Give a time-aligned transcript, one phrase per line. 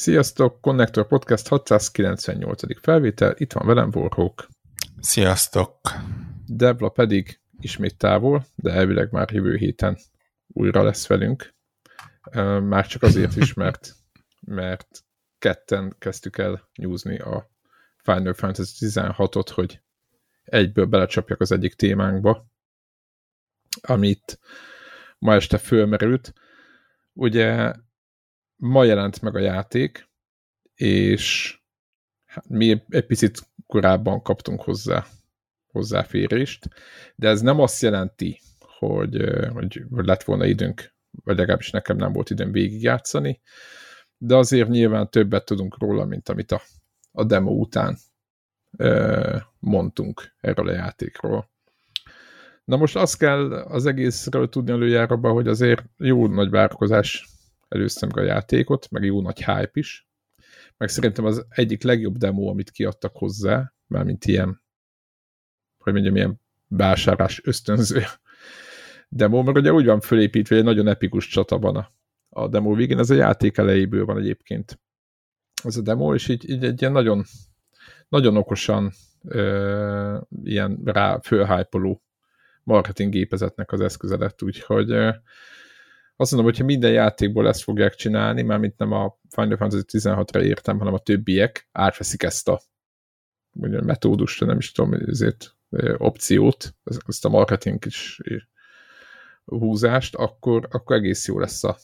[0.00, 2.80] Sziasztok, Connector Podcast 698.
[2.80, 4.48] felvétel, itt van velem Warhawk.
[5.00, 5.80] Sziasztok.
[6.46, 9.98] Debla pedig ismét távol, de elvileg már jövő héten
[10.46, 11.54] újra lesz velünk.
[12.60, 13.94] Már csak azért is, mert,
[14.40, 15.04] mert
[15.38, 17.50] ketten kezdtük el nyúzni a
[18.02, 19.80] Final Fantasy 16-ot, hogy
[20.44, 22.46] egyből belecsapjak az egyik témánkba,
[23.80, 24.38] amit
[25.18, 26.32] ma este fölmerült.
[27.12, 27.72] Ugye
[28.60, 30.08] ma jelent meg a játék,
[30.74, 31.56] és
[32.24, 35.06] hát mi egy picit korábban kaptunk hozzá
[35.72, 36.68] hozzáférést,
[37.16, 38.40] de ez nem azt jelenti,
[38.78, 43.40] hogy, hogy lett volna időnk, vagy legalábbis nekem nem volt időm végigjátszani,
[44.16, 46.60] de azért nyilván többet tudunk róla, mint amit a,
[47.12, 47.98] a demo után
[49.58, 51.50] mondtunk erről a játékról.
[52.64, 57.28] Na most azt kell az egészről tudni előjáróban, hogy azért jó nagy várakozás
[57.70, 60.08] előztem meg a játékot, meg jó nagy hype is,
[60.76, 64.62] meg szerintem az egyik legjobb demo, amit kiadtak hozzá, mármint ilyen,
[65.78, 68.02] hogy mondjam, ilyen vásárlás ösztönző
[69.08, 71.90] demo, mert ugye úgy van fölépítve, hogy egy nagyon epikus csata van a,
[72.28, 74.80] a demo végén, ez a játék elejéből van egyébként
[75.64, 77.24] ez a demo, és így, így egy ilyen nagyon,
[78.08, 78.92] nagyon okosan
[79.24, 82.02] ö, ilyen rá fölhájpoló
[82.62, 85.10] marketing gépezetnek az eszköze úgyhogy ö,
[86.20, 90.42] azt mondom, hogyha minden játékból ezt fogják csinálni, már mint nem a Final Fantasy 16-ra
[90.42, 92.60] értem, hanem a többiek átveszik ezt a
[93.52, 95.56] mondjam, metódust, nem is tudom, ezért
[95.96, 96.74] opciót,
[97.06, 98.20] ezt a marketing is
[99.44, 101.76] húzást, akkor, akkor egész jó lesz a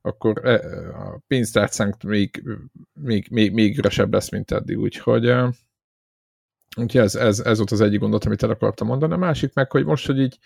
[0.00, 0.46] akkor
[0.94, 2.42] a pénztárcánk még,
[2.92, 5.34] még, még, még üresebb lesz, mint eddig, úgyhogy
[6.76, 9.12] Úgyhogy ez, ez, ez volt az egyik gondot, amit el akartam mondani.
[9.12, 10.38] A másik meg, hogy most, hogy így,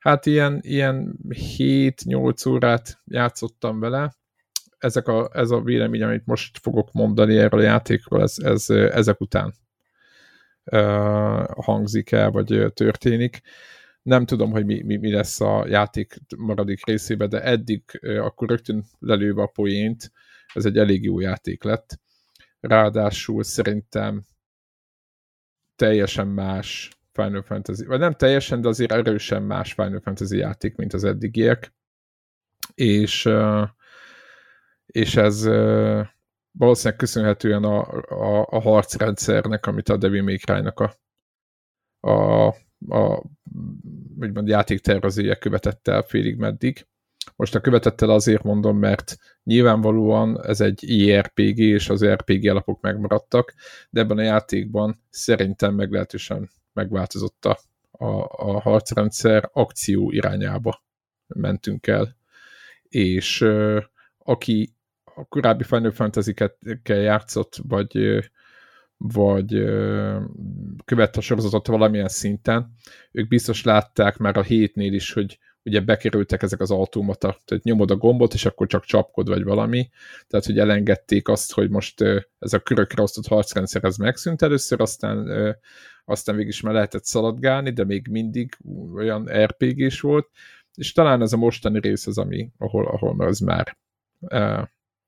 [0.00, 4.14] hát ilyen, ilyen 7-8 órát játszottam vele,
[4.78, 9.20] ezek a, ez a vélemény, amit most fogok mondani erről a játékról, ez, ez ezek
[9.20, 9.54] után
[10.64, 13.40] uh, hangzik el, vagy történik.
[14.02, 18.48] Nem tudom, hogy mi, mi, mi lesz a játék maradik részében, de eddig uh, akkor
[18.48, 20.12] rögtön lelőve a poént,
[20.54, 22.00] ez egy elég jó játék lett.
[22.60, 24.24] Ráadásul szerintem
[25.76, 30.92] teljesen más Final Fantasy, vagy nem teljesen, de azért erősen más Final Fantasy játék, mint
[30.92, 31.74] az eddigiek.
[32.74, 33.28] És,
[34.86, 35.44] és ez
[36.58, 40.94] valószínűleg köszönhetően a, a, a harcrendszernek, amit a Devil May Cry-nak a,
[42.10, 42.46] a,
[42.88, 43.22] a
[44.20, 46.86] úgymond játéktervezője követett el félig meddig.
[47.36, 53.54] Most a követettel azért mondom, mert nyilvánvalóan ez egy IRPG, és az RPG alapok megmaradtak,
[53.90, 57.58] de ebben a játékban szerintem meglehetősen megváltozott a,
[57.90, 60.82] a, a harcrendszer, akció irányába
[61.26, 62.16] mentünk el.
[62.88, 63.82] És uh,
[64.18, 64.74] aki
[65.14, 68.22] a korábbi Final Fantasy-kkel játszott, vagy,
[68.96, 69.64] vagy
[70.84, 72.72] követte a sorozatot valamilyen szinten,
[73.12, 77.90] ők biztos látták már a hétnél is, hogy ugye bekerültek ezek az automata, tehát nyomod
[77.90, 79.90] a gombot, és akkor csak csapkod, vagy valami,
[80.26, 82.00] tehát hogy elengedték azt, hogy most
[82.38, 85.28] ez a körökre osztott harcrendszer ez megszűnt először, aztán,
[86.04, 88.58] aztán végig is már lehetett szaladgálni, de még mindig
[88.94, 90.28] olyan RPG-s volt,
[90.74, 93.76] és talán ez a mostani rész az, ami, ahol, ahol az már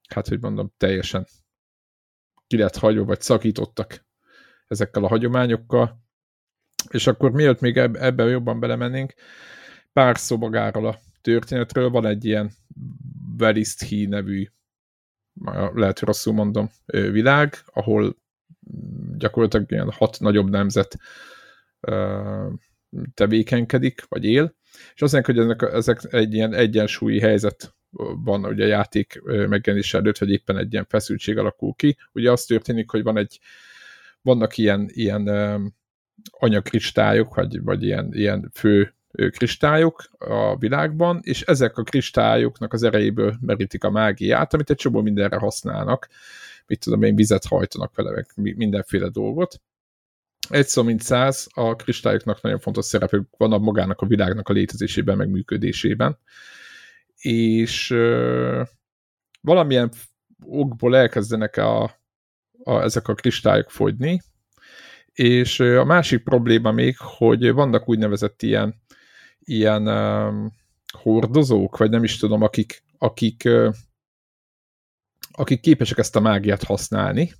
[0.08, 1.26] hát, hogy mondom, teljesen
[2.46, 4.04] ki lett hagyva, vagy szakítottak
[4.68, 6.04] ezekkel a hagyományokkal,
[6.90, 9.14] és akkor miért még ebben jobban belemennénk,
[9.96, 12.50] pár szobagáról a történetről, van egy ilyen
[13.36, 14.46] Velisthi nevű,
[15.74, 18.16] lehet, hogy rosszul mondom, világ, ahol
[19.16, 20.98] gyakorlatilag ilyen hat nagyobb nemzet
[23.14, 24.54] tevékenykedik, vagy él,
[24.94, 27.74] és azt mondják, hogy ezek, ezek egy ilyen egyensúlyi helyzet
[28.24, 31.96] van ugye a játék megjelenés előtt, vagy éppen egy ilyen feszültség alakul ki.
[32.12, 33.38] Ugye az történik, hogy van egy,
[34.22, 35.28] vannak ilyen, ilyen
[36.30, 38.95] anyakristályok, vagy, vagy ilyen, ilyen fő
[39.30, 45.00] kristályok a világban, és ezek a kristályoknak az erejéből merítik a mágiát, amit egy csomó
[45.00, 46.08] mindenre használnak.
[46.66, 48.26] Mit tudom én, vizet hajtanak vele, meg
[48.56, 49.60] mindenféle dolgot.
[50.48, 54.52] Egy szó mint száz, a kristályoknak nagyon fontos szerepük van a magának a világnak a
[54.52, 56.18] létezésében, meg működésében.
[57.16, 58.62] És ö,
[59.40, 59.90] valamilyen
[60.44, 61.82] okból elkezdenek a,
[62.62, 64.22] a, ezek a kristályok fogyni,
[65.12, 68.74] és a másik probléma még, hogy vannak úgynevezett ilyen
[69.46, 70.52] ilyen um,
[71.02, 73.74] hordozók, vagy nem is tudom, akik, akik, uh,
[75.30, 77.32] akik képesek ezt a mágiát használni,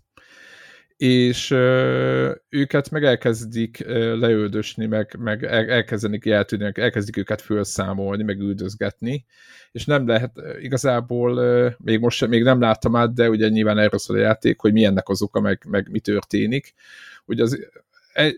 [0.97, 8.23] és ö, őket meg elkezdik ö, leöldösni, meg, meg el, elkezdenik eltűnni, elkezdik őket felszámolni,
[8.23, 9.25] meg üldözgetni,
[9.73, 13.99] és nem lehet igazából, ö, még most még nem láttam át, de ugye nyilván erről
[13.99, 16.75] szól a játék, hogy milyennek az oka, meg, meg mi történik.
[17.25, 17.69] Ugye az,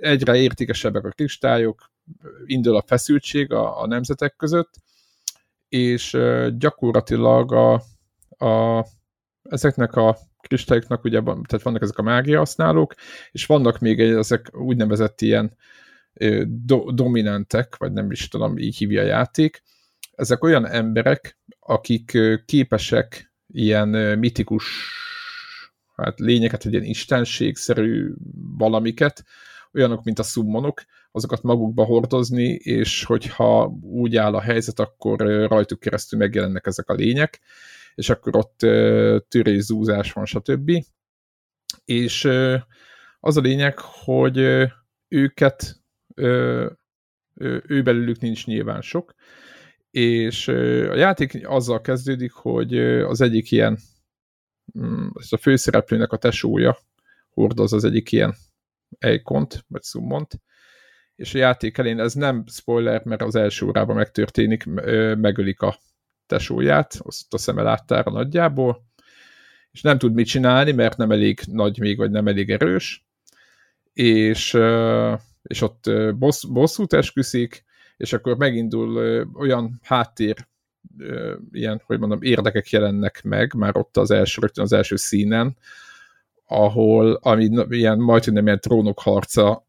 [0.01, 1.91] egyre értékesebbek a kristályok,
[2.47, 4.75] indul a feszültség a, a nemzetek között,
[5.69, 6.19] és
[6.59, 7.73] gyakorlatilag a,
[8.47, 8.87] a,
[9.43, 12.95] ezeknek a kristályoknak ugye tehát vannak ezek a mágia használók,
[13.31, 15.57] és vannak még ezek úgynevezett ilyen
[16.47, 19.63] do, dominantek, vagy nem is tudom, így hívja a játék.
[20.15, 23.89] Ezek olyan emberek, akik képesek ilyen
[24.19, 24.65] mitikus
[25.97, 28.13] hát lényeket, egy ilyen istenségszerű
[28.59, 29.25] valamiket,
[29.73, 30.83] olyanok, mint a szummonok,
[31.13, 35.19] azokat magukba hordozni, és hogyha úgy áll a helyzet, akkor
[35.49, 37.41] rajtuk keresztül megjelennek ezek a lények,
[37.95, 38.59] és akkor ott
[39.29, 40.71] törészúzás van, stb.
[41.85, 42.25] És
[43.21, 44.39] az a lényeg, hogy
[45.09, 45.81] őket
[47.67, 49.15] ő belőlük nincs nyilván sok,
[49.91, 53.79] és a játék azzal kezdődik, hogy az egyik ilyen,
[54.79, 56.79] mm, ez a főszereplőnek a tesója
[57.31, 58.35] hordoz az egyik ilyen
[58.99, 60.41] ejkont, vagy szummont,
[61.19, 64.65] és a játék elén ez nem spoiler, mert az első órában megtörténik,
[65.17, 65.79] megölik a
[66.27, 68.85] tesóját, azt a szeme láttára nagyjából,
[69.71, 73.07] és nem tud mit csinálni, mert nem elég nagy még, vagy nem elég erős,
[73.93, 74.59] és,
[75.43, 77.65] és ott bossz, bosszút esküszik,
[77.97, 78.97] és akkor megindul
[79.35, 80.47] olyan háttér,
[81.53, 85.57] ilyen, hogy mondom, érdekek jelennek meg, már ott az első, rögtön az első színen,
[86.47, 89.67] ahol, ami ilyen majdnem ilyen trónok harca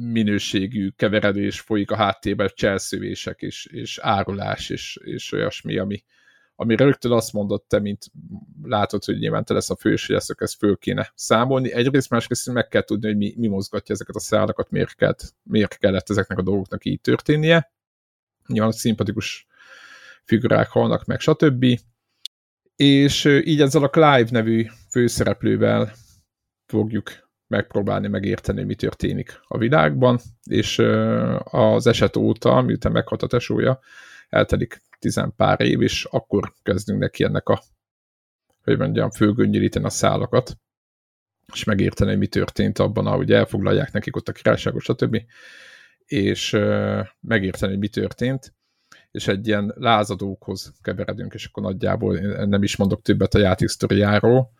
[0.00, 6.04] minőségű keveredés folyik a háttérben, cselszövések és, és árulás és, és olyasmi, ami,
[6.54, 8.06] ami rögtön azt mondott te, mint
[8.62, 11.72] látod, hogy nyilván te lesz a fős, hogy ezt, ezt föl kéne számolni.
[11.72, 15.78] Egyrészt, másrészt meg kell tudni, hogy mi, mi mozgatja ezeket a szálakat, miért kellett, miért
[15.78, 17.72] kellett ezeknek a dolgoknak így történnie.
[18.46, 19.46] Nyilván szimpatikus
[20.24, 21.66] figurák halnak meg, stb.
[22.76, 25.92] És így ezzel a Clive nevű főszereplővel
[26.66, 30.78] fogjuk megpróbálni megérteni, mi történik a világban, és
[31.44, 33.80] az eset óta, miután meghalt a tesója,
[34.28, 37.62] eltelik tizen pár év, és akkor kezdünk neki ennek a,
[38.64, 40.58] hogy mondjam, fölgöngyöríteni a szálakat,
[41.52, 45.22] és megérteni, mi történt abban, ahogy elfoglalják nekik ott a királyságot, stb.
[46.04, 46.50] És
[47.20, 48.54] megérteni, hogy mi történt,
[49.10, 54.50] és egy ilyen lázadókhoz keveredünk, és akkor nagyjából nem is mondok többet a játéksztoriáról,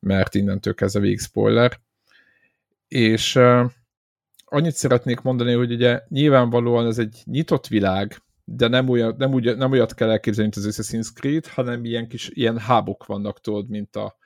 [0.00, 1.80] mert innentől kezdve végig spoiler,
[2.88, 3.70] és uh,
[4.44, 9.56] annyit szeretnék mondani, hogy ugye nyilvánvalóan ez egy nyitott világ, de nem, olyan, nem, úgy,
[9.56, 13.68] nem olyat kell elképzelni, mint az Assassin's Creed, hanem ilyen kis ilyen hábok vannak, tudod,
[13.68, 14.16] mint a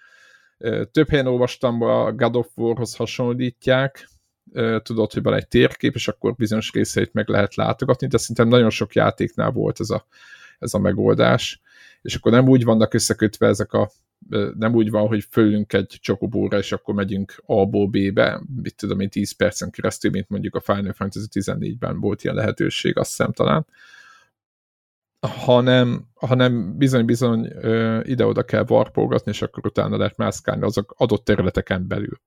[0.90, 4.08] több helyen olvastam, a God of War-hoz hasonlítják,
[4.82, 8.70] tudod, hogy van egy térkép, és akkor bizonyos részeit meg lehet látogatni, de szerintem nagyon
[8.70, 10.06] sok játéknál volt ez a,
[10.58, 11.60] ez a megoldás,
[12.02, 13.91] és akkor nem úgy vannak összekötve ezek a
[14.55, 19.08] nem úgy van, hogy fölünk egy csokobóra, és akkor megyünk A-ból B-be, mit tudom én,
[19.08, 23.67] 10 percen keresztül, mint mondjuk a Final Fantasy 14-ben volt ilyen lehetőség, azt hiszem talán,
[25.20, 27.53] hanem, hanem bizony-bizony
[28.03, 32.20] ide-oda kell varpolgatni, és akkor utána lehet mászkálni azok adott területeken belül.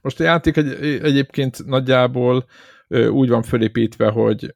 [0.00, 0.68] Most a játék egy,
[1.02, 2.48] egyébként nagyjából
[3.10, 4.54] úgy van fölépítve, hogy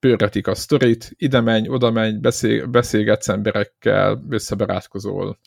[0.00, 5.38] pörgetik a sztorit, ide menj, oda menj, beszél, beszélgetsz emberekkel, összebarátkozol,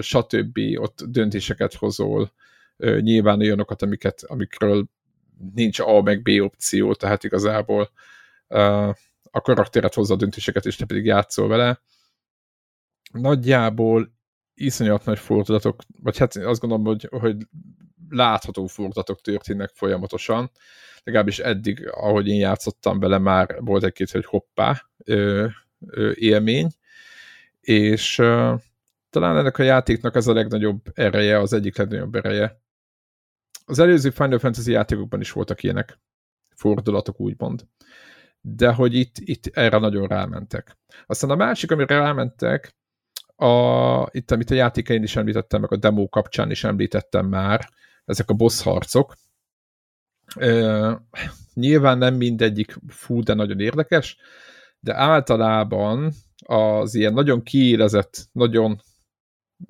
[0.00, 0.58] stb.
[0.74, 2.32] Ott döntéseket hozol,
[2.76, 4.86] nyilván olyanokat, amiket, amikről
[5.54, 7.90] nincs A meg B opció, tehát igazából
[9.30, 11.80] a karakteret hozza a döntéseket, és te pedig játszol vele.
[13.12, 14.12] Nagyjából
[14.54, 17.36] iszonyat nagy fordulatok, vagy hát azt gondolom, hogy, hogy
[18.08, 20.50] látható fordulatok történnek folyamatosan,
[21.04, 25.46] legalábbis eddig, ahogy én játszottam vele, már volt egy-két, hogy hoppá ö,
[25.86, 26.68] ö, élmény,
[27.60, 28.54] és ö,
[29.10, 32.60] talán ennek a játéknak ez a legnagyobb ereje, az egyik legnagyobb ereje.
[33.64, 35.98] Az előző Final Fantasy játékokban is voltak ilyenek
[36.54, 37.66] fordulatok, úgymond.
[38.40, 40.76] De hogy itt, itt erre nagyon rámentek.
[41.06, 42.74] Aztán a másik, amire rámentek,
[43.36, 47.68] a, itt, amit a játékain is említettem, meg a demo kapcsán is említettem már,
[48.04, 49.16] ezek a boss harcok,
[51.54, 54.16] nyilván nem mindegyik fú, de nagyon érdekes,
[54.80, 56.12] de általában
[56.46, 58.82] az ilyen nagyon kiélezett, nagyon,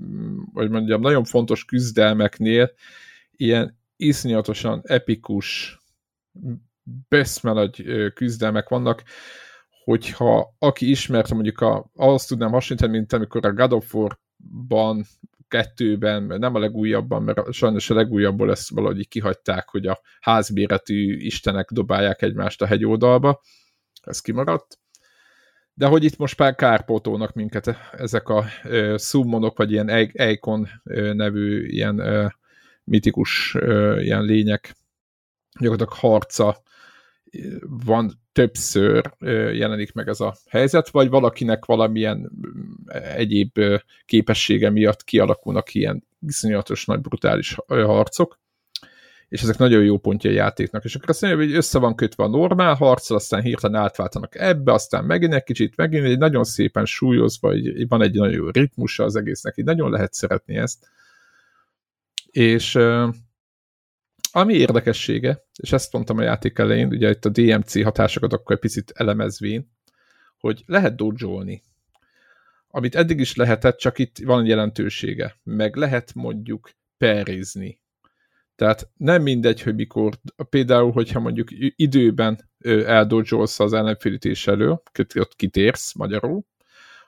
[0.03, 2.73] mm, hogy mondjam, nagyon fontos küzdelmeknél
[3.31, 5.79] ilyen iszonyatosan epikus,
[7.09, 9.03] beszmenagy küzdelmek vannak,
[9.85, 15.05] hogyha aki ismerte mondjuk a, azt tudnám hasonlítani, mint amikor a God of War-ban
[15.49, 21.71] kettőben, nem a legújabban, mert sajnos a legújabbból ezt valahogy kihagyták, hogy a házbéretű istenek
[21.71, 23.41] dobálják egymást a hegyoldalba,
[24.03, 24.79] ez kimaradt.
[25.75, 30.69] De hogy itt most már kárpótolnak minket ezek a uh, summonok, vagy ilyen Eikon
[31.13, 32.31] nevű ilyen uh,
[32.85, 34.75] mitikus uh, ilyen lények,
[35.61, 36.63] gyakorlatilag harca
[37.85, 39.13] van többször
[39.53, 42.31] jelenik meg ez a helyzet, vagy valakinek valamilyen
[43.17, 43.61] egyéb
[44.05, 48.39] képessége miatt kialakulnak ilyen iszonyatos nagy brutális harcok,
[49.29, 50.85] és ezek nagyon jó pontja a játéknak.
[50.85, 54.73] És akkor azt mondja, hogy össze van kötve a normál harccal, aztán hirtelen átváltanak ebbe,
[54.73, 59.05] aztán megint egy kicsit, megint egy nagyon szépen súlyozva, így van egy nagyon jó ritmusa
[59.05, 60.89] az egésznek, így nagyon lehet szeretni ezt.
[62.31, 62.79] És
[64.37, 68.61] ami érdekessége, és ezt mondtam a játék elején, ugye itt a DMC hatásokat akkor egy
[68.61, 69.71] picit elemezvén,
[70.39, 71.27] hogy lehet dodge
[72.69, 75.37] Amit eddig is lehetett, csak itt van jelentősége.
[75.43, 77.81] Meg lehet mondjuk perizni.
[78.57, 82.51] Tehát nem mindegy, hogy mikor, például, hogyha mondjuk időben
[82.87, 84.71] eldodzsolsz az ellenfélítés elő,
[85.15, 86.45] ott kitérsz magyarul,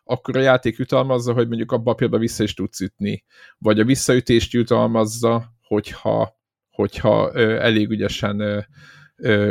[0.04, 3.25] akkor a játék jutalmazza, hogy mondjuk abban a pillanatban vissza is tudsz ütni.
[3.59, 6.35] Vagy a visszaütést jutalmazza, hogyha
[6.76, 8.66] hogyha elég ügyesen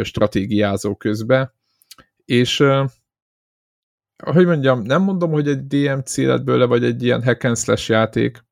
[0.04, 1.54] stratégiázó közben.
[2.26, 2.64] És
[4.24, 7.90] hogy mondjam, nem mondom, hogy egy DMC lett bőle, vagy egy ilyen hack and slash
[7.90, 8.44] játék,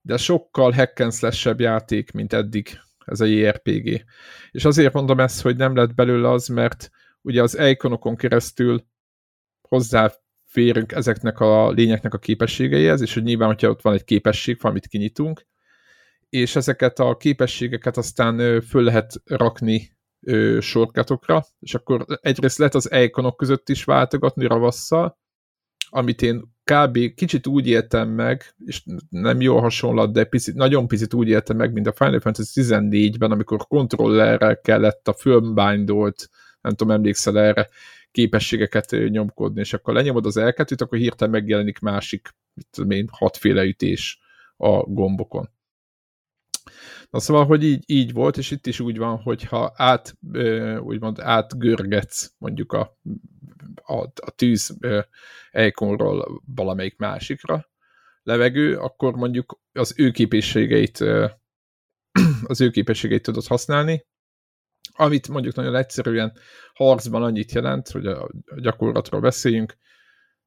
[0.00, 4.04] de sokkal hack and slash játék, mint eddig ez a JRPG.
[4.50, 6.90] És azért mondom ezt, hogy nem lett belőle az, mert
[7.22, 8.86] ugye az ikonokon keresztül
[9.68, 14.86] hozzáférünk ezeknek a lényeknek a képességeihez, és hogy nyilván, hogyha ott van egy képesség, valamit
[14.86, 15.46] kinyitunk,
[16.34, 19.96] és ezeket a képességeket aztán föl lehet rakni
[20.58, 25.18] sorkatokra, és akkor egyrészt lehet az ikonok között is váltogatni ravasszal,
[25.88, 27.14] amit én kb.
[27.14, 31.72] kicsit úgy éltem meg, és nem jó hasonlat, de picit, nagyon picit úgy éltem meg,
[31.72, 36.28] mint a Final Fantasy 14-ben, amikor kontrollerrel kellett a filmbindolt,
[36.60, 37.68] nem tudom, emlékszel erre,
[38.10, 43.64] képességeket nyomkodni, és akkor lenyomod az elketűt, akkor hirtelen megjelenik másik, mit tudom én, hatféle
[43.64, 44.18] ütés
[44.56, 45.53] a gombokon.
[47.10, 50.16] Na szóval, hogy így, így volt, és itt is úgy van, hogyha át,
[50.78, 52.98] úgymond átgörgetsz mondjuk a,
[53.74, 54.76] a, a tűz
[55.52, 57.68] ikonról valamelyik másikra
[58.22, 60.98] levegő, akkor mondjuk az ő képességeit
[62.46, 64.06] az ő képességeit tudod használni,
[64.92, 66.32] amit mondjuk nagyon egyszerűen
[66.74, 69.76] harcban annyit jelent, hogy a gyakorlatról beszéljünk,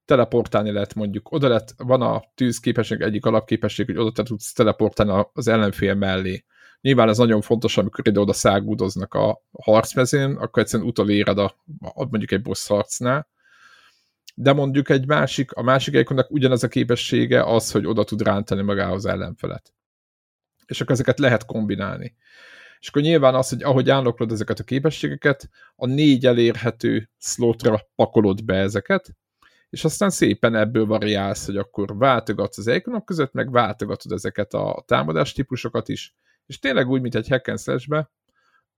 [0.07, 4.53] teleportálni lehet mondjuk, oda lett, van a tűz képesség egyik alapképesség, hogy oda te tudsz
[4.53, 6.45] teleportálni az ellenfél mellé.
[6.81, 11.55] Nyilván ez nagyon fontos, amikor ide-oda szágúdoznak a harcmezén, akkor egyszerűen utoléred a,
[11.93, 13.27] mondjuk egy boss harcnál,
[14.35, 18.61] de mondjuk egy másik, a másik ikonnak ugyanaz a képessége az, hogy oda tud rántani
[18.61, 19.73] magához ellenfelet.
[20.65, 22.15] És akkor ezeket lehet kombinálni.
[22.79, 28.43] És akkor nyilván az, hogy ahogy álloklod ezeket a képességeket, a négy elérhető slotra pakolod
[28.43, 29.15] be ezeket,
[29.69, 34.83] és aztán szépen ebből variálsz, hogy akkor váltogatsz az ikonok között, meg váltogatod ezeket a
[34.88, 37.89] támadás típusokat is, és tényleg úgy, mint egy hack and slash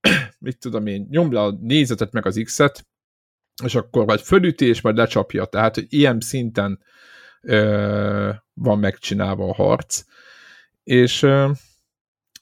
[0.38, 2.86] mit tudom én, nyomd le a nézetet meg az X-et,
[3.64, 6.82] és akkor vagy fölütés, vagy lecsapja, tehát hogy ilyen szinten
[7.40, 10.04] ö, van megcsinálva a harc,
[10.82, 11.50] és ö,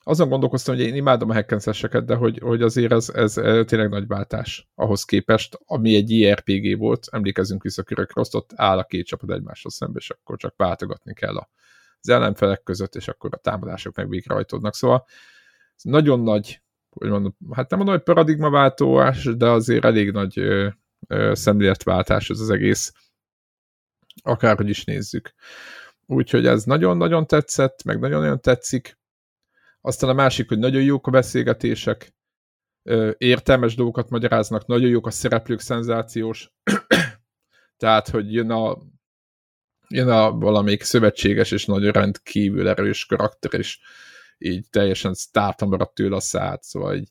[0.09, 3.33] azon gondolkoztam, hogy én imádom a hack de hogy, hogy azért ez, ez
[3.67, 8.85] tényleg nagy váltás ahhoz képest, ami egy IRPG volt, emlékezünk vissza Körök ott áll a
[8.85, 11.37] két csapat egymáshoz szembe, és akkor csak váltogatni kell
[12.01, 14.75] az ellenfelek között, és akkor a támadások meg végrehajtódnak.
[14.75, 15.05] Szóval
[15.77, 20.69] ez nagyon nagy, hogy mondom, hát nem mondom, hogy paradigmaváltós, de azért elég nagy ö,
[21.07, 22.93] ö, szemléletváltás ez az egész,
[24.23, 25.35] akárhogy is nézzük.
[26.07, 28.98] Úgyhogy ez nagyon-nagyon tetszett, meg nagyon-nagyon tetszik.
[29.81, 32.13] Aztán a másik, hogy nagyon jók a beszélgetések,
[33.19, 36.53] értelmes dolgokat magyaráznak, nagyon jók a szereplők, szenzációs.
[37.77, 38.79] Tehát, hogy jön a,
[39.89, 43.79] jön a valamelyik szövetséges és nagyon rendkívül erős karakter, és
[44.39, 47.09] így teljesen sztárta maradt tőle a szád, szóval így,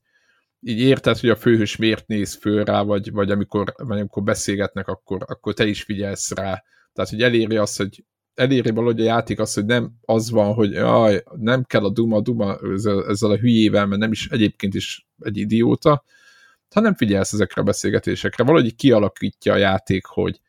[0.60, 4.88] így érted, hogy a főhős miért néz föl rá, vagy, vagy amikor, vagy amikor beszélgetnek,
[4.88, 6.64] akkor, akkor te is figyelsz rá.
[6.94, 8.06] Tehát, hogy eléri azt, hogy
[8.38, 12.22] eléri valahogy a játék az, hogy nem az van, hogy jaj, nem kell a Duma,
[12.22, 16.04] Duma ezzel, ezzel a hülyével, mert nem is egyébként is egy idióta,
[16.70, 18.44] hanem figyelsz ezekre a beszélgetésekre.
[18.44, 20.42] Valahogy kialakítja a játék, hogy,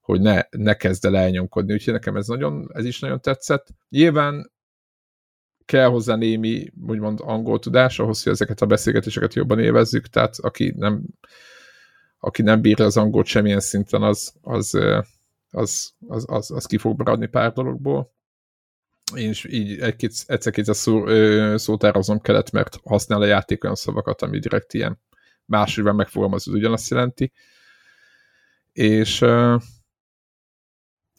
[0.00, 1.72] hogy ne, ne kezd el elnyomkodni.
[1.72, 3.66] Úgyhogy nekem ez, nagyon, ez is nagyon tetszett.
[3.88, 4.52] Nyilván
[5.64, 10.72] kell hozzá némi, úgymond angol tudás, ahhoz, hogy ezeket a beszélgetéseket jobban élvezzük, tehát aki
[10.76, 11.02] nem,
[12.18, 14.78] aki nem bírja az angolt semmilyen szinten, az, az
[15.50, 18.14] az, az, az, az ki fog maradni pár dologból.
[19.14, 21.06] én is így egy egyszer-kétszer szó,
[21.56, 25.00] szótározom kellett, mert használ a játék olyan szavakat, ami direkt ilyen
[25.44, 27.32] máshogy megfogalmazod, ugyanazt jelenti.
[28.72, 29.24] És,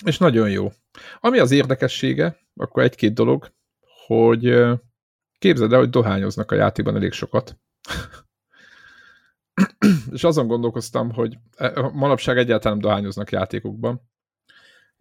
[0.05, 0.71] és nagyon jó.
[1.19, 3.51] Ami az érdekessége, akkor egy-két dolog,
[4.05, 4.63] hogy
[5.39, 7.59] képzeld el, hogy dohányoznak a játékban elég sokat.
[10.11, 14.01] és azon gondolkoztam, hogy e, manapság egyáltalán nem dohányoznak játékokban.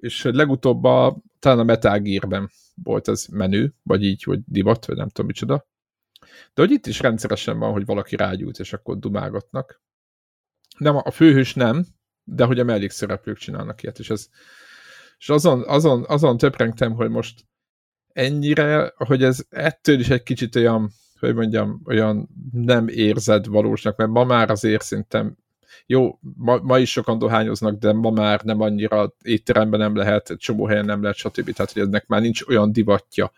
[0.01, 2.51] És legutóbb a, talán a Metal Gear-ben
[2.83, 5.67] volt ez menő, vagy így, hogy divat, vagy nem tudom micsoda.
[6.55, 9.83] De hogy itt is rendszeresen van, hogy valaki rágyújt, és akkor dumálgatnak.
[10.79, 11.87] Nem, a főhős nem,
[12.25, 14.29] de hogy a mellékszereplők csinálnak ilyet, és ez
[15.19, 17.47] és azon, azon, azon töprengtem, hogy most
[18.13, 24.11] ennyire, hogy ez ettől is egy kicsit olyan, hogy mondjam, olyan nem érzed valósnak, mert
[24.11, 25.37] ma már azért szerintem
[25.87, 30.67] jó, ma, ma is sokan dohányoznak, de ma már nem annyira étteremben nem lehet, csomó
[30.67, 31.53] helyen nem lehet, stb.
[31.53, 33.33] Tehát, hogy ennek már nincs olyan divatja,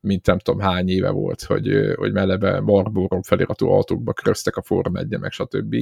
[0.00, 4.96] mint nem tudom hány éve volt, hogy, hogy melebe Marlboro feliratú autókba köröztek a Form
[4.96, 5.76] 1 meg stb.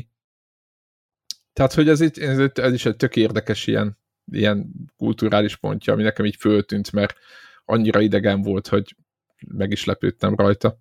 [1.53, 3.99] Tehát, hogy ez, itt, ez, ez is egy tök érdekes ilyen,
[4.33, 7.17] ilyen kulturális pontja, ami nekem így föltűnt, mert
[7.65, 8.97] annyira idegen volt, hogy
[9.47, 10.79] meg is lepődtem rajta.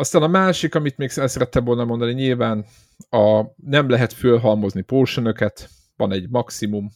[0.00, 2.64] Aztán a másik, amit még el szerettem volna mondani, nyilván
[3.10, 6.90] a, nem lehet fölhalmozni potionöket, van egy maximum,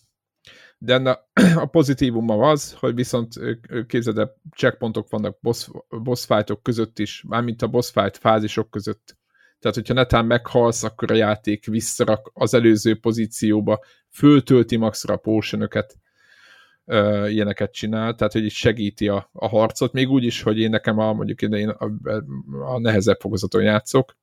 [0.78, 1.18] de enne
[1.64, 3.34] a pozitívuma az, hogy viszont
[3.86, 9.16] képzeld el, checkpontok vannak boss, boss fightok között is, mármint a boss fight fázisok között.
[9.58, 15.96] Tehát, hogyha netán meghalsz, akkor a játék visszarak az előző pozícióba, föltölti maxra a potionöket,
[17.30, 21.12] ilyeneket csinál, tehát hogy segíti a, a harcot, még úgy is, hogy én nekem a,
[21.12, 21.92] mondjuk én a,
[22.64, 24.16] a nehezebb fokozaton játszok.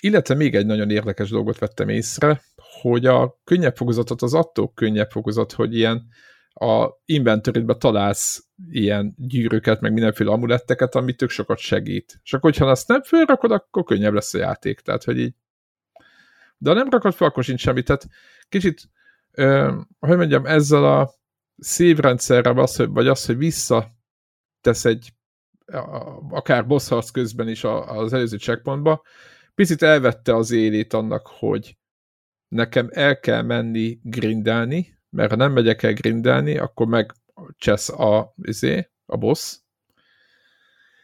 [0.00, 2.42] Illetve még egy nagyon érdekes dolgot vettem észre,
[2.80, 6.06] hogy a könnyebb fokozatot az attól könnyebb fokozat, hogy ilyen
[6.54, 12.20] a inventory találsz ilyen gyűrűket, meg mindenféle amuletteket, ami tök sokat segít.
[12.22, 14.80] És akkor, hogyha azt nem fölrakod, akkor könnyebb lesz a játék.
[14.80, 15.34] Tehát, hogy így
[16.58, 17.82] de ha nem rakod fel, akkor sincs semmi.
[17.82, 18.06] Tehát
[18.48, 18.88] kicsit
[19.98, 21.10] hogy mondjam, ezzel a
[21.56, 23.90] szévrendszerrel, az, hogy, vagy az, hogy vissza
[24.60, 25.12] tesz egy
[26.30, 29.02] akár boss harc közben is az előző checkpointba,
[29.54, 31.76] picit elvette az élét annak, hogy
[32.48, 37.12] nekem el kell menni grindelni, mert ha nem megyek el grindelni, akkor meg
[37.56, 39.58] csesz a, izé, a boss,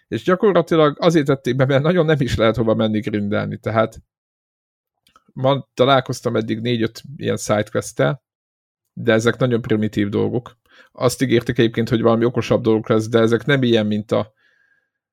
[0.09, 4.03] és gyakorlatilag azért tették be, mert nagyon nem is lehet hova menni grindelni, tehát
[5.33, 8.03] ma találkoztam eddig négy-öt ilyen sidequest
[8.93, 10.59] de ezek nagyon primitív dolgok.
[10.93, 14.33] Azt ígértek egyébként, hogy valami okosabb dolog lesz, de ezek nem ilyen, mint a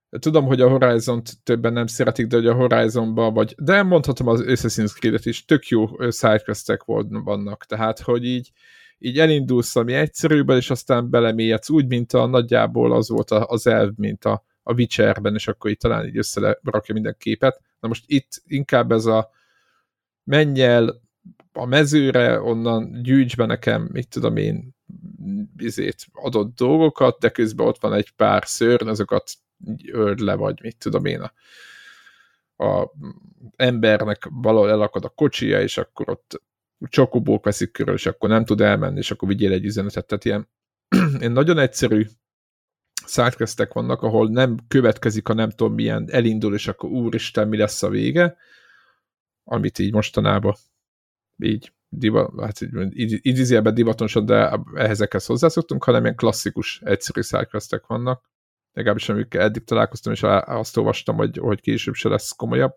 [0.10, 4.44] Tudom, hogy a Horizon-t többen nem szeretik, de hogy a Horizon-ban vagy, de mondhatom az
[4.46, 8.52] Assassin's Creed-et is, tök jó sidequestek vannak, tehát, hogy így,
[8.98, 13.92] így elindulsz ami egyszerűbben, és aztán belemélyedsz úgy, mint a nagyjából az volt az elv,
[13.96, 17.62] mint a, a Witcherben, és akkor itt talán így összerakja minden képet.
[17.80, 19.30] Na most itt inkább ez a
[20.28, 21.02] menj el
[21.52, 24.76] a mezőre, onnan gyűjts be nekem, mit tudom én,
[25.56, 29.32] bizét adott dolgokat, de közben ott van egy pár szörny, azokat
[29.92, 31.34] öld le, vagy mit tudom én, a,
[32.64, 32.94] a
[33.56, 36.42] embernek valahol elakad a kocsia, és akkor ott
[36.80, 40.08] csokobók veszik körül, és akkor nem tud elmenni, és akkor vigyél egy üzenetet.
[40.08, 40.50] Tehát ilyen,
[41.20, 42.06] ilyen nagyon egyszerű
[43.06, 47.84] sidequestek vannak, ahol nem következik a nem tudom milyen, elindul, és akkor úristen, mi lesz
[47.84, 48.38] a vége,
[49.50, 50.56] amit így mostanában
[51.38, 58.30] így diva, hát így, idézőjelben divatosan, de ehhezekhez hozzászoktunk, hanem ilyen klasszikus, egyszerű sidequestek vannak.
[58.74, 62.76] Legalábbis amikkel eddig találkoztam, és azt olvastam, hogy, hogy később se lesz komolyabb.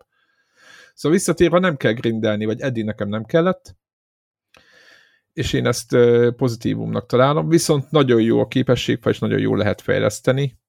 [0.93, 3.75] Szóval visszatérve nem kell grindelni, vagy eddig nekem nem kellett,
[5.33, 5.95] és én ezt
[6.35, 10.59] pozitívumnak találom, viszont nagyon jó a képesség, és nagyon jó lehet fejleszteni,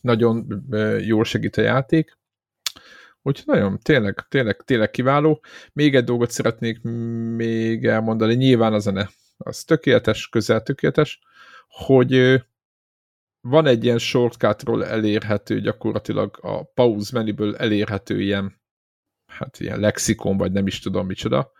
[0.00, 0.64] nagyon
[1.00, 2.18] jól segít a játék,
[3.26, 5.44] Úgyhogy nagyon, tényleg, tényleg, tényleg kiváló.
[5.72, 6.82] Még egy dolgot szeretnék
[7.36, 11.20] még elmondani, nyilván a zene, az tökéletes, közel tökéletes,
[11.68, 12.42] hogy
[13.40, 18.60] van egy ilyen shortcutról elérhető, gyakorlatilag a pause menüből elérhető ilyen,
[19.26, 21.52] hát ilyen lexikon, vagy nem is tudom micsoda,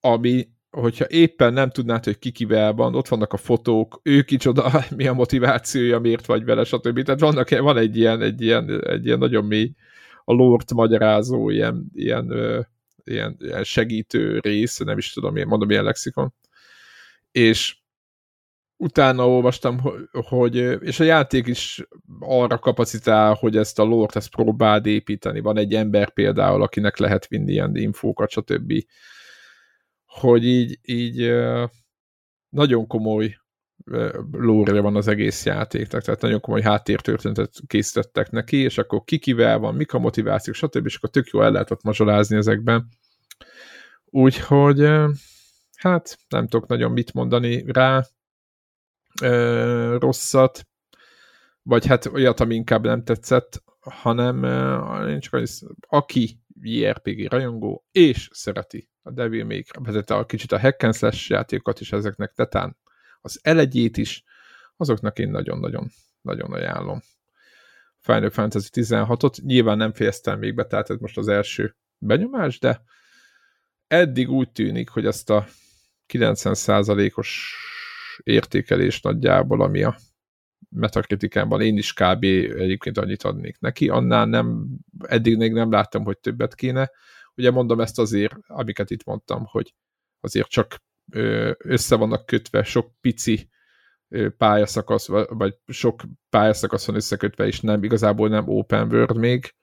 [0.00, 5.06] ami, hogyha éppen nem tudnád, hogy ki van, ott vannak a fotók, ő kicsoda, mi
[5.06, 7.02] a motivációja, miért vagy vele, stb.
[7.02, 9.74] Tehát vannak, van egy ilyen, egy ilyen, egy ilyen nagyon mély
[10.24, 12.32] a lort magyarázó ilyen, ilyen,
[13.04, 16.34] ilyen, ilyen segítő rész, nem is tudom, én mondom, ilyen lexikon.
[17.30, 17.76] És
[18.76, 19.80] utána olvastam,
[20.12, 21.86] hogy, és a játék is
[22.20, 25.40] arra kapacitál, hogy ezt a lort ezt próbáld építeni.
[25.40, 28.72] Van egy ember például, akinek lehet vinni ilyen infókat, stb.
[30.04, 31.32] Hogy így, így
[32.48, 33.36] nagyon komoly
[34.32, 39.74] lóra van az egész játéknak, tehát nagyon komoly háttértörténetet készítettek neki, és akkor kikivel van,
[39.74, 40.86] mik a motivációk, stb.
[40.86, 42.88] és akkor tök jó el lehet ott mazsolázni ezekben.
[44.04, 44.88] Úgyhogy
[45.76, 48.04] hát nem tudok nagyon mit mondani rá,
[49.98, 50.66] rosszat,
[51.62, 54.44] vagy hát olyat, ami inkább nem tetszett, hanem
[55.08, 60.60] én csak az, aki JRPG rajongó, és szereti a Devil May Cry, a kicsit a
[60.60, 62.76] hack and slash játékokat is ezeknek tetán,
[63.24, 64.24] az elegyét is,
[64.76, 65.90] azoknak én nagyon-nagyon
[66.24, 67.00] nagyon ajánlom.
[67.98, 72.82] Final Fantasy 16-ot, nyilván nem fejeztem még be, tehát ez most az első benyomás, de
[73.86, 75.46] eddig úgy tűnik, hogy ezt a
[76.08, 77.54] 90%-os
[78.22, 79.96] értékelés nagyjából, ami a
[80.68, 82.24] metakritikában én is kb.
[82.24, 84.68] egyébként annyit adnék neki, annál nem,
[85.00, 86.90] eddig még nem láttam, hogy többet kéne.
[87.34, 89.74] Ugye mondom ezt azért, amiket itt mondtam, hogy
[90.20, 90.82] azért csak
[91.58, 93.48] össze vannak kötve sok pici
[94.36, 99.54] pályaszakasz, vagy sok pályaszakasz van összekötve, és nem, igazából nem open world még,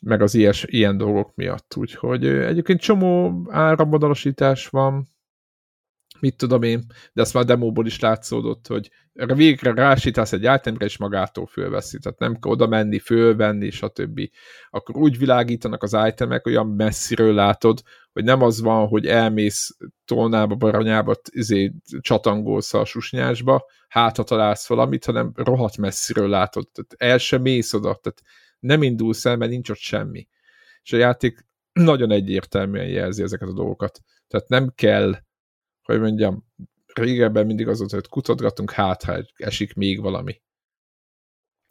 [0.00, 1.76] meg az ilyes, ilyen dolgok miatt.
[1.76, 5.13] Úgyhogy egyébként csomó áramvonalasítás van,
[6.20, 10.96] mit tudom én, de ezt már demóból is látszódott, hogy végre rásítasz egy itemre, és
[10.96, 14.20] magától fölveszi, tehát nem kell oda menni, fölvenni, stb.
[14.70, 20.54] Akkor úgy világítanak az itemek, olyan messziről látod, hogy nem az van, hogy elmész tolnába,
[20.54, 27.18] baranyába, izé, csatangolsz a susnyásba, hát ha találsz valamit, hanem rohadt messziről látod, tehát el
[27.18, 28.22] sem mész oda, tehát
[28.60, 30.28] nem indulsz el, mert nincs ott semmi.
[30.82, 34.00] És a játék nagyon egyértelműen jelzi ezeket a dolgokat.
[34.28, 35.14] Tehát nem kell
[35.84, 36.46] hogy mondjam,
[36.94, 40.42] régebben mindig az volt, hogy kutatgatunk, hát ha esik még valami.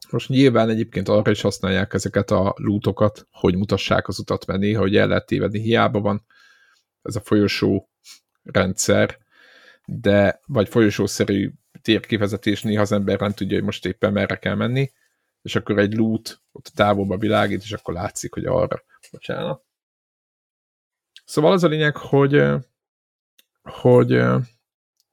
[0.10, 4.95] Most nyilván egyébként arra is használják ezeket a lútokat, hogy mutassák az utat menni, hogy
[4.95, 5.60] el lehet tévedni.
[5.60, 6.26] Hiába van
[7.02, 7.89] ez a folyosó
[8.43, 9.17] rendszer,
[9.86, 14.91] de vagy folyosószerű térkifezetés, néha az ember nem tudja, hogy most éppen merre kell menni,
[15.41, 18.84] és akkor egy lút ott távolba világít, és akkor látszik, hogy arra.
[19.12, 19.63] Bocsánat.
[21.26, 22.43] Szóval az a lényeg, hogy
[23.63, 24.23] hogy,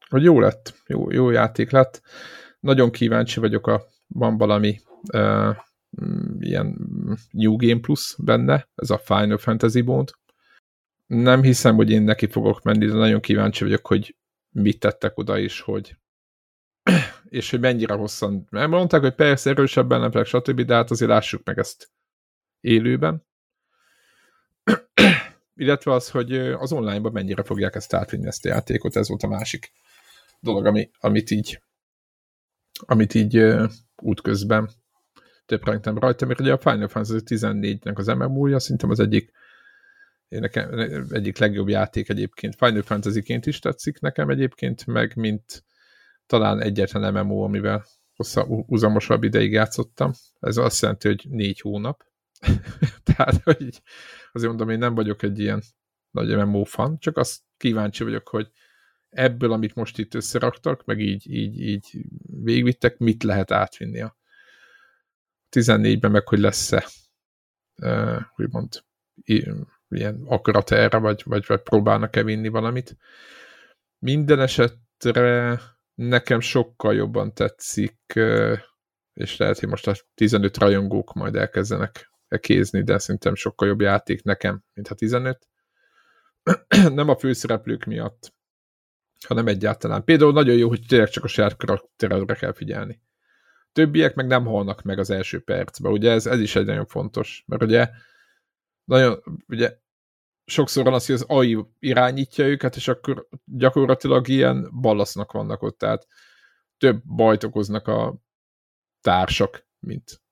[0.09, 2.03] hogy jó lett, jó, jó játék lett.
[2.61, 4.81] Nagyon kíváncsi vagyok, a, van valami
[5.13, 5.57] uh,
[6.39, 6.77] ilyen
[7.31, 10.11] New Game Plus benne, ez a Final Fantasy mód.
[11.07, 14.17] Nem hiszem, hogy én neki fogok menni, de nagyon kíváncsi vagyok, hogy
[14.51, 15.97] mit tettek oda is, hogy
[17.29, 21.45] és hogy mennyire hosszan, mert mondták, hogy persze erősebben nem stb., de hát azért lássuk
[21.45, 21.91] meg ezt
[22.61, 23.27] élőben
[25.61, 29.29] illetve az, hogy az online-ban mennyire fogják ezt átvinni ezt a játékot, ez volt a
[29.29, 29.73] másik
[30.41, 31.63] dolog, ami, amit így
[32.87, 33.71] amit így uh,
[34.03, 34.71] útközben
[35.47, 39.31] töprengtem rajta, mert ugye a Final Fantasy 14-nek az MMO-ja szerintem az egyik
[40.29, 40.79] nekem,
[41.11, 42.55] egyik legjobb játék egyébként.
[42.55, 45.65] Final Fantasy-ként is tetszik nekem egyébként, meg mint
[46.27, 47.85] talán egyetlen MMO, amivel
[48.17, 50.13] hosszabb, ideig játszottam.
[50.41, 52.05] Ez azt jelenti, hogy négy hónap.
[53.15, 53.83] Tehát, hogy
[54.33, 55.63] azért mondom, én nem vagyok egy ilyen
[56.11, 58.51] nagy MMO fan, csak azt kíváncsi vagyok, hogy
[59.09, 62.05] ebből, amit most itt összeraktak, meg így, így, így
[62.43, 64.19] végvittek, mit lehet átvinni a
[65.57, 66.87] 14-ben, meg hogy lesz-e
[67.83, 68.85] uh, úgymond
[69.89, 72.97] ilyen akarat erre, vagy, vagy, vagy próbálnak-e vinni valamit.
[73.99, 75.61] Minden esetre
[75.95, 77.99] nekem sokkal jobban tetszik,
[79.13, 84.23] és lehet, hogy most a 15 rajongók majd elkezdenek kézni, de szerintem sokkal jobb játék
[84.23, 85.49] nekem, mint a 15.
[86.95, 88.35] nem a főszereplők miatt,
[89.27, 90.05] hanem egyáltalán.
[90.05, 93.03] Például nagyon jó, hogy tényleg csak a saját karakteredre kell figyelni.
[93.73, 97.45] Többiek meg nem halnak meg az első percben, ugye ez, ez is egy nagyon fontos,
[97.47, 97.91] mert ugye
[98.85, 99.79] nagyon, ugye
[100.45, 105.79] sokszor van az, hogy az AI irányítja őket, és akkor gyakorlatilag ilyen ballasznak vannak ott,
[105.79, 106.07] tehát
[106.79, 108.17] több bajt okoznak a
[109.01, 110.23] társak, mint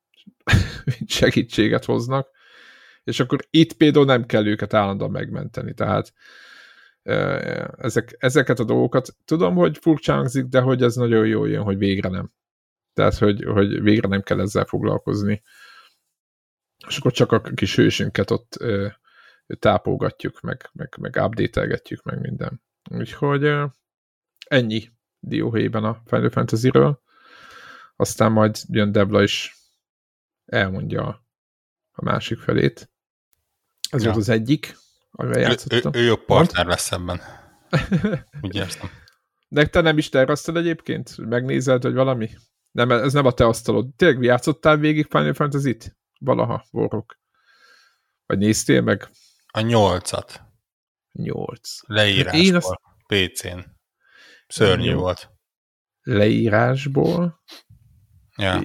[1.07, 2.29] segítséget hoznak,
[3.05, 6.12] és akkor itt például nem kell őket állandóan megmenteni, tehát
[7.79, 12.09] ezek, ezeket a dolgokat tudom, hogy furcsa de hogy ez nagyon jó jön, hogy végre
[12.09, 12.33] nem.
[12.95, 15.43] Tehát, hogy, hogy végre nem kell ezzel foglalkozni.
[16.88, 18.87] És akkor csak a kis hősünket ott ö,
[19.59, 22.62] tápolgatjuk, meg, meg, meg update meg minden.
[22.91, 23.64] Úgyhogy ö,
[24.47, 27.03] ennyi dióhéjben a Final Fantasy-ről.
[27.97, 29.58] Aztán majd jön Debla is
[30.49, 31.27] elmondja
[31.93, 32.91] a másik felét.
[33.91, 34.07] Ez ja.
[34.07, 34.77] volt az egyik,
[35.11, 35.93] amivel játszottam.
[35.95, 37.21] Ő, ő, ő jobb partner lesz ebben.
[38.41, 38.91] Úgy érzem.
[39.51, 41.17] De te nem is tervezted egyébként?
[41.17, 42.31] Megnézed, hogy valami?
[42.71, 43.95] Nem, ez nem a te asztalod.
[43.97, 45.97] Tényleg játszottál végig Final Fantasy-t?
[46.21, 47.19] Valaha, vorok.
[48.27, 49.09] Vagy néztél meg?
[49.47, 50.43] A nyolcat.
[51.13, 51.81] Nyolc.
[51.87, 52.41] Leírásból.
[52.41, 52.79] Én azt...
[53.07, 53.59] PC-n.
[54.47, 55.31] Szörnyű volt.
[56.03, 57.43] leírásból.
[58.38, 58.62] Ja.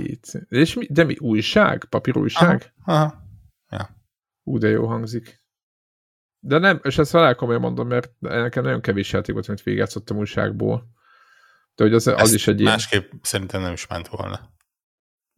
[0.47, 1.85] És mi, de mi, újság?
[1.89, 2.73] Papírújság?
[2.85, 2.99] Aha.
[2.99, 3.23] Aha.
[3.69, 3.89] Ja.
[4.43, 5.41] Ú, de jó hangzik.
[6.39, 10.17] De nem, és ezt velem komolyan mondom, mert nekem nagyon kevés játék volt, amit végigjátszottam
[10.17, 10.87] újságból.
[11.75, 12.71] De hogy az, az Ezt is egy ilyen...
[12.71, 14.51] Másképp szerintem nem is ment volna.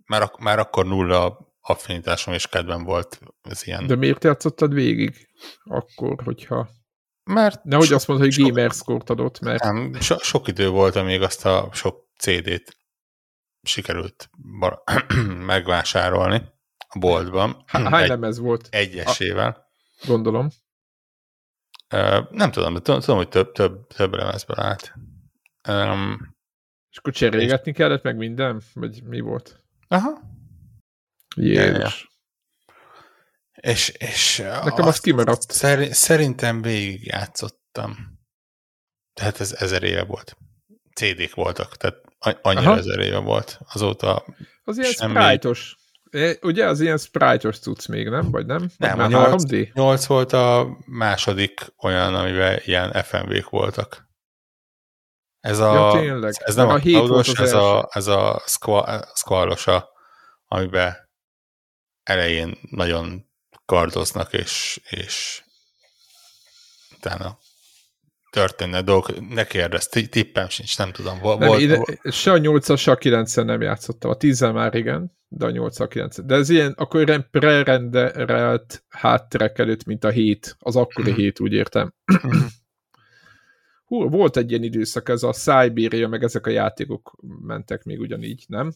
[0.06, 3.88] Már, ak- már akkor nulla affinitásom és kedvem volt ez ilyen.
[3.88, 5.30] De miért játszottad végig?
[5.64, 6.70] Akkor, hogyha...
[7.24, 9.64] Mert Nehogy sok- azt mondod, hogy sok- gamerscore adott, mert...
[9.64, 12.78] Nem, so, sok idő volt, amíg azt a sok CD-t
[13.66, 14.82] sikerült bar-
[15.54, 16.42] megvásárolni
[16.88, 17.64] a boltban.
[17.68, 18.68] Há- Hány Egy, lemez volt?
[18.72, 19.66] egyesével.
[20.06, 20.50] Gondolom.
[21.90, 24.94] Ö, nem tudom, de tudom, hogy több, több, több lemezből állt.
[25.70, 26.36] Um,
[26.92, 28.62] És akkor cserélgetni kellett meg minden?
[28.74, 29.64] Vagy mi volt?
[29.88, 30.22] aha.
[31.36, 32.10] Jézus.
[33.62, 35.52] És, és Nekem az kimaradt.
[35.52, 38.20] Szer, szerintem végig játszottam.
[39.14, 40.38] Tehát ez ezer éve volt.
[40.96, 42.78] CD-k voltak, tehát a- annyira Aha.
[42.78, 43.60] ezer éve volt.
[43.74, 44.26] Azóta
[44.64, 45.14] Az ilyen Semmi.
[45.20, 45.76] sprite-os.
[46.42, 48.32] Ugye az ilyen sprite-os cucc még, nem?
[48.32, 48.70] Vagy nem?
[48.78, 49.74] Nem, Már a nyolc- 3D?
[49.74, 54.04] 8 volt a második olyan, amiben ilyen FMV-k voltak.
[55.40, 56.34] Ez a, Ja, tényleg.
[56.38, 57.56] ez nem A a, cloudos, ez első.
[57.58, 59.90] a, ez a squall, squallosa,
[60.46, 60.96] amiben
[62.04, 63.30] elején nagyon
[63.66, 65.44] kardoznak, és, és
[66.98, 67.38] utána
[68.36, 69.30] történnek dolgok.
[69.34, 71.20] Ne kérdezz, ti- tippem sincs, nem tudom.
[71.20, 74.12] Vol, Nem, volt, ide, se a 8 se a 9 nem játszottam.
[74.12, 78.84] A 10 már igen, de a 8 a 9 De ez ilyen, akkor ilyen prerenderelt
[78.90, 81.20] hátterek előtt, mint a 7, az akkori Mhm.
[81.20, 81.94] 7, úgy értem.
[83.86, 88.44] Hú, volt egy ilyen időszak, ez a Siberia, meg ezek a játékok mentek még ugyanígy,
[88.48, 88.72] nem?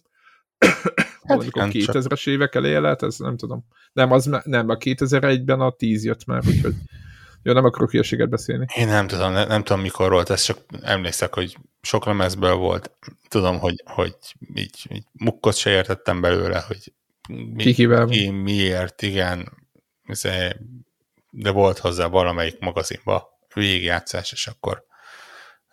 [1.23, 3.65] Hát csak- 2000-es évek eleje lehet, ez nem tudom.
[3.93, 6.73] Nem, az nem, a 2001-ben a 10 jött már, úgyhogy
[7.43, 8.65] jó, nem akarok hülyeséget beszélni.
[8.75, 12.91] Én nem tudom, nem, nem tudom mikor volt ez, csak emlékszek, hogy sok lemezből volt.
[13.27, 14.15] Tudom, hogy, hogy
[14.53, 16.93] így, így mukkot se értettem belőle, hogy
[17.27, 19.51] mi, Kikivel ki, miért, igen.
[20.05, 20.27] Ez-
[21.31, 24.83] De volt hozzá valamelyik magazinba végigjátszás, és akkor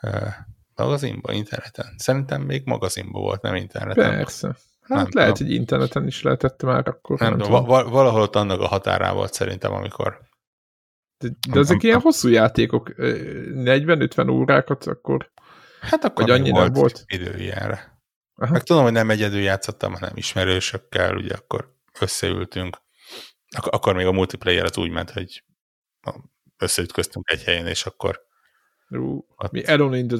[0.02, 0.26] uh,
[0.74, 1.94] magazinba, interneten?
[1.96, 4.10] Szerintem még magazinba volt, nem interneten.
[4.16, 4.46] Persze.
[4.80, 5.48] Hát Nem lehet, tudom.
[5.52, 7.18] hogy interneten is lehetett már akkor.
[7.18, 7.64] Nem, Nem, nem tudom.
[7.64, 10.20] va- va- valahol ott annak a határán volt szerintem, amikor
[11.18, 11.28] De,
[11.60, 13.16] ezek ilyen hosszú játékok, ö,
[13.54, 15.30] 40-50 órákat, akkor
[15.80, 17.04] hát akkor Vagy annyi nem volt, volt?
[17.06, 18.00] idő ilyenre.
[18.34, 18.52] Aha.
[18.52, 22.76] Meg tudom, hogy nem egyedül játszottam, hanem ismerősökkel, ugye akkor összeültünk.
[23.56, 25.44] Ak- akkor még a multiplayer az úgy ment, hogy
[26.58, 28.20] összeütköztünk egy helyen, és akkor
[28.88, 30.16] ú, Ott- mi Alone in the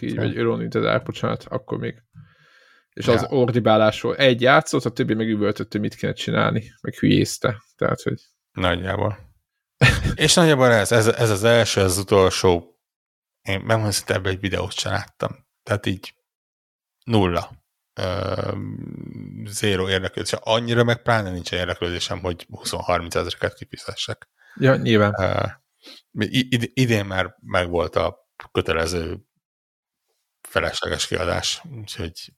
[0.00, 0.20] így, Ja.
[0.22, 2.02] vagy Alone in the Dark, bocsánat, akkor még.
[2.92, 3.12] És Ja.
[3.12, 7.62] az ordibálásról egy játszott, a többi meg üvöltött, hogy mit kéne csinálni, meg hülyézte.
[7.76, 8.20] Tehát, hogy
[8.52, 9.27] nagyjából.
[10.14, 12.78] És nagyjából ez, ez, ez az első, az utolsó.
[13.42, 15.46] Én megmondom, hogy ebben egy videót sem láttam.
[15.62, 16.14] Tehát így
[17.04, 17.50] nulla.
[17.94, 18.52] Ö,
[19.44, 20.32] zéro érdeklődés.
[20.32, 24.28] Annyira meg pláne nincs érdeklődésem, hogy 20-30 ezereket kifizessek.
[24.54, 25.14] ja, nyilván.
[25.18, 29.18] Uh, id- idén már megvolt a kötelező
[30.40, 32.32] felesleges kiadás, úgyhogy,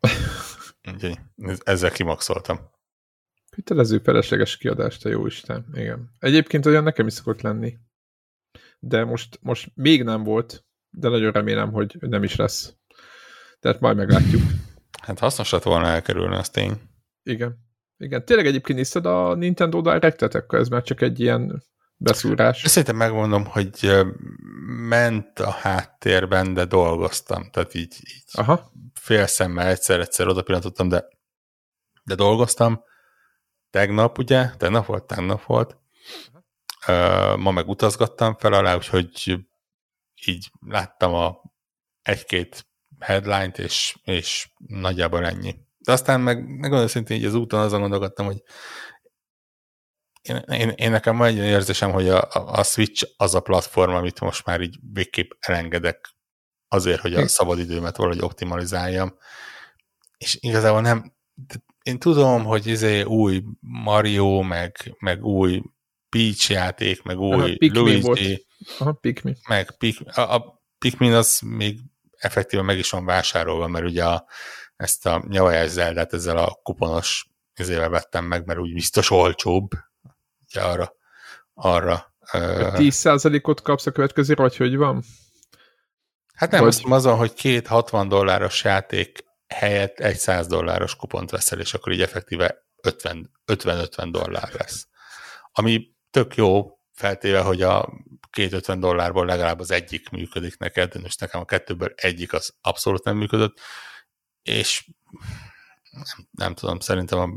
[0.92, 1.18] úgyhogy
[1.64, 2.70] ezzel kimaxoltam.
[3.54, 5.66] Kötelező felesleges kiadást, te jó Isten.
[5.74, 6.14] Igen.
[6.18, 7.78] Egyébként olyan nekem is szokott lenni.
[8.78, 12.74] De most, most még nem volt, de nagyon remélem, hogy nem is lesz.
[13.60, 14.42] Tehát majd meglátjuk.
[15.02, 16.80] Hát hasznos lett volna elkerülni, az tény.
[17.22, 17.58] Igen.
[17.98, 18.24] Igen.
[18.24, 19.78] Tényleg egyébként nézted a Nintendo
[20.18, 21.62] akkor ez már csak egy ilyen
[21.96, 22.62] beszúrás.
[22.66, 24.04] Szerintem megmondom, hogy
[24.88, 27.50] ment a háttérben, de dolgoztam.
[27.50, 28.72] Tehát így, így Aha.
[29.00, 31.08] fél szemmel egyszer-egyszer oda pillantottam, de,
[32.04, 32.84] de dolgoztam.
[33.74, 34.50] Tegnap, ugye?
[34.56, 35.04] Tegnap volt?
[35.04, 35.76] Tegnap volt.
[36.86, 39.34] Uh, ma meg utazgattam fel alá, úgyhogy
[40.26, 41.40] így láttam a
[42.02, 42.66] egy-két
[42.98, 45.54] headline-t, és, és nagyjából ennyi.
[45.78, 48.42] De aztán meg, meg szintén így az úton azon gondolkodtam, hogy
[50.22, 54.20] én, én, én nekem van egy érzésem, hogy a, a, Switch az a platform, amit
[54.20, 56.14] most már így végképp elengedek
[56.68, 59.18] azért, hogy a szabadidőmet valahogy optimalizáljam.
[60.18, 61.14] És igazából nem,
[61.84, 65.62] én tudom, hogy izé új Mario, meg, meg új
[66.08, 68.20] Peach játék, meg új Aha, Pikmin Luigi, volt.
[68.78, 69.36] Aha, Pikmin.
[69.48, 71.78] meg Pik, a, a Pikmin az még
[72.16, 74.26] effektíve meg is van vásárolva, mert ugye a,
[74.76, 79.70] ezt a nyavajás Zeldát ezzel a kuponos izével vettem meg, mert úgy biztos olcsóbb.
[80.48, 80.92] Ugye arra,
[81.54, 82.14] arra.
[82.32, 85.02] ö, 10%-ot kapsz a következőre, vagy hogy van?
[86.34, 91.30] hát nem, vagy- azt azon, hogy két 60 dolláros játék helyett egy 100 dolláros kupont
[91.30, 94.88] veszel, és akkor így effektíve 50 50-50 dollár lesz.
[95.52, 97.92] Ami tök jó, feltéve, hogy a
[98.30, 102.54] két 50 dollárból legalább az egyik működik neked, de most nekem a kettőből egyik az
[102.60, 103.60] abszolút nem működött,
[104.42, 104.90] és
[105.90, 107.28] nem, nem tudom, szerintem a,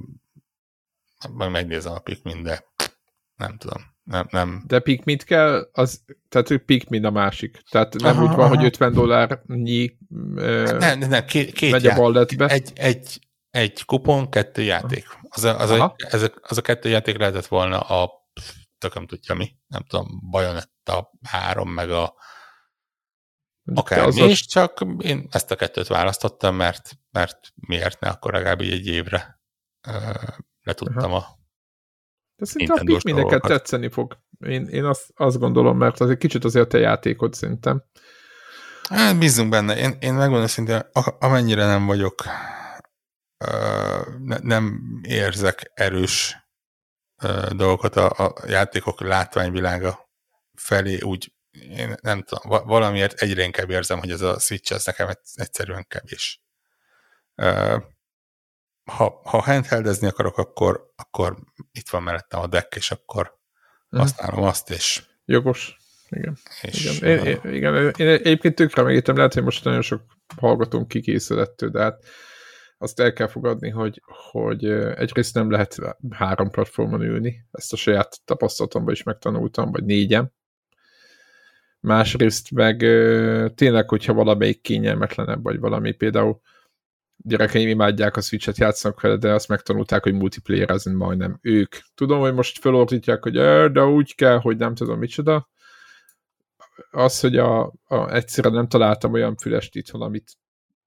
[1.30, 2.66] majd megnézem a Pikmin, de
[3.36, 3.97] nem tudom.
[4.08, 4.64] Nem, nem.
[4.68, 7.62] De Pikmin kell, az, tehát hogy Pikmin a másik.
[7.70, 8.56] Tehát nem aha, úgy van, aha.
[8.56, 9.98] hogy 50 dollárnyi
[10.34, 12.48] nem, nem, nem, két, két megy a balletbe.
[12.48, 15.06] Egy, egy, egy kupon, kettő játék.
[15.30, 18.12] Az a, az, a, ez a, az a kettő játék lehetett volna a
[18.78, 22.14] tököm tudja mi, nem tudom, Bajonetta 3, meg a
[23.74, 28.88] akármi is, csak én ezt a kettőt választottam, mert, mert miért ne, akkor legalább egy
[28.88, 29.42] évre
[29.88, 30.28] uh,
[30.62, 31.16] le tudtam Aha.
[31.16, 31.37] a
[32.38, 34.18] de szerintem a Pikmineket tetszeni fog.
[34.40, 37.84] Én, én azt, azt gondolom, mert az egy kicsit azért a játékod szerintem.
[38.90, 39.78] Hát bízunk benne.
[39.78, 40.82] Én, én megmondom szintén,
[41.20, 42.24] amennyire nem vagyok,
[44.20, 46.38] ne, nem érzek erős
[47.52, 50.10] dolgokat a, a játékok látványvilága
[50.54, 55.10] felé, úgy én nem tudom, valamiért egyre inkább érzem, hogy ez a Switch ez nekem
[55.34, 56.42] egyszerűen kevés.
[58.92, 61.38] Ha, ha handheldezni akarok, akkor, akkor
[61.72, 63.38] itt van mellettem a deck, és akkor
[63.90, 64.02] mhm.
[64.02, 65.04] használom azt, és...
[65.26, 65.78] Jogos.
[66.10, 66.38] Igen.
[66.62, 67.26] És igen.
[67.26, 67.94] Én, én, igen.
[67.98, 70.02] Én egyébként tökre megértem, lehet, hogy most nagyon sok
[70.38, 72.04] hallgatónk kikészülető, de hát
[72.78, 75.78] azt el kell fogadni, hogy, hogy egyrészt nem lehet
[76.10, 80.34] három platformon ülni, ezt a saját tapasztalatomban is megtanultam, vagy négyen.
[81.80, 82.78] Másrészt meg
[83.56, 86.42] tényleg, hogyha valamelyik kényelmetlenebb, vagy valami például
[87.18, 91.76] gyerekeim imádják a Switch-et, játszanak vele, de azt megtanulták, hogy multiplayer az majdnem ők.
[91.96, 93.34] Tudom, hogy most felordítják, hogy
[93.72, 95.50] de úgy kell, hogy nem tudom micsoda.
[96.92, 100.38] Az, hogy a, a, egyszerűen nem találtam olyan fülest itthon, amit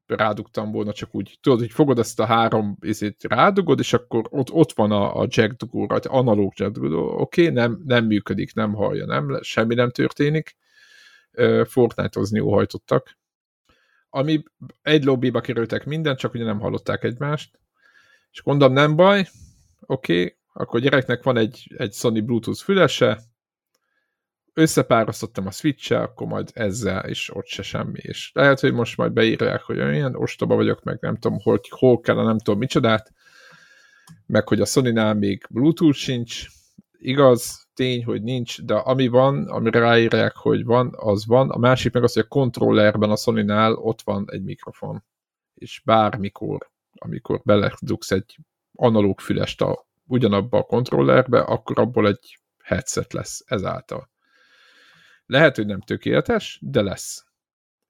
[0.07, 4.51] rádugtam volna, csak úgy, tudod, hogy fogod ezt a három izét rádugod, és akkor ott,
[4.51, 8.75] ott van a, a jack dugó, vagy analóg jack dugó, oké, nem, nem működik, nem
[8.75, 10.57] hallja, nem, semmi nem történik.
[11.65, 13.19] Fortnite-ozni óhajtottak.
[14.11, 14.43] Ami
[14.83, 17.59] egy lobbyba kerültek minden, csak ugye nem hallották egymást.
[18.31, 19.29] És gondolom, nem baj,
[19.81, 23.21] oké, okay, akkor gyereknek van egy, egy Sony Bluetooth fülese,
[24.53, 27.99] összepárasztottam a switch akkor majd ezzel is ott se semmi.
[28.03, 32.01] És lehet, hogy most majd beírják, hogy olyan ostoba vagyok, meg nem tudom, hol, hol
[32.01, 33.13] kell, nem tudom micsodát,
[34.27, 36.47] meg hogy a Sony-nál még Bluetooth sincs,
[36.99, 41.51] igaz, tény, hogy nincs, de ami van, amire ráírják, hogy van, az van.
[41.51, 45.05] A másik meg az, hogy a kontrollerben a Sony-nál ott van egy mikrofon.
[45.55, 48.39] És bármikor, amikor beledugsz egy
[48.75, 54.11] analóg fülest a, ugyanabba a kontrollerbe, akkor abból egy headset lesz ezáltal.
[55.27, 57.25] Lehet, hogy nem tökéletes, de lesz.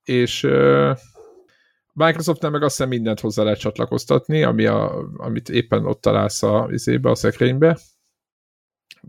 [0.05, 0.99] És uh,
[1.93, 6.69] Microsoftnál meg azt hiszem mindent hozzá lehet csatlakoztatni, ami a, amit éppen ott találsz a,
[6.71, 7.79] izébe, a szekrénybe.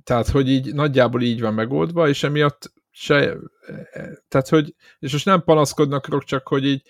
[0.03, 3.37] Tehát, hogy így nagyjából így van megoldva, és emiatt se,
[4.27, 6.81] tehát, hogy, és most nem panaszkodnak, csak hogy így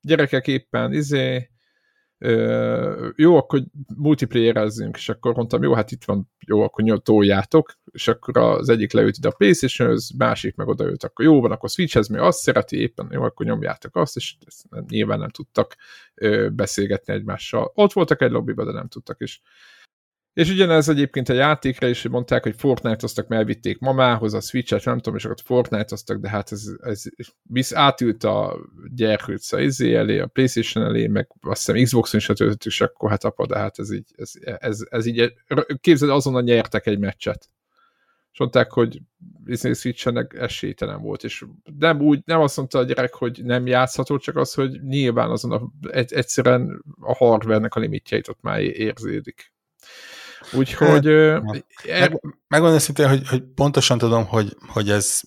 [0.00, 1.50] gyerekek éppen izé,
[3.16, 3.62] jó, akkor
[3.96, 8.92] multiplayerezzünk, és akkor mondtam, jó, hát itt van, jó, akkor toljátok, és akkor az egyik
[8.92, 12.38] leült ide a playstation az másik meg odaült, akkor jó van, akkor Switchhez mi azt
[12.38, 15.76] szereti, éppen jó, akkor nyomjátok azt, és ezt nem, nyilván nem tudtak
[16.14, 17.72] ö, beszélgetni egymással.
[17.74, 19.40] Ott voltak egy lobbyban, de nem tudtak, és
[20.40, 24.96] és ugyanez egyébként a játékra is mondták, hogy Fortnite-oztak, mert elvitték mamához a Switch-et, nem
[24.96, 27.02] tudom, és akkor Fortnite-oztak, de hát ez, ez
[27.42, 28.58] visz átült a
[28.94, 33.10] gyerkőc a izé elé, a Playstation elé, meg azt hiszem Xbox-on is töltött, és akkor
[33.10, 35.32] hát apa, de hát ez így, ez, ez, ez így,
[35.80, 37.48] képzeld, azonnal nyertek egy meccset.
[38.32, 39.00] És mondták, hogy
[39.44, 41.44] Disney Switch-ennek esélytelen volt, és
[41.78, 45.52] nem úgy, nem azt mondta a gyerek, hogy nem játszható, csak az, hogy nyilván azon
[45.52, 49.52] a, egy, egyszerűen a hardware-nek a limitjeit ott már érződik.
[50.52, 51.06] Úgyhogy...
[51.06, 55.20] Hát, Meg, megmondom szintén, hogy, hogy pontosan tudom, hogy, hogy ez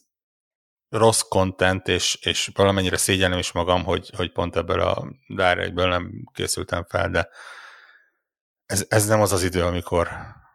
[0.90, 6.30] rossz content, és, és valamennyire szégyellem is magam, hogy, hogy pont ebből a direct nem
[6.34, 7.30] készültem fel, de
[8.66, 10.10] ez, ez nem az az idő, amikor,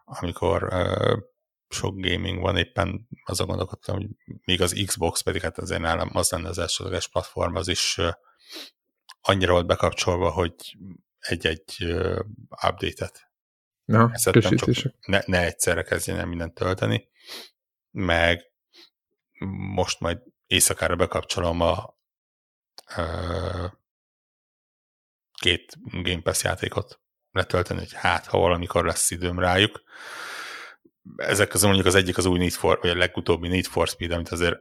[0.05, 1.19] amikor uh,
[1.69, 4.07] sok gaming van, éppen azon gondolkodtam, hogy
[4.45, 8.09] még az Xbox pedig hát azért nálam az lenne az elsődleges platform, az is uh,
[9.21, 10.55] annyira volt bekapcsolva, hogy
[11.19, 12.19] egy-egy uh,
[12.51, 13.28] update-et
[13.89, 17.09] Na, csak ne, ne egyszerre kezdjen el mindent tölteni,
[17.91, 18.53] meg
[19.74, 21.95] most majd éjszakára bekapcsolom a
[22.97, 23.72] uh,
[25.41, 29.82] két Game Pass játékot letölteni, hogy hát, ha valamikor lesz időm rájuk.
[31.16, 34.11] Ezek közül mondjuk az egyik az új Need for, vagy a legutóbbi Need for Speed,
[34.11, 34.59] amit azért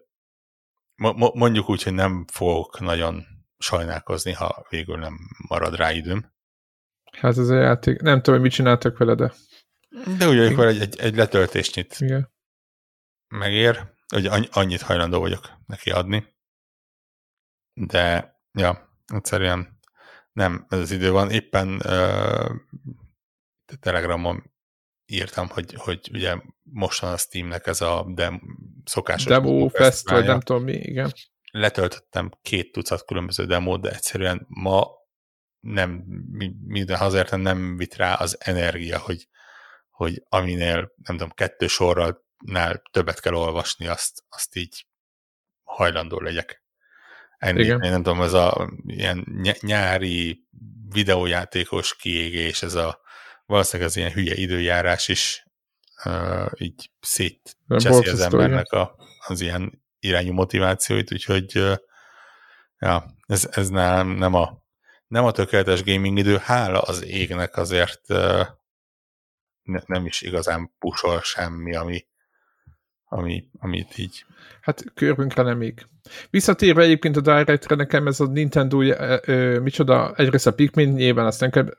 [1.34, 3.25] mondjuk úgy, hogy nem fogok nagyon
[3.57, 5.17] sajnálkozni, ha végül nem
[5.47, 6.36] marad rá időm.
[7.20, 9.34] Hát ez a játék, nem tudom, hogy mit csináltak vele, de...
[10.18, 12.32] De ugye, amikor egy, egy, egy letöltésnyit Igen.
[13.28, 16.36] megér, hogy annyit hajlandó vagyok neki adni.
[17.74, 19.80] De, ja, egyszerűen
[20.32, 21.32] nem ez az idő van.
[21.32, 22.49] Éppen uh,
[23.80, 24.51] Telegramon
[25.05, 28.41] írtam, hogy, hogy ugye mostan a Steamnek ez a dem,
[28.86, 31.11] szokásos Demo Fest, vagy nem tudom mi, igen.
[31.51, 34.88] Letöltöttem két tucat különböző demót, de egyszerűen ma
[35.60, 36.03] nem,
[36.68, 39.28] minden azért nem vit rá az energia, hogy,
[39.89, 44.86] hogy aminél, nem tudom, kettő sorral nál többet kell olvasni, azt, azt így
[45.64, 46.64] hajlandó legyek.
[47.38, 47.80] Ennél, Igen.
[47.80, 49.26] nem tudom, ez a ilyen
[49.62, 50.47] nyári
[50.89, 52.99] videójátékos kiégés, ez a
[53.45, 55.43] valószínűleg az ilyen hülye időjárás is
[56.05, 58.95] uh, így szétcseszi az embernek a,
[59.28, 61.76] az ilyen irányú motivációit, úgyhogy uh,
[62.80, 64.64] ja, ez, ez nem, nem, a,
[65.08, 68.08] nem a tökéletes gaming idő, hála az égnek azért
[69.68, 72.05] ne, nem is igazán pusol semmi, ami,
[73.05, 74.26] ami, amit így...
[74.62, 75.86] Hát körünkre nem még.
[76.30, 81.26] Visszatérve egyébként a Directre, nekem ez a Nintendo, ö, ö, micsoda, egyrészt a Pikmin nyilván,
[81.26, 81.70] aztán kell,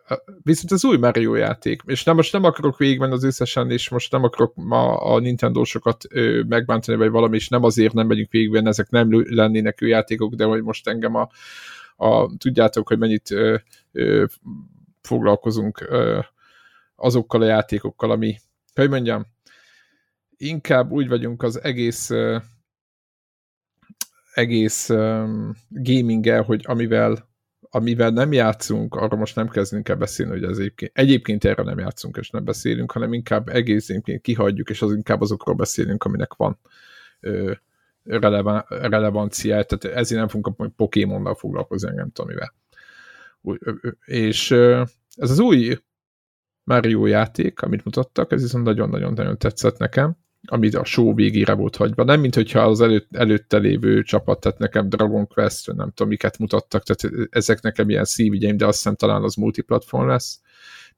[0.42, 4.12] viszont az új Mario játék, és nem, most nem akarok végigmenni az összesen, és most
[4.12, 8.50] nem akarok ma a Nintendo-sokat ö, megbántani, vagy valami, és nem azért nem megyünk végig,
[8.50, 11.28] mert ezek nem lennének ő játékok, de hogy most engem a,
[12.00, 13.56] a tudjátok, hogy mennyit ö,
[13.92, 14.24] ö,
[15.02, 16.18] foglalkozunk ö,
[16.96, 18.36] azokkal a játékokkal, ami,
[18.74, 19.26] hogy mondjam,
[20.36, 22.42] inkább úgy vagyunk az egész uh,
[24.34, 27.26] egész um, gaminggel, hogy amivel
[27.70, 31.78] amivel nem játszunk, arra most nem kezdünk el beszélni, hogy ez egyébként, egyébként erre nem
[31.78, 36.58] játszunk és nem beszélünk, hanem inkább egészként kihagyjuk, és az inkább azokról beszélünk, aminek van
[37.20, 37.52] ö,
[38.08, 42.54] relevan, relevanciája, tehát ezért nem fogunk a Pokémonnal foglalkozni, nem tudom mivel.
[44.04, 44.50] És
[45.16, 45.78] ez az új
[46.64, 50.16] Mario játék, amit mutattak, ez viszont nagyon-nagyon-nagyon tetszett nekem
[50.50, 52.04] amit a show végére volt hagyva.
[52.04, 56.38] Nem, mint hogyha az előtt, előtte lévő csapat, tehát nekem Dragon Quest, nem tudom, miket
[56.38, 60.40] mutattak, tehát ezek nekem ilyen szívügyeim, de azt hiszem talán az multiplatform lesz.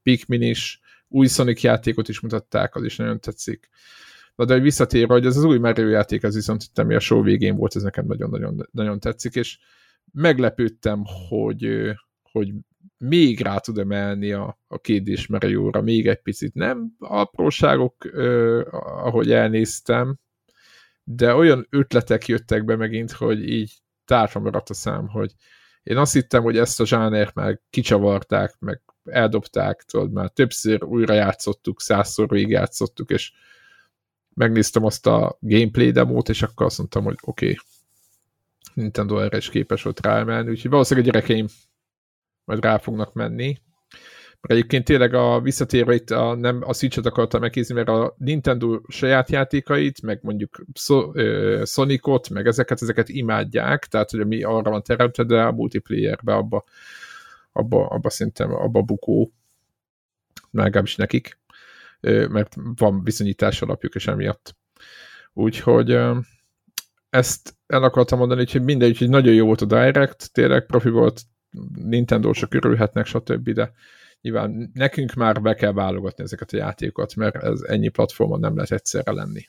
[0.02, 3.68] Pikmin is, új Sonic játékot is mutatták, az is nagyon tetszik.
[4.44, 7.56] De visszatérve, hogy ez az új Mario játék, ez viszont itt, ami a show végén
[7.56, 9.58] volt, ez nekem nagyon-nagyon nagyon tetszik, és
[10.12, 11.90] meglepődtem, hogy,
[12.22, 12.52] hogy
[12.98, 16.54] még rá tud emelni a, a kérdés Mario-ra még egy picit.
[16.54, 20.18] Nem apróságok, ö, ahogy elnéztem,
[21.04, 23.72] de olyan ötletek jöttek be megint, hogy így
[24.04, 25.34] tárfa maradt a szám, hogy
[25.82, 31.14] én azt hittem, hogy ezt a zsánert már kicsavarták, meg eldobták, tudod, már többször újra
[31.14, 33.32] játszottuk, százszor végigjátszottuk, és
[34.34, 37.58] megnéztem azt a gameplay demót, és akkor azt mondtam, hogy oké, okay,
[38.74, 41.46] Nintendo erre is képes volt ráemelni, úgyhogy valószínűleg a gyerekeim
[42.44, 43.58] majd rá fognak menni.
[44.40, 48.80] Mert egyébként tényleg a visszatérve itt a, nem a Switch-et akartam megkézni, mert a Nintendo
[48.88, 54.70] saját játékait, meg mondjuk so, ö, Sonicot, meg ezeket, ezeket imádják, tehát hogy mi arra
[54.70, 56.64] van teremtve, de a multiplayerbe abba,
[57.52, 59.32] abba, abba szerintem abba bukó,
[60.50, 61.39] legalábbis nekik,
[62.00, 64.56] mert van bizonyítás alapjuk, és emiatt.
[65.32, 65.98] Úgyhogy
[67.10, 71.22] ezt el akartam mondani, hogy mindegy, hogy nagyon jó volt a Direct, tényleg profi volt,
[71.74, 73.72] Nintendo-sok örülhetnek, stb., de
[74.20, 78.72] nyilván nekünk már be kell válogatni ezeket a játékokat, mert ez ennyi platformon nem lehet
[78.72, 79.48] egyszerre lenni.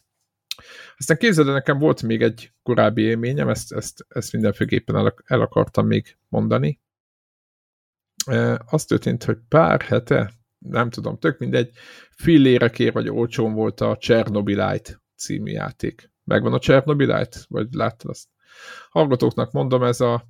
[0.97, 5.87] Aztán képzeld, nekem volt még egy korábbi élményem, ezt, ezt, ezt mindenféleképpen el, el akartam
[5.87, 6.79] még mondani.
[8.25, 10.31] E, azt történt, hogy pár hete,
[10.69, 11.71] nem tudom, tök mindegy,
[12.15, 16.11] fillérekért vagy olcsón volt a Chernobylite című játék.
[16.23, 17.37] Megvan a Chernobylite?
[17.47, 18.27] Vagy láttad azt?
[18.89, 20.27] Hallgatóknak mondom, ez a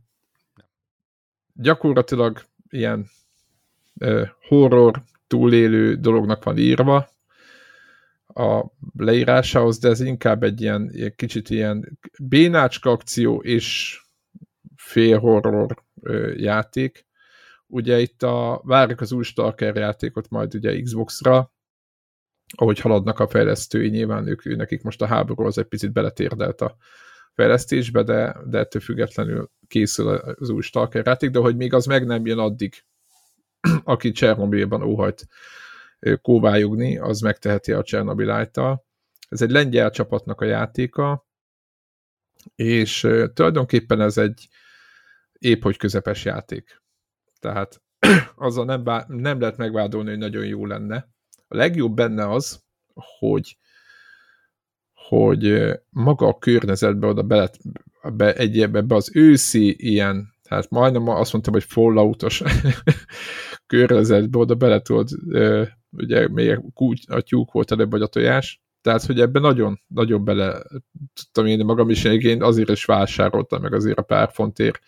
[1.54, 3.10] gyakorlatilag ilyen
[3.94, 7.10] uh, horror túlélő dolognak van írva
[8.28, 8.66] a
[8.98, 14.00] leírásához, de ez inkább egy ilyen, ilyen kicsit ilyen bénácska akció és
[14.76, 17.06] fél horror uh, játék.
[17.72, 21.53] Ugye itt a, várjuk az új Stalker játékot majd ugye Xbox-ra,
[22.55, 26.76] ahogy haladnak a fejlesztői, nyilván ők, nekik most a háború az egy picit beletérdelt a
[27.34, 32.05] fejlesztésbe, de, de ettől függetlenül készül az új Stalker játék, de hogy még az meg
[32.05, 32.84] nem jön addig,
[33.84, 35.28] aki Csernobylban óhajt
[36.22, 38.86] kóvályogni, az megteheti a Csernobylite-tal.
[39.30, 41.28] Ez egy lengyel csapatnak a játéka,
[42.55, 42.99] és
[43.34, 44.47] tulajdonképpen ez egy
[45.32, 46.81] épp hogy közepes játék.
[47.42, 47.82] Tehát
[48.36, 51.10] azzal nem, bá- nem lehet megvádolni, hogy nagyon jó lenne.
[51.48, 52.64] A legjobb benne az,
[53.20, 53.58] hogy
[54.94, 57.50] hogy maga a környezetbe oda bele,
[58.14, 62.42] be, egy, ebbe az őszi ilyen, hát majdnem azt mondtam, hogy falloutos
[63.68, 65.10] környezetbe oda bele tudod,
[65.89, 66.60] ugye még
[67.08, 70.64] a, tyúk volt előbb, vagy a tojás, Tehát, hogy ebben nagyon, nagyon bele
[71.14, 74.80] tudtam én magam is, én azért is vásároltam meg azért a pár fontért,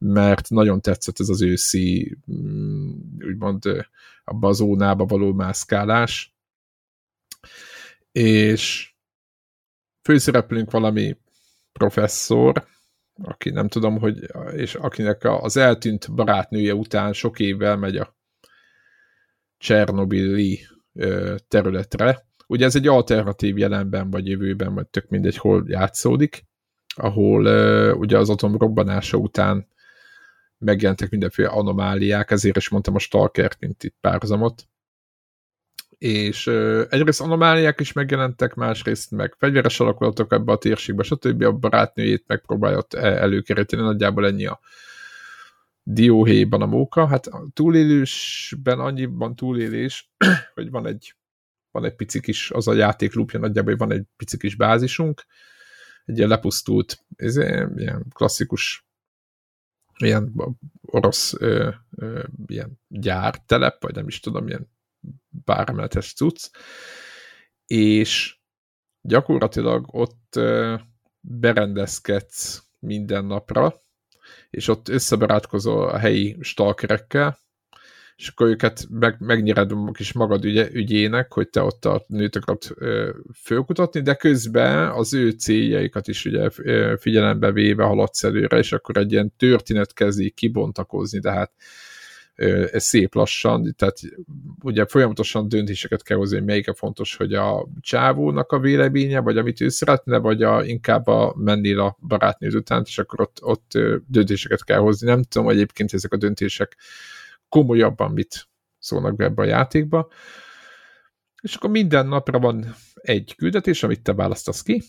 [0.00, 2.90] mert nagyon tetszett ez az őszi, mm,
[3.26, 3.64] úgymond
[4.24, 6.34] abba a zónába való mászkálás.
[8.12, 8.94] És
[10.02, 11.16] főszereplünk valami
[11.72, 12.66] professzor,
[13.22, 18.16] aki nem tudom, hogy, és akinek az eltűnt barátnője után sok évvel megy a
[19.58, 20.60] Csernobili
[21.48, 22.26] területre.
[22.46, 26.44] Ugye ez egy alternatív jelenben, vagy jövőben, vagy tök mindegy, hol játszódik,
[26.94, 27.44] ahol
[27.94, 29.68] ugye az atom robbanása után
[30.60, 34.68] megjelentek mindenféle anomáliák, ezért is mondtam a stalker mint itt párhuzamot.
[35.98, 36.46] És
[36.88, 41.42] egyrészt anomáliák is megjelentek, másrészt meg fegyveres alakulatok ebbe a térségbe, stb.
[41.42, 44.60] A barátnőjét megpróbálja előkeríteni, nagyjából ennyi a
[45.82, 47.06] dióhéjban a móka.
[47.06, 50.10] Hát a túlélésben annyiban túlélés,
[50.54, 51.14] hogy van egy,
[51.70, 55.24] van egy pici kis, az a játék lúpja nagyjából, hogy van egy pici kis bázisunk,
[56.04, 58.89] egy ilyen lepusztult, ez ilyen klasszikus
[60.02, 60.32] ilyen
[60.80, 64.70] orosz ö, ö, ilyen gyártelep, vagy nem is tudom, ilyen
[65.44, 66.50] bármeletes cucc,
[67.66, 68.38] és
[69.00, 70.74] gyakorlatilag ott ö,
[71.20, 73.74] berendezkedsz minden napra,
[74.50, 77.38] és ott összebarátkozol a helyi stalkerekkel,
[78.20, 82.62] és akkor őket meg, megnyered is magad ügye, ügyének, hogy te ott a nőt akarod
[83.42, 86.50] fölkutatni, de közben az ő céljaikat is ugye
[86.96, 91.52] figyelembe véve haladsz előre, és akkor egy ilyen történet kezdi kibontakozni, de hát
[92.70, 93.98] ez szép lassan, tehát
[94.62, 99.38] ugye folyamatosan döntéseket kell hozni, hogy melyik a fontos, hogy a csávónak a véleménye, vagy
[99.38, 103.78] amit ő szeretne, vagy a, inkább a mennél a barátnőd után, és akkor ott, ott
[104.06, 105.06] döntéseket kell hozni.
[105.06, 106.76] Nem tudom, egyébként ezek a döntések
[107.50, 108.48] komolyabban mit
[108.78, 110.08] szólnak be ebbe a játékba.
[111.42, 114.82] És akkor minden napra van egy küldetés, amit te választasz ki,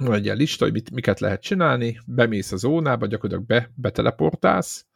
[0.00, 4.86] van egy ilyen lista, hogy mit, miket lehet csinálni, bemész a zónába, gyakorlatilag be, beteleportálsz,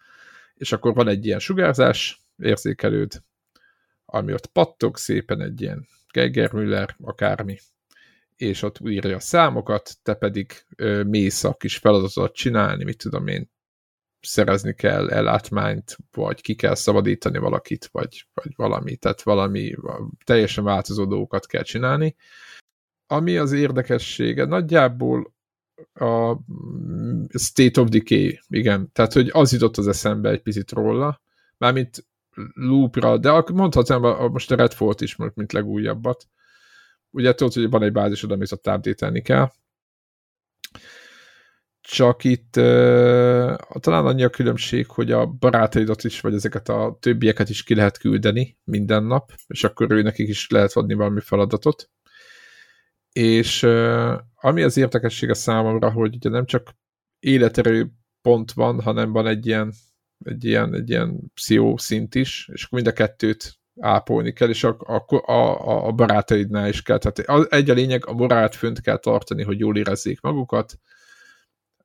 [0.54, 3.22] és akkor van egy ilyen sugárzás érzékelőd,
[4.04, 7.59] ami ott pattog szépen egy ilyen Geigermüller, akármi,
[8.36, 13.26] és ott írja a számokat, te pedig ö, mész a kis feladatot csinálni, mit tudom
[13.26, 13.50] én,
[14.21, 19.75] szerezni kell ellátmányt, vagy ki kell szabadítani valakit, vagy, vagy valami, tehát valami
[20.25, 22.16] teljesen változó dolgokat kell csinálni.
[23.07, 25.33] Ami az érdekessége, nagyjából
[25.95, 26.37] a
[27.39, 31.21] State of Decay, igen, tehát hogy az jutott az eszembe egy picit róla,
[31.57, 32.07] mármint
[32.55, 34.01] loopra, de mondhatnám
[34.31, 36.29] most a Redfall is, mint legújabbat.
[37.11, 39.53] Ugye tudod, hogy van egy bázisod, amit ott kell,
[41.91, 47.49] csak itt uh, talán annyi a különbség, hogy a barátaidat is, vagy ezeket a többieket
[47.49, 51.91] is ki lehet küldeni minden nap, és akkor ő nekik is lehet adni valami feladatot.
[53.12, 56.74] És uh, ami az érdekessége számomra, hogy ugye nem csak
[57.18, 57.91] életerő
[58.22, 59.72] pont van, hanem van egy ilyen,
[60.24, 64.64] egy ilyen, egy ilyen pszichó szint is, és akkor mind a kettőt ápolni kell, és
[64.64, 66.99] a, a, a, a barátaidnál is kell.
[66.99, 70.78] Tehát egy a lényeg, a morált fönt kell tartani, hogy jól érezzék magukat,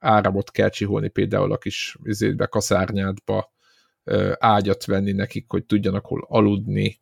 [0.03, 3.53] áramot kell csiholni például a kis üzétbe, kaszárnyádba,
[4.37, 6.99] ágyat venni nekik, hogy tudjanak hol aludni,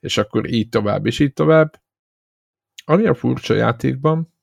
[0.00, 1.82] és akkor így tovább, és így tovább.
[2.84, 4.34] Ami a furcsa játékban,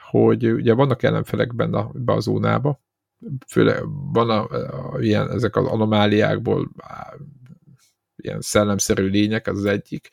[0.00, 2.84] hogy ugye vannak ellenfelek benne be a zónába,
[3.46, 3.82] főleg
[4.12, 4.48] van a,
[4.94, 7.14] a, ilyen, ezek az anomáliákból á,
[8.16, 10.08] ilyen szellemszerű lények, az az egyik,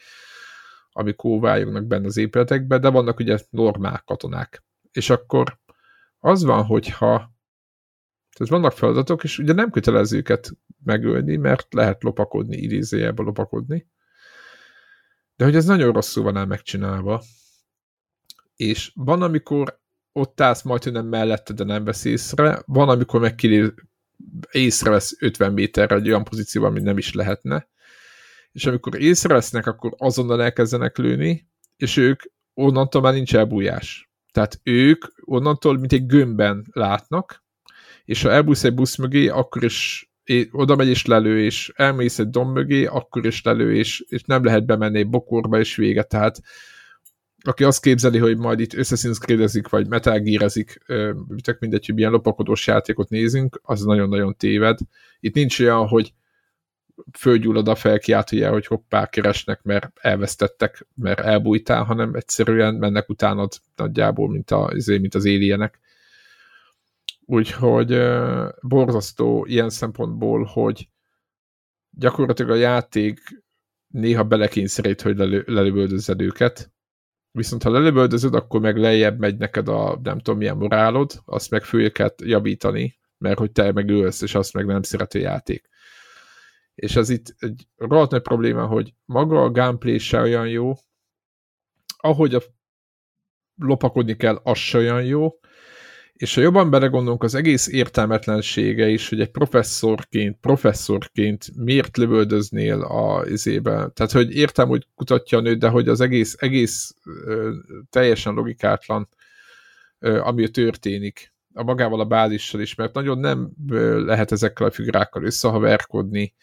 [0.92, 4.64] amik kóvályognak benne az épületekbe, de vannak ugye normál katonák.
[4.92, 5.60] És akkor
[6.26, 7.32] az van, hogyha
[8.34, 10.52] tehát vannak feladatok, és ugye nem kötelező őket
[10.84, 13.88] megölni, mert lehet lopakodni, idézőjelbe lopakodni.
[15.36, 17.24] De hogy ez nagyon rosszul van el megcsinálva.
[18.56, 19.80] És van, amikor
[20.12, 22.64] ott állsz majd, hogy nem mellette, de nem vesz észre.
[22.66, 23.36] Van, amikor meg
[24.52, 27.68] észrevesz 50 méterre egy olyan pozícióban, amit nem is lehetne.
[28.52, 32.22] És amikor észrevesznek, akkor azonnal elkezdenek lőni, és ők
[32.54, 34.13] onnantól már nincs elbújás.
[34.34, 37.44] Tehát ők onnantól, mint egy gömbben látnak,
[38.06, 40.08] és ha elbújsz egy busz mögé, akkor is
[40.52, 44.44] oda megy és lelő, és elmész egy domb mögé, akkor is lelő, és, és nem
[44.44, 46.04] lehet bemenni egy bokorba, és vége.
[46.04, 46.42] Tehát
[47.46, 50.78] aki azt képzeli, hogy majd itt összeszínszkrédezik, vagy metalgírezik,
[51.42, 54.80] tök mindegy, hogy milyen lopakodós játékot nézünk, az nagyon-nagyon téved.
[55.20, 56.14] Itt nincs olyan, hogy
[57.18, 64.30] fölgyullad a felkiáltójel, hogy hoppá, keresnek, mert elvesztettek, mert elbújtál, hanem egyszerűen mennek utánad nagyjából,
[64.30, 65.80] mint, a, mint az éljenek.
[67.26, 68.02] Úgyhogy
[68.62, 70.90] borzasztó ilyen szempontból, hogy
[71.90, 73.20] gyakorlatilag a játék
[73.88, 75.44] néha belekényszerít, hogy lelő,
[76.22, 76.74] őket,
[77.38, 81.64] Viszont ha lelövöldözöd, akkor meg lejjebb megy neked a nem tudom milyen morálod, azt meg
[81.64, 83.90] föl kell javítani, mert hogy te meg
[84.22, 85.70] és azt meg nem szerető játék.
[86.76, 90.74] És az itt egy rohadt nagy probléma, hogy maga a gameplay se olyan jó,
[91.98, 92.42] ahogy a
[93.56, 95.40] lopakodni kell, az se olyan jó,
[96.14, 103.26] és ha jobban belegondolunk, az egész értelmetlensége is, hogy egy professzorként, professzorként miért lövöldöznél a
[103.26, 103.90] izébe.
[103.94, 106.96] Tehát, hogy értem, hogy kutatja a nőt, de hogy az egész, egész
[107.26, 107.54] ö,
[107.90, 109.10] teljesen logikátlan,
[110.00, 111.34] ö, ami történik.
[111.54, 113.52] A magával a bázissal is, mert nagyon nem
[114.06, 116.34] lehet ezekkel a figurákkal összehaverkodni,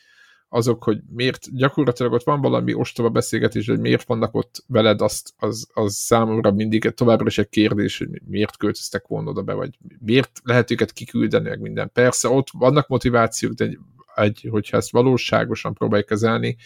[0.52, 5.32] azok, hogy miért gyakorlatilag ott van valami ostoba beszélgetés, hogy miért vannak ott veled, azt,
[5.36, 9.78] az, az számomra mindig továbbra is egy kérdés, hogy miért költöztek volna oda be, vagy
[9.98, 11.90] miért lehet őket kiküldeni, meg minden.
[11.92, 13.78] Persze ott vannak motivációk, de egy,
[14.14, 16.56] egy, hogyha ezt valóságosan próbálj kezelni,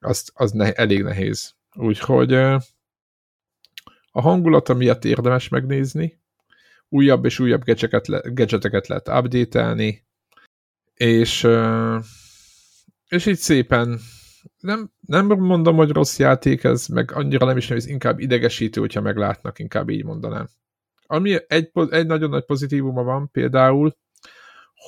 [0.00, 1.54] azt, az ne, elég nehéz.
[1.74, 2.34] Úgyhogy
[4.10, 6.20] a hangulata miatt érdemes megnézni,
[6.88, 9.74] újabb és újabb gadgeteket, lehet update
[10.94, 11.46] és
[13.08, 14.00] és így szépen
[14.60, 18.80] nem, nem mondom, hogy rossz játék ez, meg annyira nem is nem, ez inkább idegesítő,
[18.80, 20.48] hogyha meglátnak, inkább így mondanám.
[21.06, 23.96] Ami egy, egy nagyon nagy pozitívuma van például,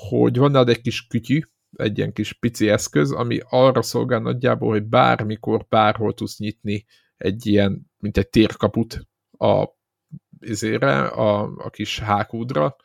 [0.09, 1.41] hogy van egy kis kütyű,
[1.77, 6.87] egy ilyen kis pici eszköz, ami arra szolgál nagyjából, hogy bármikor, bárhol tudsz nyitni
[7.17, 9.09] egy ilyen, mint egy térkaput
[9.39, 9.67] a,
[10.41, 12.77] izére, a, a kis hákúdra,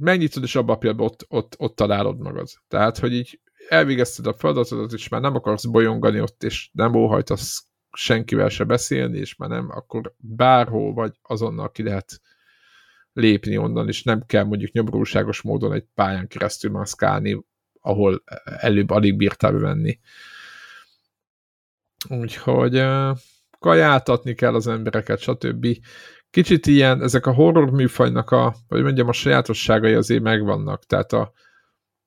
[0.00, 2.48] megnyitod, és abban a pillanatban ott, ott, ott találod magad.
[2.68, 3.40] Tehát, hogy így
[3.74, 7.66] elvégezted a feladatodat, és már nem akarsz bolyongani ott, és nem óhajtasz
[7.96, 12.20] senkivel se beszélni, és már nem, akkor bárhol vagy azonnal ki lehet
[13.12, 17.44] lépni onnan, és nem kell mondjuk nyomorúságos módon egy pályán keresztül maszkálni,
[17.80, 20.00] ahol előbb alig bírtál bevenni.
[22.08, 22.84] Úgyhogy
[23.58, 25.66] kajáltatni kell az embereket, stb.
[26.30, 30.84] Kicsit ilyen, ezek a horror műfajnak a, vagy mondjam, a sajátosságai azért megvannak.
[30.84, 31.32] Tehát a,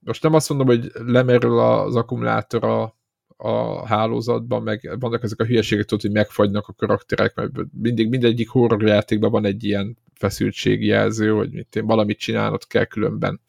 [0.07, 2.97] most nem azt mondom, hogy lemerül az akkumulátor a,
[3.37, 7.51] a hálózatban, meg vannak ezek a hülyeségek, tudod, hogy megfagynak a karakterek, mert
[7.81, 13.41] mindig mindegyik horror játékban van egy ilyen feszültségjelző, hogy mit én, valamit csinálnod kell különben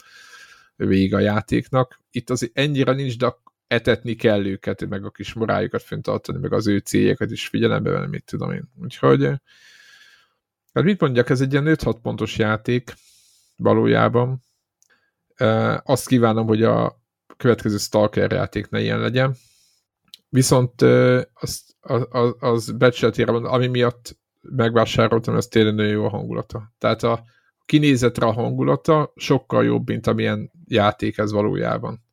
[0.77, 2.01] végig a játéknak.
[2.11, 3.35] Itt azért ennyire nincs, de
[3.67, 8.07] etetni kell őket, meg a kis morájukat fenntartani, meg az ő céljukat is figyelembe venni,
[8.07, 8.69] mit tudom én.
[8.83, 9.25] Úgyhogy
[10.73, 12.95] hát mit mondjak, ez egy ilyen 5-6 pontos játék
[13.57, 14.47] valójában,
[15.83, 17.01] azt kívánom, hogy a
[17.37, 19.35] következő Stalker játék ne ilyen legyen.
[20.29, 20.83] Viszont
[21.33, 21.77] az,
[22.11, 26.73] az, az becsületére ami miatt megvásároltam, ez tényleg nagyon jó a hangulata.
[26.79, 27.25] Tehát a
[27.67, 32.07] kinézetre a hangulata sokkal jobb, mint amilyen játék ez valójában.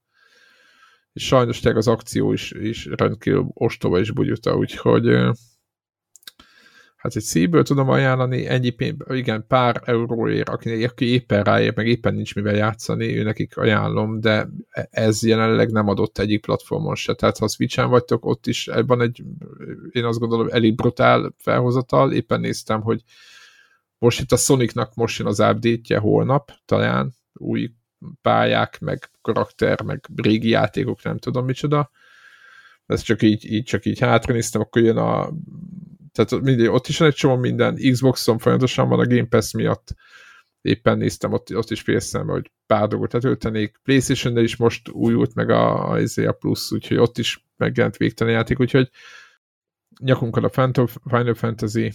[1.14, 5.06] És sajnos tényleg az akció is, is rendkívül ostoba és bugyuta, úgyhogy
[7.06, 11.88] hát egy szívből tudom ajánlani, ennyi pénz, igen, pár euróért, aki, aki éppen ráér, meg
[11.88, 14.48] éppen nincs mivel játszani, ő nekik ajánlom, de
[14.90, 19.24] ez jelenleg nem adott egyik platformon se, tehát ha Switch-en vagytok, ott is van egy,
[19.92, 23.02] én azt gondolom, elég brutál felhozatal, éppen néztem, hogy
[23.98, 27.72] most itt a Sonicnak most jön az update holnap, talán új
[28.22, 31.92] pályák, meg karakter, meg régi játékok, nem tudom micsoda,
[32.86, 35.30] ez csak így, így csak így hátra néztem, akkor jön a
[36.16, 39.96] tehát mindig, ott is van egy csomó minden, Xboxon folyamatosan van a Game Pass miatt,
[40.62, 43.80] éppen néztem, ott, ott is félszem, hogy pár dolgot letöltenék.
[43.84, 48.60] playstation is most újult meg a, a, a Plus, úgyhogy ott is megjelent végtelen játék,
[48.60, 48.90] úgyhogy
[50.00, 50.50] nyakunkon a
[51.04, 51.94] Final Fantasy,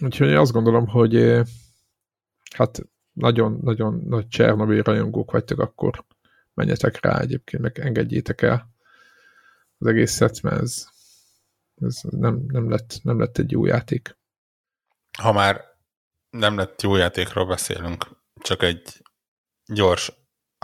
[0.00, 1.44] úgyhogy azt gondolom, hogy eh,
[2.56, 6.04] hát nagyon-nagyon nagy Csernobyl rajongók vagytok, akkor.
[6.54, 8.70] Menjetek rá egyébként, meg engedjétek el
[9.78, 10.86] az egészet, mert ez
[11.80, 14.16] ez nem, nem, lett, nem lett egy jó játék.
[15.18, 15.64] Ha már
[16.30, 18.06] nem lett jó játékról beszélünk,
[18.40, 19.02] csak egy
[19.66, 20.12] gyors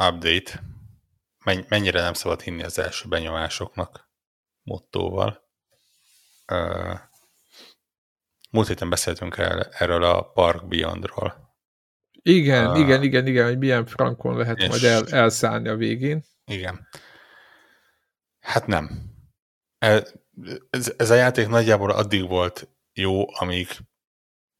[0.08, 0.62] update.
[1.68, 4.10] Mennyire nem szabad hinni az első benyomásoknak
[4.62, 5.48] mottóval.
[8.50, 11.56] Múlt héten beszéltünk el, erről a Park Beyondról.
[12.22, 16.24] Igen, uh, igen, igen, igen, hogy milyen frankon lehet majd el, elszállni a végén.
[16.44, 16.88] Igen.
[18.40, 19.12] Hát nem.
[20.70, 23.68] Ez, ez a játék nagyjából addig volt jó, amíg,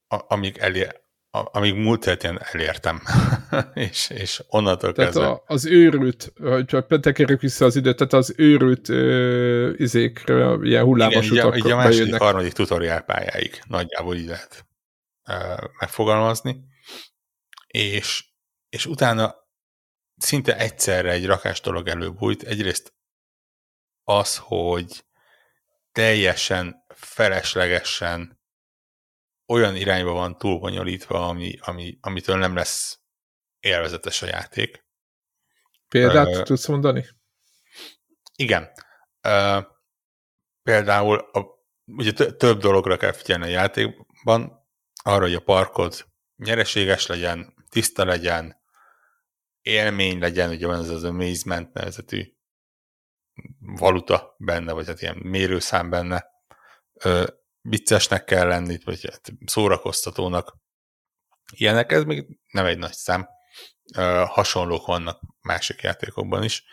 [0.07, 1.01] a, amíg, elér,
[1.31, 3.03] amíg múlt héten elértem.
[3.75, 5.29] és, és onnantól tehát kezdve...
[5.31, 11.31] A, az őrült, hogyha tekerjük vissza az időt, tehát az őrült ö, izékre, ilyen hullámos
[11.31, 12.21] Igen, így a, így a második, bejönnek.
[12.21, 14.67] harmadik tutoriál pályáig nagyjából így lehet
[15.29, 16.61] ö, megfogalmazni.
[17.67, 18.25] És,
[18.69, 19.35] és utána
[20.17, 22.43] szinte egyszerre egy rakás dolog előbújt.
[22.43, 22.93] Egyrészt
[24.05, 25.05] az, hogy
[25.99, 28.41] teljesen feleslegesen
[29.47, 32.99] olyan irányba van túlbonyolítva, ami, ami, amitől nem lesz
[33.61, 34.85] élvezetes a játék.
[35.89, 37.07] Példát uh, tudsz mondani?
[38.37, 38.71] Igen.
[39.23, 39.65] Uh,
[40.63, 41.47] például a,
[41.87, 44.69] ugye több dologra kell figyelni a játékban,
[45.03, 48.57] arra, hogy a parkod nyereséges legyen, tiszta legyen,
[49.61, 52.38] élmény legyen, ugye van ez az amazement nevezetű
[53.61, 56.27] valuta benne, vagy hát ilyen mérőszám benne,
[56.93, 57.27] ö,
[57.61, 60.57] viccesnek kell lenni, vagy hát szórakoztatónak.
[61.53, 63.29] Ilyenek, ez még nem egy nagy szám.
[63.97, 66.65] Ö, hasonlók vannak másik játékokban is.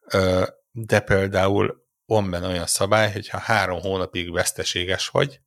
[0.00, 5.40] Ö, de például van benne olyan szabály, hogy ha három hónapig veszteséges vagy,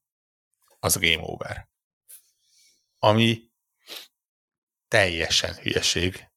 [0.79, 1.69] az game over.
[2.97, 3.51] Ami
[4.87, 6.27] teljesen hülyeség,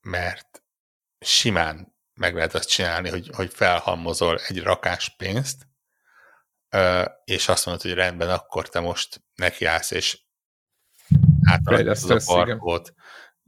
[0.00, 0.62] mert
[1.18, 5.66] simán meg lehet azt csinálni, hogy, hogy felhalmozol egy rakás pénzt,
[7.24, 10.18] és azt mondod, hogy rendben, akkor te most nekiállsz, és
[11.42, 12.92] átalakítod a parkot,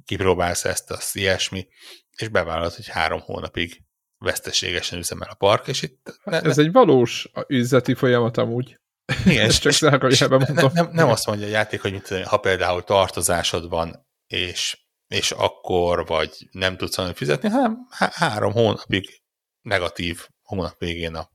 [0.05, 1.69] kipróbálsz ezt, azt ilyesmi,
[2.17, 3.83] és bevállalod, hogy három hónapig
[4.19, 6.21] veszteségesen üzemel a park, és itt...
[6.25, 8.81] Ne, Ez ne, egy valós üzleti folyamat amúgy.
[9.25, 12.37] Igen, és, csak és, és nem, nem, nem azt mondja a játék, hogy mit, ha
[12.37, 14.82] például tartozásod van, és
[15.13, 19.23] és akkor vagy nem tudsz annyit fizetni, hanem három hónapig
[19.61, 21.31] negatív hónap végén a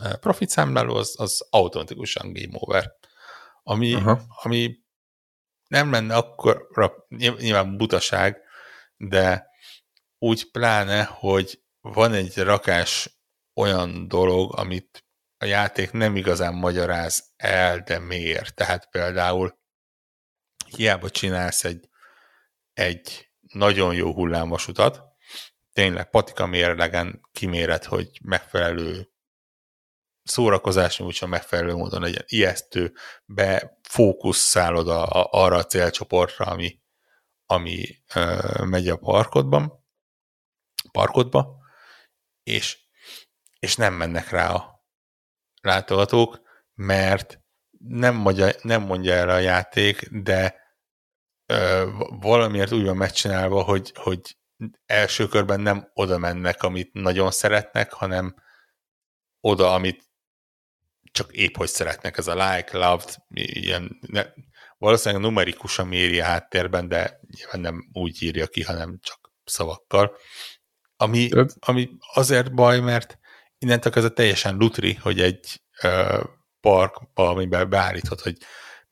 [0.00, 2.92] e, profit számláló, az, az automatikusan game over.
[3.62, 4.76] Ami, ami
[5.66, 6.66] nem lenne akkor
[7.38, 8.40] nyilván butaság,
[8.96, 9.46] de
[10.18, 13.18] úgy pláne, hogy van egy rakás
[13.54, 15.04] olyan dolog, amit
[15.36, 18.54] a játék nem igazán magyaráz el, de miért.
[18.54, 19.58] Tehát például
[20.76, 21.88] hiába csinálsz egy
[22.74, 25.02] egy nagyon jó hullámvasutat,
[25.72, 29.08] tényleg patika mérlegen kiméret, hogy megfelelő
[30.22, 32.94] szórakozás nyújtson megfelelő módon legyen ijesztő,
[33.24, 36.80] befókuszálod a, a, arra a célcsoportra, ami,
[37.46, 39.84] ami ö, megy a parkodban,
[40.92, 41.56] parkodba,
[42.42, 42.78] és,
[43.58, 44.84] és nem mennek rá a
[45.60, 46.40] látogatók,
[46.74, 47.40] mert
[47.78, 50.63] nem mondja, nem mondja el a játék, de
[52.20, 54.36] valamiért úgy van megcsinálva, hogy, hogy
[54.86, 58.34] első körben nem oda mennek, amit nagyon szeretnek, hanem
[59.40, 60.02] oda, amit
[61.12, 62.18] csak épp hogy szeretnek.
[62.18, 64.24] Ez a like, loved, ilyen, ne,
[64.78, 70.16] valószínűleg numerikusan méri a háttérben, de nyilván nem úgy írja ki, hanem csak szavakkal.
[70.96, 71.28] Ami,
[71.58, 73.18] ami azért baj, mert
[73.58, 76.22] innentől kezdve teljesen lutri, hogy egy ö,
[76.60, 78.36] park, amiben beállítod, hogy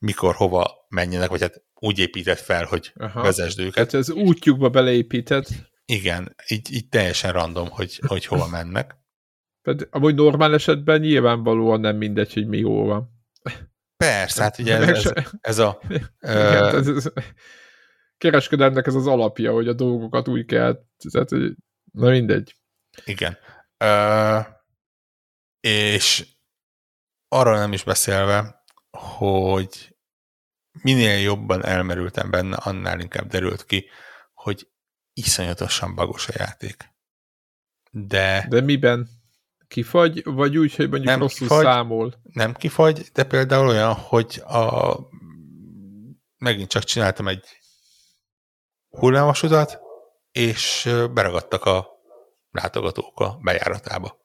[0.03, 3.21] mikor, hova menjenek, vagy hát úgy épített fel, hogy Aha.
[3.21, 3.75] vezesd őket.
[3.75, 5.47] Hát ez útjukba beleépített.
[5.85, 8.95] Igen, így, így teljesen random, hogy, hogy hova mennek.
[9.61, 13.09] Pedig amúgy normál esetben nyilvánvalóan nem mindegy, hogy mi hol van.
[13.97, 15.79] Persze, hát ugye ez, ez, ez a...
[16.19, 17.11] Igen, ez, ez,
[18.17, 21.55] kereskedelmnek ez az alapja, hogy a dolgokat úgy kell, tehát, hogy,
[21.91, 22.55] na mindegy.
[23.05, 23.37] Igen.
[23.83, 24.45] Uh,
[25.59, 26.27] és
[27.27, 28.63] arra nem is beszélve,
[28.97, 29.92] hogy
[30.81, 33.89] minél jobban elmerültem benne, annál inkább derült ki,
[34.33, 34.67] hogy
[35.13, 36.91] iszonyatosan bagos a játék.
[37.91, 38.45] De...
[38.49, 39.09] De miben?
[39.67, 42.21] Kifagy, vagy úgy, hogy mondjuk nem rosszul kifagy, számol?
[42.23, 44.97] Nem kifagy, de például olyan, hogy a...
[46.37, 47.45] megint csak csináltam egy
[48.89, 49.79] hullámvasutat,
[50.31, 51.87] és beragadtak a
[52.51, 54.21] látogatók a bejáratába.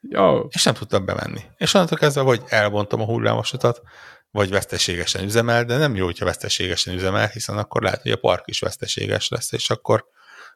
[0.00, 0.46] Ja.
[0.48, 1.40] És nem tudtam bemenni.
[1.56, 3.82] És onnantól kezdve, hogy elbontom a hullámvasutat,
[4.30, 8.42] vagy veszteségesen üzemel, de nem jó, hogyha veszteségesen üzemel, hiszen akkor lehet, hogy a park
[8.46, 10.06] is veszteséges lesz, és akkor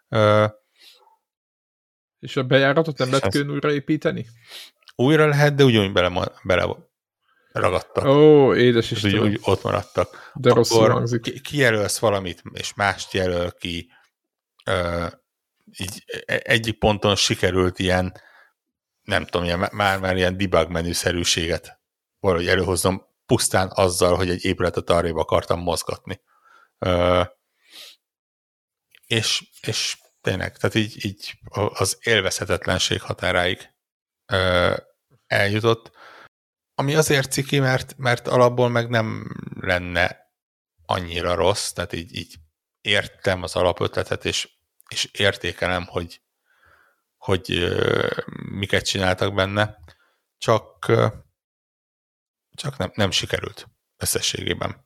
[0.09, 0.47] ö,
[2.19, 4.27] és a bejáratot nem lehet külön újraépíteni?
[4.95, 6.77] Újra lehet, de ugyanúgy bele, bele
[7.53, 8.05] ragadtak.
[8.05, 9.05] Ó, édes is.
[9.05, 10.31] Úgy, úgy ott maradtak.
[10.35, 11.43] De akkor rosszul hangzik.
[11.43, 13.91] kijelölsz valamit, és mást jelöl ki.
[14.65, 15.07] Ö,
[15.79, 18.13] így e, egyik ponton sikerült ilyen,
[19.03, 21.81] nem tudom, ilyen, már, már ilyen debug menüszerűséget
[22.21, 26.21] valahogy előhoznom pusztán azzal, hogy egy épületet arrébb akartam mozgatni.
[26.79, 27.23] Ö,
[29.07, 33.75] és, és tényleg, tehát így, így az élvezhetetlenség határáig
[34.27, 34.77] ö,
[35.27, 35.91] eljutott,
[36.75, 40.33] ami azért ciki, mert, mert alapból meg nem lenne
[40.87, 42.35] annyira rossz, tehát így, így
[42.81, 44.49] értem az alapötletet, és,
[44.89, 46.23] és értékelem, hogy,
[47.17, 48.09] hogy ö,
[48.51, 49.79] miket csináltak benne,
[50.39, 50.93] csak
[52.55, 54.77] csak nem, nem sikerült összességében.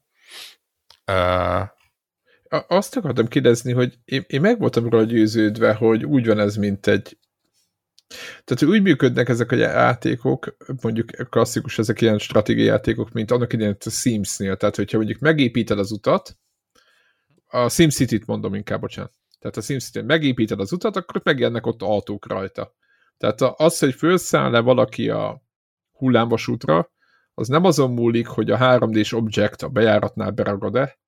[1.06, 1.68] Uh,
[2.68, 6.86] Azt akartam kérdezni, hogy én, én meg voltam róla győződve, hogy úgy van ez, mint
[6.86, 7.18] egy
[8.44, 13.76] Tehát úgy működnek ezek a játékok, mondjuk klasszikus ezek ilyen stratégiai játékok, mint annak idején
[13.84, 14.56] a Sims-nél.
[14.56, 16.38] Tehát, hogyha mondjuk megépíted az utat,
[17.46, 19.12] a SimCity-t mondom inkább, bocsánat.
[19.38, 22.74] Tehát a SimCity-t megépíted az utat, akkor megjelennek ott autók rajta.
[23.18, 25.42] Tehát az, hogy felszáll-e valaki a
[25.92, 26.90] hullámvasútra,
[27.38, 30.98] az nem azon múlik, hogy a 3D-s object a bejáratnál beragad-e,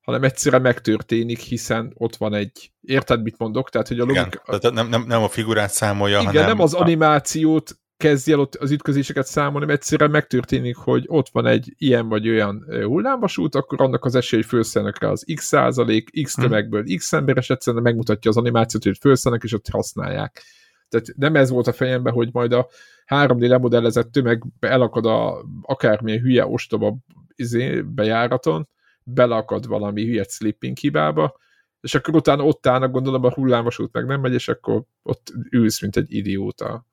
[0.00, 3.70] hanem egyszerűen megtörténik, hiszen ott van egy, érted, mit mondok?
[3.70, 4.26] Tehát, hogy a logika...
[4.26, 6.46] Igen, tehát nem, nem, nem a figurát számolja, Igen, hanem...
[6.46, 11.46] nem az animációt kezdje el ott az ütközéseket számolni, hanem egyszerűen megtörténik, hogy ott van
[11.46, 14.42] egy ilyen vagy olyan hullámvasút, akkor annak az esély,
[14.72, 16.40] rá az x százalék, x hm.
[16.42, 20.42] tömegből x ember, és egyszerűen megmutatja az animációt, hogy felszelnek, és ott használják.
[20.90, 22.68] Tehát nem ez volt a fejemben, hogy majd a
[23.06, 26.96] 3D lemodellezett tömeg elakad a akármilyen hülye ostoba
[27.34, 28.68] izé, bejáraton,
[29.02, 31.38] belakad valami hülye slipping hibába,
[31.80, 35.80] és akkor utána ott állnak, gondolom a hullámvasút meg nem megy, és akkor ott ülsz,
[35.80, 36.86] mint egy idióta.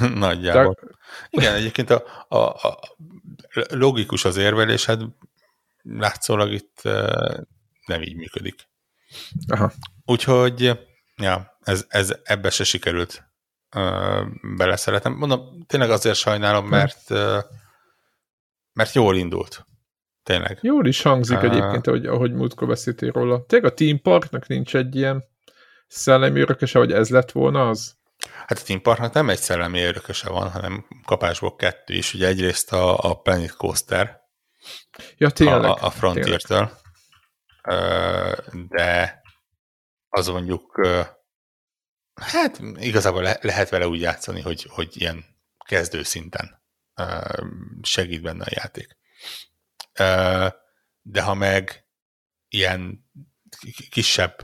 [0.14, 0.76] Nagyjából.
[0.80, 0.88] De...
[1.30, 2.78] Igen, egyébként a, a, a
[3.68, 5.00] logikus az érvelés, hát
[5.82, 6.80] látszólag itt
[7.86, 8.68] nem így működik.
[9.46, 9.72] Aha.
[10.04, 10.80] Úgyhogy
[11.16, 13.31] ja, ez, ez ebbe se sikerült
[14.56, 15.12] beleszeretem.
[15.12, 17.38] Mondom, tényleg azért sajnálom, mert uh,
[18.72, 19.66] mert jól indult.
[20.22, 20.58] Tényleg.
[20.60, 23.44] Jól is hangzik uh, egyébként, ahogy, ahogy múltkor beszéltél róla.
[23.46, 25.24] Tényleg a Team Parknak nincs egy ilyen
[25.86, 27.96] szellemi örököse, hogy ez lett volna az?
[28.46, 32.14] Hát a Team Parknak nem egy szellemi örököse van, hanem kapásból kettő is.
[32.14, 34.20] Ugye egyrészt a, a Planet Coaster,
[35.16, 36.70] ja, tényleg, a, a Frontier-től,
[38.68, 39.20] de
[40.08, 40.80] az mondjuk
[42.14, 45.24] hát igazából le, lehet vele úgy játszani, hogy, hogy ilyen
[45.66, 46.62] kezdő szinten
[47.82, 48.96] segít benne a játék.
[51.02, 51.86] De ha meg
[52.48, 53.10] ilyen
[53.90, 54.38] kisebb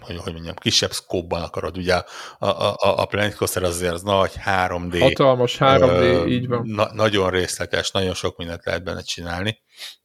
[0.00, 1.76] hogy, hogy mondjam, kisebb szkópban akarod.
[1.76, 4.98] Ugye a, a, a Planet Coaster azért az nagy 3D.
[5.00, 6.66] Hatalmas 3D, ö, így van.
[6.66, 9.62] Na, nagyon részletes, nagyon sok mindent lehet benne csinálni.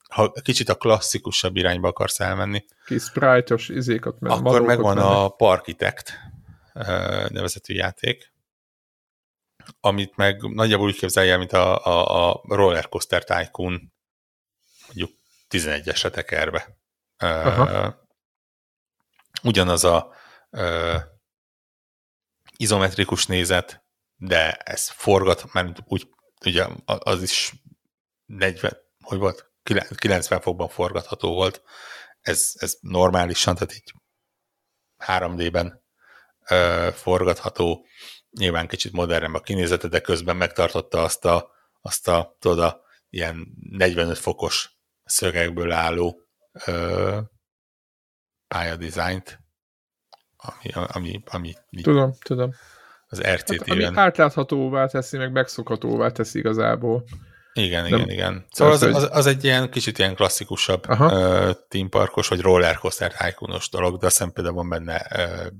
[0.10, 2.66] Ha kicsit a klasszikusabb irányba akarsz elmenni.
[2.86, 4.18] Kis sprite-os izékat.
[4.20, 5.08] Akkor megvan menni.
[5.08, 6.14] a Parkitect
[7.28, 8.34] nevezetű játék,
[9.80, 13.94] amit meg nagyjából úgy képzelje, mint a, a, a Roller Coaster Tycoon
[14.88, 15.12] mondjuk
[15.50, 16.78] 11-esre tekerve.
[17.18, 18.06] Aha
[19.44, 20.14] ugyanaz a
[20.50, 20.96] ö,
[22.58, 23.86] izometrikus nézet,
[24.16, 26.10] de ez forgat, mert úgy,
[26.46, 27.54] ugye az is
[28.26, 29.52] 40, hogy volt,
[29.96, 31.62] 90 fokban forgatható volt,
[32.22, 33.94] ez, ez normálisan, tehát így
[35.06, 35.84] 3D-ben
[36.50, 37.86] ö, forgatható,
[38.30, 41.52] nyilván kicsit modernebb a kinézete, de közben megtartotta azt a,
[41.82, 46.22] azt a tudod, a ilyen 45 fokos szögekből álló
[46.66, 47.20] ö,
[48.48, 49.40] pályadizájnt,
[50.38, 52.52] ami, ami, ami tudom, tudom.
[53.08, 53.78] az RCT-ben.
[53.78, 57.04] Hát, ami átláthatóvá teszi, meg megszokhatóvá teszi igazából.
[57.58, 58.46] Igen, igen, De, igen.
[58.50, 64.00] Szóval az, az, az, egy ilyen kicsit ilyen klasszikusabb uh, teamparkos, vagy rollercoaster tycoon dolog,
[64.00, 65.52] de aztán például van benne uh,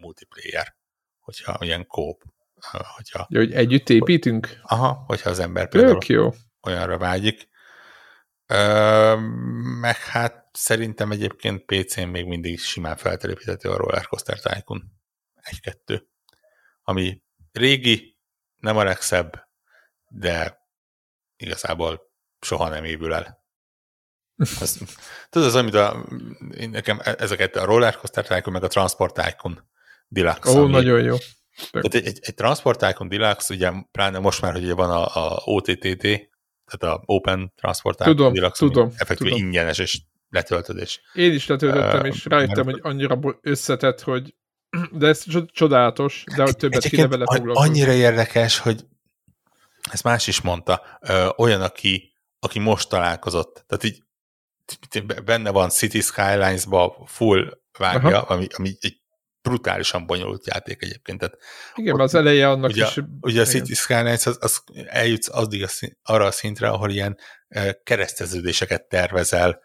[0.00, 0.74] multiplayer,
[1.20, 2.22] hogyha ilyen kóp.
[2.72, 4.46] Uh, hogyha, ja, hogy együtt építünk?
[4.46, 6.32] Hogy, aha, hogyha az ember például jó.
[6.62, 7.48] olyanra vágyik.
[8.48, 9.20] Uh,
[9.80, 14.82] meg hát szerintem egyébként PC-n még mindig simán feltelepíthető a Roller Coaster Tycoon
[15.86, 16.02] 1-2,
[16.82, 17.22] ami
[17.52, 18.18] régi,
[18.56, 19.48] nem a legszebb,
[20.08, 20.59] de
[21.40, 22.10] igazából
[22.40, 23.38] soha nem épül el.
[24.60, 24.78] Ez,
[25.30, 26.06] tudod, az, amit a,
[26.70, 29.68] nekem ezeket a Roller Coaster Tycoon, meg a Transport Tycoon
[30.08, 30.58] Deluxe.
[30.58, 31.16] Ó, ami, nagyon jó.
[31.70, 35.04] Tehát egy, egy, egy Transport Tycoon Deluxe, ugye pláne most már, hogy ugye van a,
[35.04, 39.44] a OTTT, tehát a Open Transport Tycoon tudom, Deluxe, tudom, effektíve tudom.
[39.44, 44.34] ingyenes, és letöltöd, Én is letöltöttem, uh, és rájöttem, hogy annyira összetett, hogy
[44.92, 47.70] de ez csodálatos, de hogy többet kéne vele foglalkozni.
[47.70, 48.84] Annyira érdekes, hogy
[49.92, 54.02] ezt más is mondta, ö, olyan, aki, aki most találkozott, tehát így
[55.24, 59.00] benne van City Skylines-ba full vágja, ami, ami egy
[59.42, 61.18] brutálisan bonyolult játék egyébként.
[61.18, 61.38] Tehát
[61.74, 62.98] igen, ott, az eleje annak ugye, is...
[63.20, 67.18] Ugye a City Skylines az, az eljutsz addig a szín, arra a szintre, ahol ilyen
[67.82, 69.60] kereszteződéseket tervezel,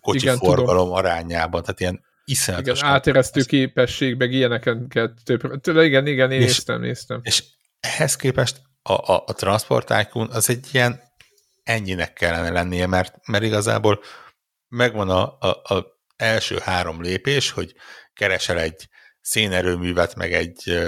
[0.00, 0.92] kocsi Igen, forgalom tudom.
[0.92, 2.78] arányában, tehát ilyen iszonyatos.
[2.78, 5.76] Igen, áteresztő képesség, meg ilyeneket több.
[5.76, 7.20] Igen, igen, én és, néztem, néztem.
[7.22, 7.44] És
[7.80, 11.00] ehhez képest a, a, a Transport Tycoon az egy ilyen
[11.62, 14.02] ennyinek kellene lennie, mert, mert igazából
[14.68, 17.74] megvan a, a, a első három lépés, hogy
[18.12, 18.88] keresel egy
[19.20, 20.78] szénerőművet, meg egy,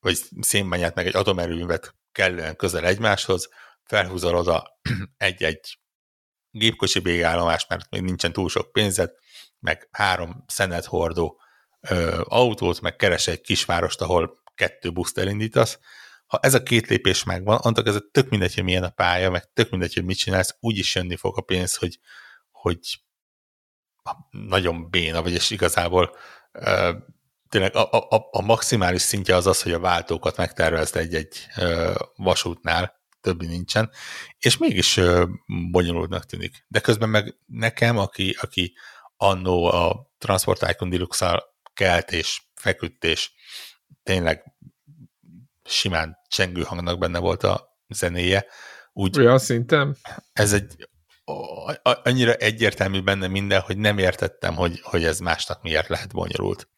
[0.00, 3.48] vagy szénbányát, meg egy atomerőművet kellően közel egymáshoz,
[3.84, 4.78] felhúzol oda
[5.16, 5.78] egy-egy
[6.50, 9.10] gépkocsi végállomás, mert még nincsen túl sok pénzed,
[9.58, 11.40] meg három szenet hordó
[11.80, 15.78] ö, autót, meg keres egy kisvárost, ahol kettő buszt elindítasz.
[16.32, 19.52] Ha ez a két lépés megvan, annak ez tök mindegy, hogy milyen a pálya, meg
[19.52, 21.98] tök mindegy, hogy mit csinálsz, úgyis jönni fog a pénz, hogy,
[22.50, 22.78] hogy
[24.30, 26.16] nagyon béna, vagyis igazából
[26.52, 26.96] uh,
[27.48, 31.46] tényleg a, a, a maximális szintje az az, hogy a váltókat megtervezd egy-egy
[32.14, 33.90] vasútnál, többi nincsen,
[34.38, 35.28] és mégis uh,
[35.70, 36.64] bonyolultnak tűnik.
[36.68, 38.76] De közben meg nekem, aki, aki
[39.16, 41.42] annó a Transport Icon deluxe
[41.74, 43.30] kelt és feküdt, és
[44.02, 44.54] tényleg
[45.72, 48.46] simán csengő hangnak benne volt a zenéje.
[48.92, 49.96] Úgy, Olyan szinten?
[50.32, 50.88] Ez egy
[51.82, 56.68] annyira egyértelmű benne minden, hogy nem értettem, hogy, hogy ez másnak miért lehet bonyolult.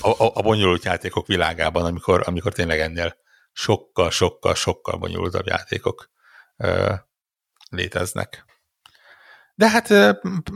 [0.00, 3.16] A, a, a bonyolult játékok világában, amikor, amikor tényleg ennél
[3.52, 6.10] sokkal, sokkal, sokkal bonyolultabb játékok
[6.56, 6.94] ö,
[7.70, 8.44] léteznek.
[9.54, 9.88] De hát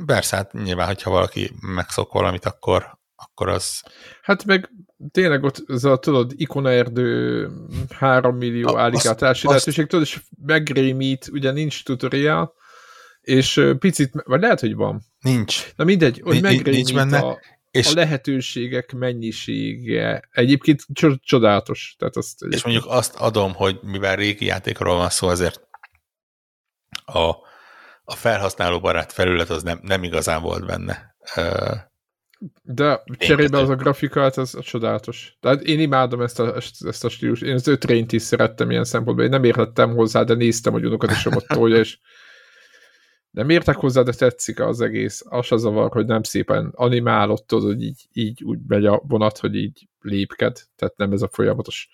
[0.07, 3.83] persze, hát nyilván, hogyha valaki megszok valamit, akkor, akkor az...
[4.23, 4.71] Hát meg
[5.11, 7.49] tényleg ott ez a, tudod, ikonaerdő
[7.91, 12.55] 3 millió állítási lehetőség, tudod, és megrémít, ugye nincs tutorial,
[13.21, 15.03] és picit, vagy lehet, hogy van.
[15.21, 15.73] Nincs.
[15.77, 17.39] Na mindegy, hogy megrémít benne, a,
[17.71, 20.29] és a lehetőségek mennyisége.
[20.31, 20.85] Egyébként
[21.23, 21.95] csodálatos.
[21.99, 25.61] Tehát azt, és mondjuk azt adom, hogy mivel régi játékról van szó, ezért
[27.05, 27.29] a,
[28.05, 31.17] a felhasználóbarát felület az nem, nem igazán volt benne.
[32.63, 35.37] De cserébe az a grafikát, az, az csodálatos.
[35.41, 37.41] Tehát én imádom ezt a, ezt a stílus.
[37.41, 39.25] Én az ötrényt is szerettem ilyen szempontból.
[39.25, 41.99] Én nem értettem hozzá, de néztem, hogy unokat is ott tolja, és
[43.31, 45.23] nem értek hozzá, de tetszik az egész.
[45.29, 49.39] Az a zavar, hogy nem szépen animálott, tudod, hogy így, így úgy megy a vonat,
[49.39, 50.61] hogy így lépked.
[50.77, 51.89] Tehát nem ez a folyamatos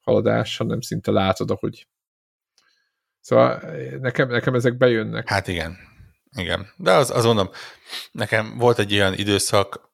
[0.00, 1.86] haladás, hanem szinte látod, hogy
[3.26, 3.60] Szóval
[4.00, 5.28] nekem, nekem ezek bejönnek.
[5.28, 5.76] Hát igen,
[6.30, 6.72] igen.
[6.76, 7.50] De az, az mondom,
[8.12, 9.90] nekem volt egy olyan időszak,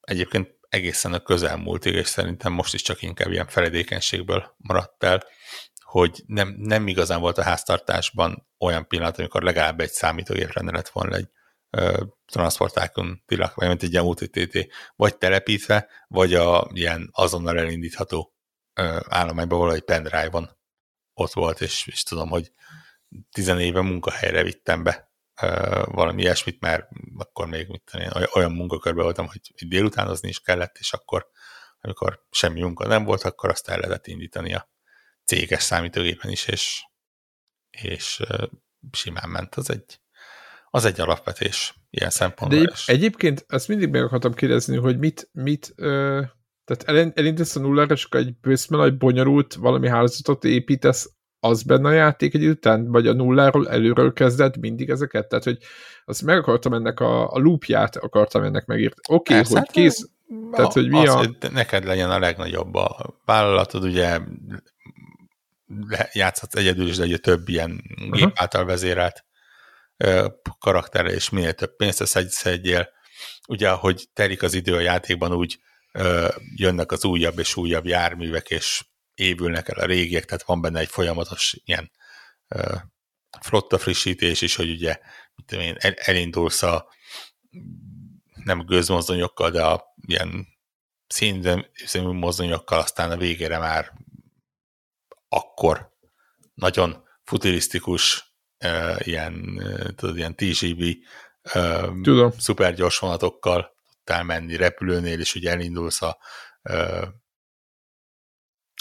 [0.00, 5.24] egyébként egészen a közelmúltig, és szerintem most is csak inkább ilyen feledékenységből maradt el,
[5.82, 11.16] hogy nem, nem igazán volt a háztartásban olyan pillanat, amikor legalább egy számítógép rendelet volna
[11.16, 11.28] egy
[11.70, 14.66] ö, transportákon tilak, vagy mint egy ilyen UTTT,
[14.96, 18.34] vagy telepítve, vagy a ilyen azonnal elindítható
[18.74, 20.56] ö, állományban valahogy pendrive-on
[21.14, 22.52] ott volt, és, és tudom, hogy
[23.30, 25.07] tizenéve munkahelyre vittem be
[25.84, 30.92] valami ilyesmit, mert akkor még mit tudom, olyan munkakörben voltam, hogy délutánozni is kellett, és
[30.92, 31.26] akkor
[31.80, 34.70] amikor semmi munka nem volt, akkor azt el lehetett indítani a
[35.24, 36.84] céges számítógépen is, és,
[37.70, 38.22] és
[38.92, 39.54] simán ment.
[39.54, 40.00] Az egy,
[40.70, 42.60] az egy alapvetés ilyen szempontból.
[42.60, 46.22] De egy, egyébként ezt mindig meg akartam kérdezni, hogy mit, mit ö,
[46.64, 51.10] tehát elindítesz a nullára, és akkor egy bőszben egy bonyolult valami hálózatot építesz,
[51.40, 55.28] az benne a játék egy után, vagy a nulláról előről kezded mindig ezeket?
[55.28, 55.58] Tehát, hogy
[56.04, 59.00] azt meg akartam ennek a, a loopját, akartam ennek megírni.
[59.08, 60.08] Oké, okay, hogy hát, kész,
[60.52, 61.16] tehát, hogy mi az, a...
[61.16, 64.18] hogy neked legyen a legnagyobb a vállalatod, ugye
[66.12, 68.18] játszhatsz egyedül is, de ugye több ilyen uh-huh.
[68.18, 69.24] gép által vezérelt
[70.58, 72.88] karakterre, és minél több pénzt szedjél.
[73.48, 75.58] Ugye, ahogy telik az idő a játékban, úgy
[76.56, 78.84] jönnek az újabb és újabb járművek, és
[79.18, 81.90] évülnek el a régiek, tehát van benne egy folyamatos ilyen
[82.48, 82.74] ö,
[83.40, 84.98] flotta frissítés is, hogy ugye
[85.34, 86.88] mit én, elindulsz a
[88.44, 90.46] nem gőzmozdonyokkal, de a ilyen
[91.06, 93.92] színzemű mozdonyokkal, aztán a végére már
[95.28, 95.92] akkor
[96.54, 99.62] nagyon futurisztikus uh, ilyen,
[99.96, 100.82] tudod, ilyen TGV
[101.54, 102.30] uh, Tudom.
[102.38, 103.76] szuper gyors vonatokkal
[104.08, 106.18] tudtál menni repülőnél, és ugye elindulsz a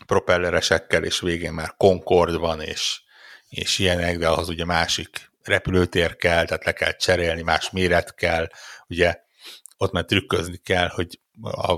[0.06, 3.02] propelleresekkel, és végén már Concord van, és,
[3.50, 8.48] és ilyenek, de ahhoz ugye másik repülőtér kell, tehát le kell cserélni, más méret kell,
[8.88, 9.20] ugye
[9.78, 11.76] ott már trükközni kell, hogy a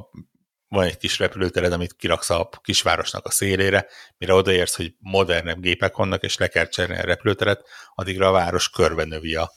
[0.69, 5.95] van egy kis repülőtered, amit kiraksz a kisvárosnak a szélére, mire odaérsz, hogy modernebb gépek
[5.95, 9.51] vannak, és le kell cserélni a repülőteret, addigra a város körbe növi a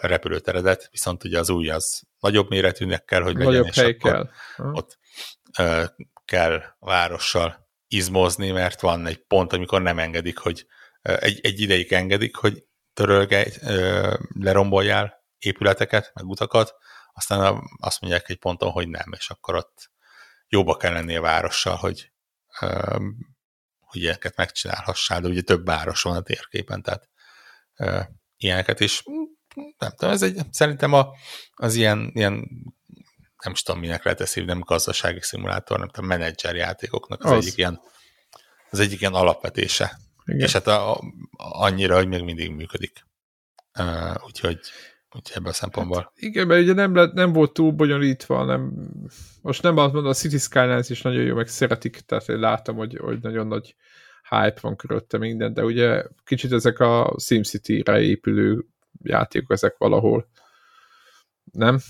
[0.00, 4.72] repülőteredet, viszont ugye az új az nagyobb méretűnek kell, hogy legyen, nagyobb és akkor kell.
[4.72, 4.98] ott
[5.58, 5.84] uh,
[6.24, 7.63] kell a várossal
[7.94, 10.66] izmozni, mert van egy pont, amikor nem engedik, hogy
[11.02, 16.74] egy, egy ideig engedik, hogy törölge, uh, leromboljál épületeket, meg utakat,
[17.12, 19.90] aztán azt mondják egy ponton, hogy nem, és akkor ott
[20.48, 22.12] jóba kell lenni a várossal, hogy,
[23.78, 27.08] hogy ilyeneket megcsinálhassál, de ugye több város van a térképen, tehát
[28.36, 29.02] ilyeneket is.
[29.78, 31.08] Nem tudom, ez egy, szerintem a,
[31.54, 32.48] az ilyen, ilyen
[33.44, 37.44] nem is tudom, minek lehet ezt nem gazdasági szimulátor, nem tudom, menedzser játékoknak az, az.
[37.44, 37.80] egyik ilyen
[38.70, 39.98] az egyik ilyen alapvetése.
[40.24, 40.40] Igen.
[40.40, 41.00] És hát a, a,
[41.36, 43.06] annyira, hogy még mindig működik.
[43.78, 44.58] Uh, úgyhogy
[45.14, 45.98] úgyhogy ebből a szempontból.
[45.98, 48.72] Hát, igen, mert ugye nem, lett, nem volt túl bonyolítva, nem,
[49.42, 52.76] most nem azt mondom, a City Skylines is nagyon jó, meg szeretik, tehát én látom,
[52.76, 53.74] hogy, hogy nagyon nagy
[54.28, 58.66] hype van körülötte minden, de ugye kicsit ezek a SimCity-re épülő
[59.02, 60.28] játékok ezek valahol,
[61.54, 61.80] nem?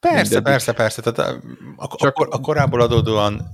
[0.00, 0.42] Persze, Mindeddig.
[0.42, 1.02] persze, persze.
[1.02, 1.40] Tehát
[1.76, 2.16] a, Csak...
[2.16, 3.46] a, a korából adódóan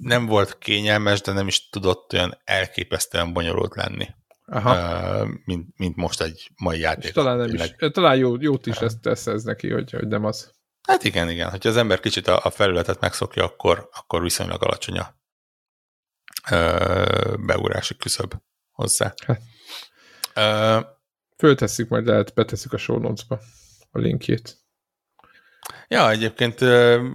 [0.00, 4.08] nem volt kényelmes, de nem is tudott olyan elképesztően bonyolult lenni.
[4.46, 5.26] Aha.
[5.44, 7.04] Mint, mint most egy mai játék.
[7.04, 10.24] És talán, nem is, talán jó, jót is ezt tesz ez neki, hogy, hogy nem
[10.24, 10.52] az.
[10.82, 11.50] Hát igen, igen.
[11.50, 15.14] Hogyha az ember kicsit a, a felületet megszokja, akkor, akkor viszonylag alacsony a
[17.46, 18.34] beugrási küszöb
[18.70, 19.14] hozzá.
[19.26, 19.40] Hát.
[20.36, 20.86] Uh,
[21.36, 23.40] Föltesszük, majd lehet, beteszük a show notes-ba
[23.90, 24.61] a linkjét.
[25.88, 26.60] Ja, egyébként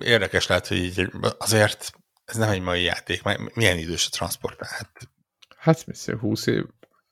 [0.01, 1.91] érdekes lehet, hogy így azért
[2.25, 3.21] ez nem egy mai játék,
[3.53, 4.65] milyen idős a transport?
[4.65, 5.09] Hát,
[5.57, 6.63] hát mi 20 év,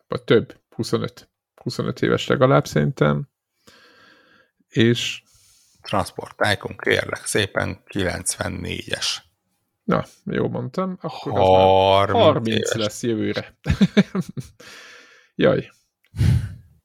[0.07, 3.29] vagy több, 25, 25 éves legalább szerintem,
[4.67, 5.23] és
[5.81, 9.05] transportálkunk, kérlek, szépen 94-es.
[9.83, 10.97] Na, jó mondtam.
[11.01, 13.57] Akkor 30, 30 lesz jövőre.
[15.35, 15.69] Jaj.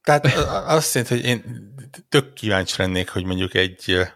[0.02, 0.26] Tehát
[0.66, 1.72] azt jelenti, hogy én
[2.08, 4.10] tök kíváncsi lennék, hogy mondjuk egy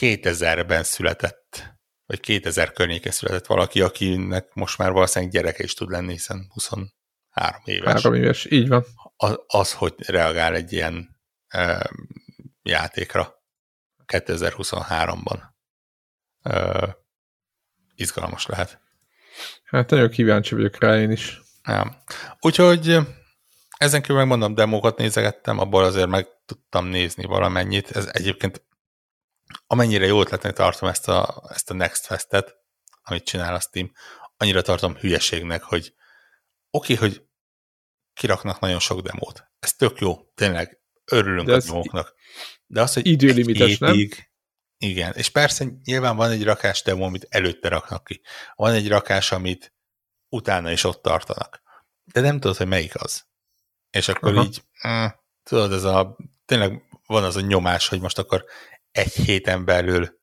[0.00, 1.74] 2000-ben született,
[2.06, 6.92] vagy 2000 környéke született valaki, akinek most már valószínűleg gyereke is tud lenni, hiszen 23
[7.64, 8.02] éves.
[8.02, 8.84] 3 éves, így van.
[9.16, 11.90] Az, az hogy reagál egy ilyen e,
[12.62, 13.34] játékra
[14.06, 15.40] 2023-ban.
[16.42, 16.96] E,
[17.94, 18.80] izgalmas lehet.
[19.64, 21.40] Hát nagyon kíváncsi vagyok rá én is.
[21.64, 22.02] Ja.
[22.40, 22.98] Úgyhogy
[23.78, 27.90] ezen kívül megmondom, demókat nézegettem, abból azért meg tudtam nézni valamennyit.
[27.90, 28.66] Ez egyébként
[29.66, 32.56] amennyire jó ötletnek tartom ezt a, ezt a Next Festet,
[33.02, 33.92] amit csinál a Steam,
[34.36, 35.94] annyira tartom hülyeségnek, hogy
[36.70, 37.22] oké, okay, hogy
[38.14, 39.44] kiraknak nagyon sok demót.
[39.58, 42.14] Ez tök jó, tényleg örülünk De a demóknak.
[42.66, 43.96] De az, hogy időlimites, nem?
[44.78, 48.20] Igen, és persze nyilván van egy rakás demo, amit előtte raknak ki.
[48.54, 49.74] Van egy rakás, amit
[50.28, 51.62] utána is ott tartanak.
[52.04, 53.26] De nem tudod, hogy melyik az.
[53.90, 54.44] És akkor Aha.
[54.44, 55.06] így, mm,
[55.42, 58.44] tudod, ez a, tényleg van az a nyomás, hogy most akkor
[58.98, 60.20] egy héten belül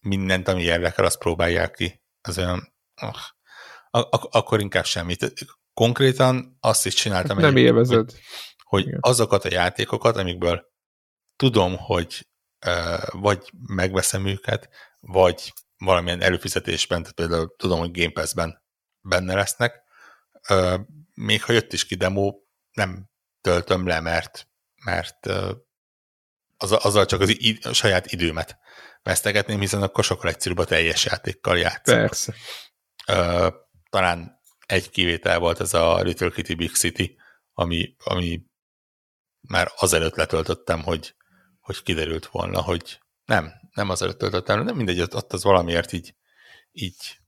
[0.00, 2.02] mindent, ami érdekel, azt próbálják ki.
[2.20, 3.16] Az olyan, oh,
[3.90, 5.32] ak- akkor inkább semmit.
[5.74, 7.38] Konkrétan azt is csináltam.
[7.38, 8.10] Nem élvezed.
[8.62, 10.68] Hogy, hogy azokat a játékokat, amikből
[11.36, 12.28] tudom, hogy
[12.66, 14.68] uh, vagy megveszem őket,
[15.00, 18.62] vagy valamilyen előfizetésben, tehát például tudom, hogy Game Pass-ben
[19.00, 19.82] benne lesznek,
[20.48, 20.80] uh,
[21.14, 22.34] még ha jött is ki demo,
[22.70, 23.10] nem
[23.40, 24.48] töltöm le, mert,
[24.84, 25.50] mert uh,
[26.62, 28.58] az, azzal csak az id, a saját időmet
[29.02, 32.00] vesztegetném, hiszen akkor sokkal egyszerűbb a teljes játékkal játszani.
[32.00, 32.34] Persze.
[33.08, 33.54] Uh,
[33.90, 37.16] talán egy kivétel volt ez a Little Kitty Big City,
[37.52, 38.42] ami, ami
[39.40, 41.14] már azelőtt letöltöttem, hogy,
[41.60, 46.14] hogy kiderült volna, hogy nem, nem azelőtt töltöttem, nem mindegy, ott az valamiért így,
[46.72, 47.20] így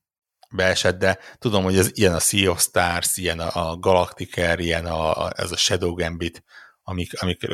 [0.51, 4.87] beesett, de tudom, hogy ez ilyen a Sea of Stars, ilyen a, a Galactiker, ilyen
[4.87, 6.45] a, ez a Shadow Gambit,
[6.83, 7.47] amik, amik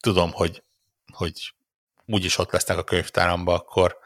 [0.00, 0.62] tudom, hogy
[1.14, 1.54] hogy
[2.06, 3.98] úgyis ott lesznek a könyvtáramba, akkor,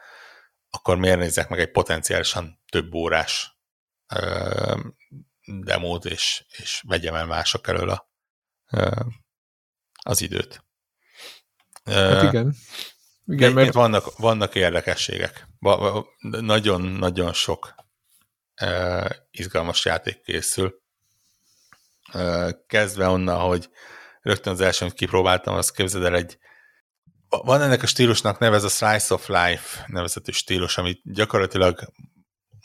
[0.69, 3.57] akkor miért nézzek meg egy potenciálisan több órás
[4.07, 4.79] ö,
[5.45, 8.09] demót, és, és vegyem el mások elől a,
[8.71, 8.89] ö,
[10.03, 10.63] az időt.
[11.85, 12.55] Hát igen.
[13.25, 13.73] Igen, mert...
[13.73, 15.47] vannak, vannak érdekességek.
[16.19, 17.75] Nagyon-nagyon sok
[18.61, 20.81] uh, izgalmas játék készül.
[22.13, 23.69] Uh, kezdve onnan, hogy
[24.21, 26.37] rögtön az első, amit kipróbáltam, azt képzeld el egy
[27.29, 31.79] van ennek a stílusnak neve, ez a Slice of Life nevezetű stílus, amit gyakorlatilag,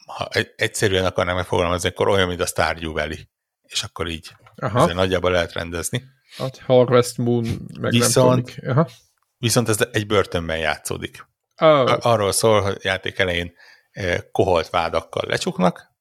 [0.07, 3.19] ha egyszerűen akarnám megfogalmazni, akkor olyan, mint a Stardew Valley.
[3.63, 4.83] És akkor így Aha.
[4.83, 6.03] ezzel nagyjából lehet rendezni.
[6.37, 7.47] Hát Harvest Moon
[7.81, 8.89] meg viszont, nem Aha.
[9.37, 11.29] Viszont ez egy börtönben játszódik.
[11.57, 12.07] Oh.
[12.07, 13.53] Arról szól, hogy játék elején
[13.91, 15.95] eh, koholt vádakkal lecsuknak,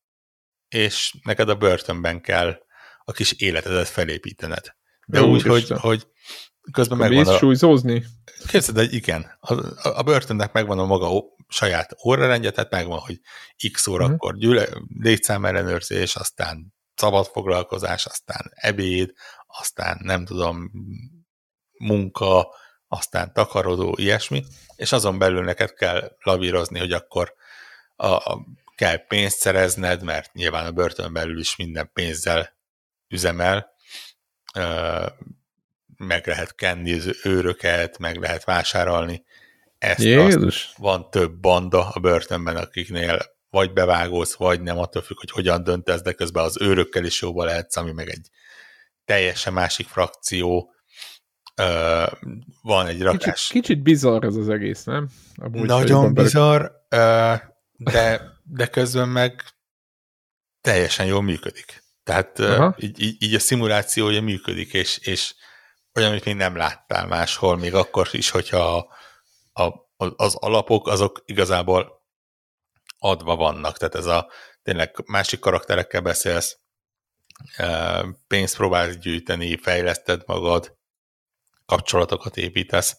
[0.68, 2.58] és neked a börtönben kell
[3.04, 4.76] a kis életedet felépítened.
[5.06, 6.08] De úgy, hogy, hogy
[6.72, 7.38] közben megvan a...
[7.38, 8.06] súlyzózni?
[8.48, 9.38] Képzeld, hogy igen.
[9.40, 9.54] A,
[9.98, 13.20] a börtönnek megvan a maga saját órarendje, tehát megvan, hogy
[13.72, 14.40] x órakor uh-huh.
[14.40, 14.68] gyűle,
[15.00, 19.14] létszámellenőrzés, aztán szabad foglalkozás, aztán ebéd,
[19.48, 20.72] aztán nem tudom,
[21.80, 22.56] munka,
[22.88, 24.44] aztán takarodó, ilyesmi,
[24.76, 27.34] és azon belül neked kell lavírozni, hogy akkor
[27.96, 32.58] a, a, kell pénzt szerezned, mert nyilván a börtön belül is minden pénzzel
[33.08, 33.74] üzemel,
[36.00, 39.24] meg lehet kenni az őröket, meg lehet vásárolni.
[39.78, 40.74] Ezt Jézus.
[40.78, 46.02] van több banda a börtönben, akiknél vagy bevágódsz, vagy nem, attól függ, hogy hogyan döntesz,
[46.02, 48.30] de közben az őrökkel is jóba lehetsz, ami meg egy
[49.06, 50.74] teljesen másik frakció.
[51.56, 52.04] ö,
[52.62, 53.48] van egy rakás.
[53.48, 55.10] Kicsit, kicsit bizarr ez az egész, nem?
[55.36, 57.34] Amúgy Nagyon bizarr, ö,
[57.78, 59.44] de, de közben meg
[60.62, 61.84] teljesen jól működik.
[62.04, 62.42] Tehát
[62.78, 65.34] így, így, így a szimulációja működik, és, és
[65.96, 68.90] olyan, amit még nem láttál máshol, még akkor is, hogyha
[69.54, 72.04] a, a, az alapok azok igazából
[72.98, 73.78] adva vannak.
[73.78, 74.32] Tehát ez a
[74.64, 76.60] tényleg másik karakterekkel beszélsz,
[78.28, 80.78] pénzt próbálsz gyűjteni, fejleszted magad,
[81.66, 82.98] kapcsolatokat építesz.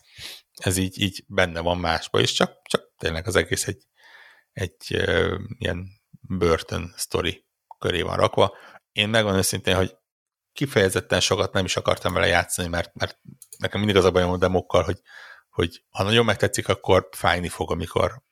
[0.54, 3.86] Ez így, így benne van másba is, csak, csak tényleg az egész egy,
[4.52, 5.86] egy uh, ilyen
[6.20, 7.46] börtön sztori
[7.78, 8.56] köré van rakva.
[8.92, 9.96] Én megvan őszintén, hogy
[10.52, 13.18] kifejezetten sokat nem is akartam vele játszani, mert, mert
[13.58, 15.00] nekem mindig az a bajom a demokkal, hogy,
[15.50, 18.22] hogy ha nagyon megtetszik, akkor fájni fog, amikor,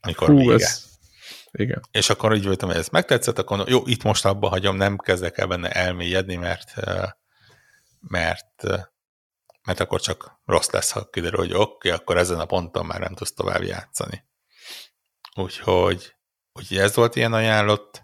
[0.00, 0.54] amikor Hú, vége.
[0.54, 0.84] Ez,
[1.50, 1.82] igen.
[1.90, 5.38] És akkor úgy voltam, hogy ez megtetszett, akkor jó, itt most abba hagyom, nem kezdek
[5.38, 6.74] el benne elmélyedni, mert
[8.00, 8.64] mert
[9.64, 13.00] mert akkor csak rossz lesz, ha kiderül, hogy oké, okay, akkor ezen a ponton már
[13.00, 14.24] nem tudsz tovább játszani.
[15.34, 16.14] Úgyhogy,
[16.52, 18.02] úgyhogy ez volt ilyen ajánlott.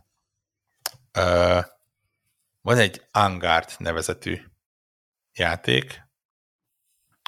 [2.61, 4.43] Van egy Angard nevezetű
[5.33, 6.03] játék,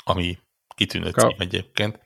[0.05, 0.39] ami
[0.75, 2.01] kitűnő Ka- cím egyébként.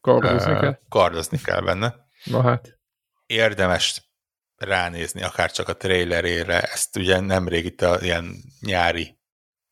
[0.00, 0.80] Kardozni uh, kell?
[0.88, 1.94] Kardozni kell benne.
[2.24, 2.78] Na hát.
[3.26, 4.10] Érdemes
[4.56, 9.18] ránézni, akár csak a trailerére, ezt ugye nemrég itt a ilyen nyári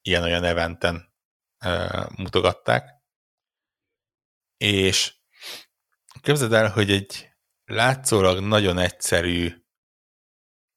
[0.01, 1.15] ilyen-olyan eventen
[1.65, 2.95] uh, mutogatták.
[4.57, 5.15] És
[6.21, 7.31] képzeld el, hogy egy
[7.65, 9.65] látszólag nagyon egyszerű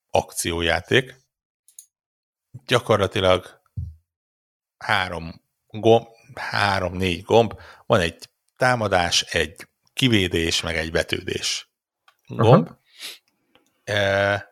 [0.10, 1.16] akciójáték,
[2.66, 3.62] gyakorlatilag
[4.78, 7.54] három gomb, három-négy gomb,
[7.86, 11.70] van egy támadás, egy kivédés, meg egy vetődés
[12.28, 12.70] gomb,
[13.84, 14.46] e,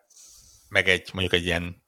[0.68, 1.82] meg egy mondjuk egy ilyen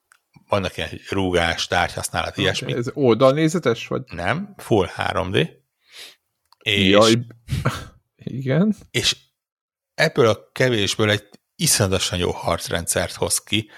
[0.50, 2.72] vannak ilyen rúgás, tárgyhasználat, okay, ilyesmi.
[2.72, 4.02] Ez oldalnézetes, vagy?
[4.06, 5.50] Nem, full 3D.
[6.58, 7.12] És, Jaj,
[8.16, 8.74] igen.
[8.90, 9.16] És
[9.94, 13.70] ebből a kevésből egy iszonyatosan jó harcrendszert hoz ki,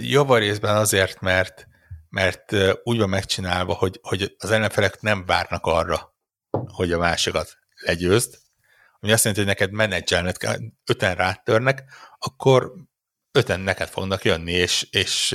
[0.00, 1.66] javarészben azért, mert,
[2.08, 2.52] mert
[2.82, 6.14] úgy van megcsinálva, hogy, hogy az ellenfelek nem várnak arra,
[6.50, 8.38] hogy a másikat legyőzd,
[9.00, 10.56] ami azt jelenti, hogy neked menedzselned kell,
[10.86, 11.84] öten rátörnek,
[12.18, 12.72] akkor
[13.32, 15.32] öten neked fognak jönni, és, és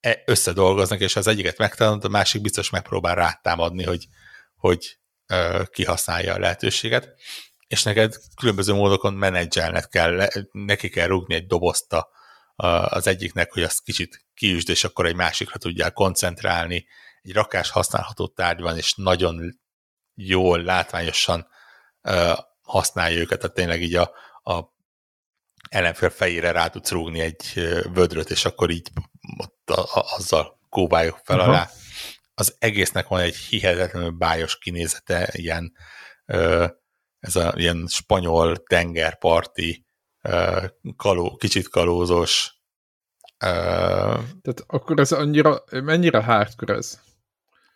[0.00, 4.08] e, összedolgoznak, és az egyiket megtalálod, a másik biztos megpróbál rátámadni, hogy,
[4.56, 4.98] hogy
[5.70, 7.14] kihasználja a lehetőséget,
[7.66, 12.08] és neked különböző módokon menedzselned kell, neki kell rúgni egy dobozta
[12.56, 16.86] az egyiknek, hogy azt kicsit kiüsd, és akkor egy másikra tudjál koncentrálni.
[17.22, 19.60] Egy rakás használható tárgy van, és nagyon
[20.14, 21.48] jól, látványosan
[22.62, 24.12] használja őket, tehát tényleg így a,
[24.42, 24.72] a
[25.68, 27.52] ellenfél fejére rá tudsz rúgni egy
[27.92, 28.90] vödröt, és akkor így
[29.38, 31.48] ott a, a, azzal kóbáljuk fel Aha.
[31.48, 31.70] alá.
[32.34, 35.72] Az egésznek van egy hihetetlenül bájos kinézete, ilyen
[37.18, 39.86] ez a ilyen spanyol tengerparti
[40.96, 42.52] kaló, kicsit kalózos.
[43.38, 47.00] Tehát akkor ez annyira, mennyire hardcore ez?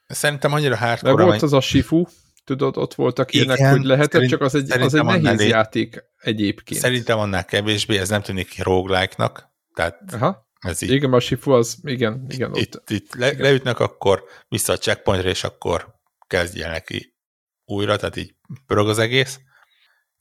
[0.07, 1.15] Szerintem annyira hardcore.
[1.15, 2.05] De volt az a Sifu,
[2.45, 5.47] tudod, ott voltak ilyenek, Igen, hogy lehetett, szerint, csak az egy, az egy nehéz annál,
[5.47, 6.81] játék egyébként.
[6.81, 10.47] Szerintem annál kevésbé, ez nem tűnik roguelike-nak, tehát Aha.
[10.61, 12.55] Ez így, igen, a Sifu az, igen, igen.
[12.55, 13.41] Itt, ott, itt le, igen.
[13.41, 15.95] leütnek, akkor vissza a checkpointra, és akkor
[16.27, 17.17] kezdjenek ki
[17.65, 18.35] újra, tehát így
[18.67, 19.41] pörög az egész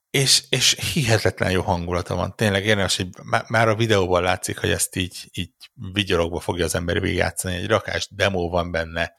[0.10, 2.36] és, és hihetetlen jó hangulata van.
[2.36, 3.10] Tényleg érdemes, hogy
[3.48, 7.56] már a videóban látszik, hogy ezt így, így vigyorogva fogja az ember végigjátszani.
[7.56, 9.14] Egy rakás demo van benne,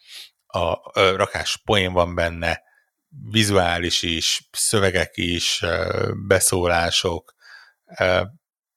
[0.46, 2.62] a, a rakás poén van benne,
[3.30, 5.64] vizuális is, szövegek is,
[6.26, 7.34] beszólások,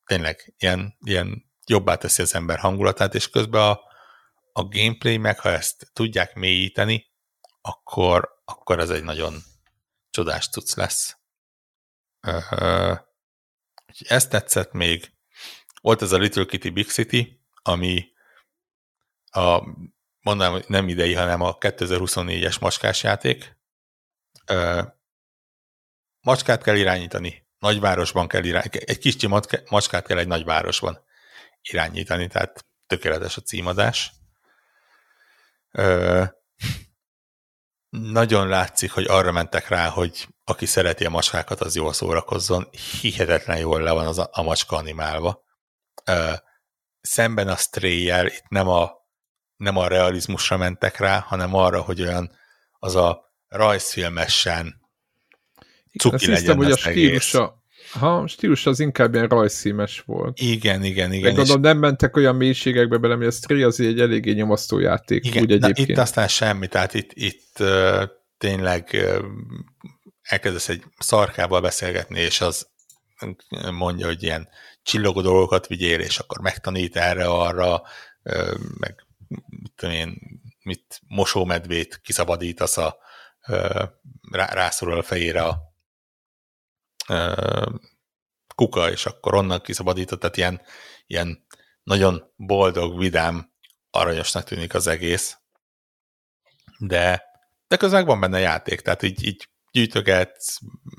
[0.06, 3.80] tényleg ilyen, ilyen jobbá teszi az ember hangulatát, és közben a,
[4.54, 7.12] a gameplay meg, ha ezt tudják mélyíteni,
[7.62, 9.44] akkor, akkor ez egy nagyon
[10.10, 11.21] csodás tudsz lesz.
[14.08, 15.12] Ezt tetszett még.
[15.82, 18.12] Volt ez a Little Kitty Big City, ami
[19.32, 19.62] a,
[20.22, 23.58] mondanám, nem idei, hanem a 2024-es macskás játék.
[26.22, 29.28] Macskát kell irányítani, nagyvárosban kell irányítani, egy kis
[29.70, 31.04] macskát kell egy nagyvárosban
[31.62, 34.12] irányítani, tehát tökéletes a címadás.
[35.72, 36.28] Uh,
[37.90, 42.68] nagyon látszik, hogy arra mentek rá, hogy aki szereti a macskákat, az jól szórakozzon.
[43.02, 45.44] Hihetetlen jól le van az a, a macska animálva.
[46.06, 46.32] Ö,
[47.02, 48.92] szemben a stray itt nem a,
[49.56, 52.32] nem a realizmusra mentek rá, hanem arra, hogy olyan
[52.80, 54.82] az a rajzfilmesen
[56.00, 57.62] cuki Igen, legyen hiszem, hogy a stílusa,
[57.92, 60.40] Ha, stílus az inkább ilyen rajszímes volt.
[60.40, 61.22] Igen, igen, igen.
[61.22, 65.26] Meg gondolom, nem mentek olyan mélységekbe bele, mert a Stray az egy eléggé nyomasztó játék.
[65.26, 65.90] Igen, úgy egyébként.
[65.90, 68.04] itt aztán semmi, tehát itt, itt uh,
[68.38, 69.26] tényleg uh,
[70.22, 72.70] elkezdesz egy szarkával beszélgetni, és az
[73.72, 74.50] mondja, hogy ilyen
[74.84, 77.82] csillogó dolgokat vigyél, és akkor megtanít erre-arra,
[78.78, 79.06] meg
[79.48, 80.18] mit tudom én,
[80.64, 82.98] mit mosómedvét kiszabadítasz a
[84.32, 85.60] rá, rászorul a fejére a
[88.56, 90.62] kuka, és akkor onnan kiszabadított, tehát ilyen,
[91.08, 91.46] ilyen
[91.84, 93.54] nagyon boldog, vidám,
[93.90, 95.38] aranyosnak tűnik az egész.
[96.78, 97.24] De,
[97.68, 100.58] de közben van benne játék, tehát így, így gyűjtögetsz,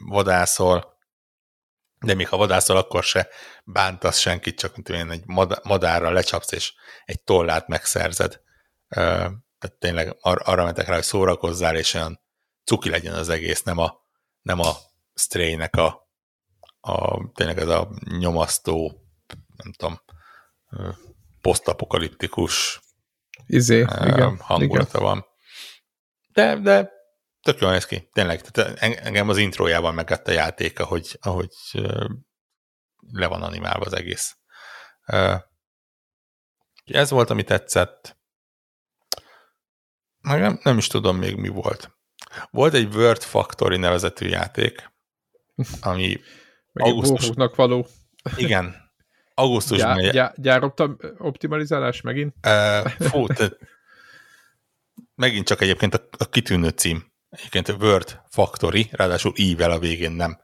[0.09, 0.99] vadászol,
[1.99, 3.29] de még ha vadászol, akkor se
[3.65, 5.25] bántasz senkit, csak mint én egy
[5.63, 6.73] madárra lecsapsz, és
[7.05, 8.41] egy tollát megszerzed.
[8.89, 12.21] Tehát tényleg ar- arra mentek rá, hogy szórakozzál, és olyan
[12.65, 14.01] cuki legyen az egész, nem a,
[14.43, 14.73] nem a
[15.15, 16.09] Stray-nek a,
[16.81, 19.03] a, tényleg ez a nyomasztó,
[19.57, 20.01] nem tudom,
[21.41, 22.81] posztapokaliptikus
[23.47, 25.03] izé, igen, hangulata igen.
[25.03, 25.27] van.
[26.33, 26.91] De, de
[27.43, 28.41] tök jól néz ki, tényleg.
[28.41, 31.53] Tehát engem az intrójában megett a játék, ahogy, ahogy
[33.13, 34.37] le van animálva az egész.
[36.85, 38.17] Ez volt, ami tetszett.
[40.21, 41.97] Nem, nem is tudom még mi volt.
[42.51, 44.93] Volt egy Word Factory nevezetű játék,
[45.81, 46.21] ami
[46.73, 47.31] meg augusztus...
[47.57, 47.87] való.
[48.37, 48.91] Igen.
[49.35, 50.01] Augusztusban.
[50.01, 50.73] Gyár, gyár, gyár
[51.19, 52.35] optimalizálás megint?
[52.47, 53.57] Uh, fú, te,
[55.15, 57.12] megint csak egyébként a, a kitűnő cím.
[57.33, 60.41] Egyébként a Word Factory, ráadásul ível a végén, nem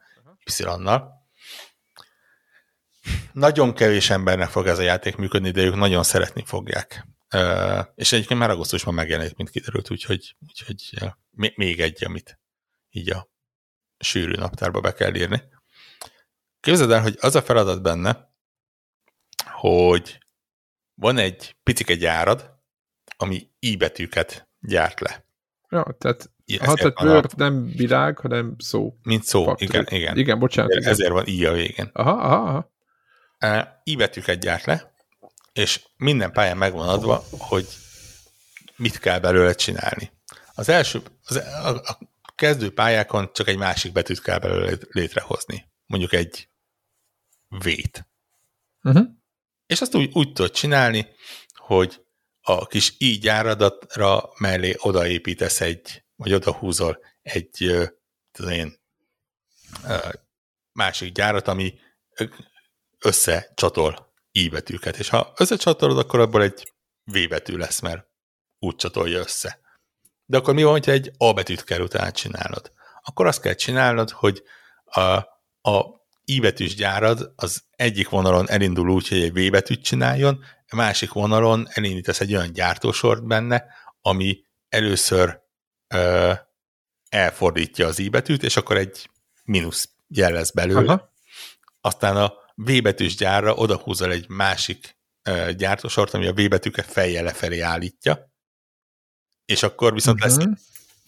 [0.59, 1.27] y-nal.
[3.33, 7.07] Nagyon kevés embernek fog ez a játék működni, de ők nagyon szeretni fogják.
[7.95, 11.11] És egyébként már augusztusban megjelent, mint kiderült, úgyhogy, úgyhogy
[11.55, 12.41] még egy, amit
[12.91, 13.29] így a
[13.99, 15.43] sűrű naptárba be kell írni.
[16.61, 18.33] Képzeld el, hogy az a feladat benne,
[19.45, 20.19] hogy
[20.95, 22.57] van egy picike gyárad,
[23.17, 25.27] ami i betűket gyárt le.
[25.69, 28.95] Ja, tehát, ha, tehát Word nem világ, hanem szó.
[29.03, 29.69] Mint szó, Faktor.
[29.69, 30.17] igen, igen.
[30.17, 30.71] Igen, bocsánat.
[30.71, 31.91] Ezért, ezért van i a végén.
[31.93, 32.71] Aha, aha,
[33.41, 33.81] aha.
[33.85, 34.93] I betűket gyárt le,
[35.53, 37.67] és minden pályán megvan adva, hogy
[38.77, 40.11] mit kell belőle csinálni.
[40.55, 41.99] Az első, az, a, a
[42.35, 45.69] kezdő pályákon csak egy másik betűt kell belőle létrehozni.
[45.87, 46.49] Mondjuk egy
[47.49, 48.09] V-t.
[48.83, 49.07] Uh-huh.
[49.67, 51.07] És azt úgy, úgy tudod csinálni,
[51.55, 52.03] hogy
[52.41, 57.51] a kis i gyáradatra mellé odaépítesz egy, vagy odahúzol egy
[58.33, 58.81] tudom én,
[60.73, 61.75] másik gyárat, ami
[62.99, 64.99] összecsatol i betűket.
[64.99, 66.73] És ha összecsatolod, akkor abból egy
[67.05, 68.07] v betű lesz, mert
[68.59, 69.61] úgy csatolja össze.
[70.25, 72.73] De akkor mi van, hogyha egy A betűt kell utána csinálnod?
[73.03, 74.43] Akkor azt kell csinálnod, hogy
[74.85, 75.01] a,
[75.71, 80.77] a I betűs gyárad az egyik vonalon elindul úgy, hogy egy V betűt csináljon, a
[80.77, 83.65] másik vonalon elindítasz egy olyan gyártósort benne,
[84.01, 85.41] ami először
[85.89, 86.33] ö,
[87.09, 89.11] elfordítja az I betűt, és akkor egy
[89.45, 90.93] mínusz jel lesz belőle.
[90.93, 91.13] Aha.
[91.81, 97.25] Aztán a V betűs gyárra odahúzol egy másik ö, gyártósort, ami a V betűket fejjel
[97.25, 98.33] lefelé állítja,
[99.45, 100.37] és akkor viszont uh-huh.
[100.37, 100.55] lesz mhm.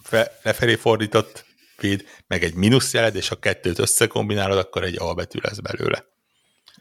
[0.03, 1.45] fe, lefelé fordított
[1.77, 2.53] véd, meg egy
[2.91, 6.05] jeled, és ha kettőt összekombinálod, akkor egy A betű lesz belőle.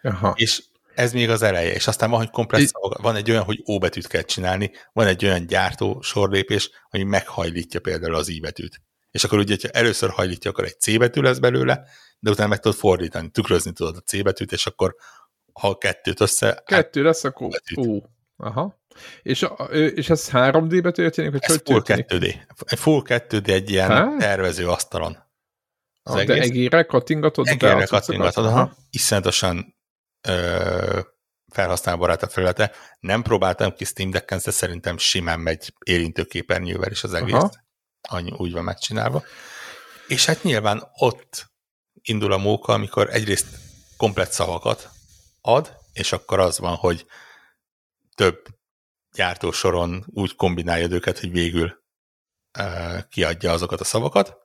[0.03, 0.35] Aha.
[0.37, 0.63] És
[0.95, 2.71] ez még az eleje, és aztán van, hogy komplexz,
[3.03, 7.81] van egy olyan, hogy O betűt kell csinálni, van egy olyan gyártó sorlépés, ami meghajlítja
[7.81, 8.83] például az I betűt.
[9.11, 11.83] És akkor ugye, ha először hajlítja, akkor egy C betű lesz belőle,
[12.19, 14.95] de utána meg tudod fordítani, tükrözni tudod a C betűt, és akkor
[15.53, 16.63] ha kettőt össze...
[16.65, 18.01] Kettő lesz, akkor O.
[18.37, 18.79] Aha.
[19.23, 22.07] És, és ez 3D-be történik, hogy ez hogy full történik?
[22.09, 22.71] 2D.
[22.71, 24.17] Egy full 2D egy ilyen Há?
[24.19, 25.29] tervező asztalon.
[26.03, 26.37] Az ah, egész.
[26.37, 27.47] De egére kattingatod?
[27.49, 28.73] Egére kattingatod, aha.
[28.91, 29.77] Iszonyatosan
[30.29, 31.01] ö,
[31.53, 32.73] felhasználóbarát a felülete.
[33.01, 37.35] Nem próbáltam ki Steam Deck-en, de szerintem simán megy érintőképernyővel is az egész.
[37.35, 37.53] Aha.
[38.09, 39.25] Annyi, úgy van megcsinálva.
[40.07, 41.51] És hát nyilván ott
[42.03, 43.47] indul a móka, amikor egyrészt
[43.97, 44.91] komplet szavakat
[45.41, 47.07] ad, és akkor az van, hogy
[48.15, 48.47] több
[49.13, 51.85] gyártósoron úgy kombinálja őket, hogy végül
[52.59, 54.37] uh, kiadja azokat a szavakat.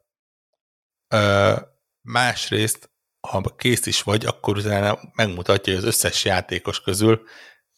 [1.09, 1.57] Uh,
[2.01, 2.89] másrészt,
[3.25, 7.21] ha kész is vagy, akkor utána megmutatja, hogy az összes játékos közül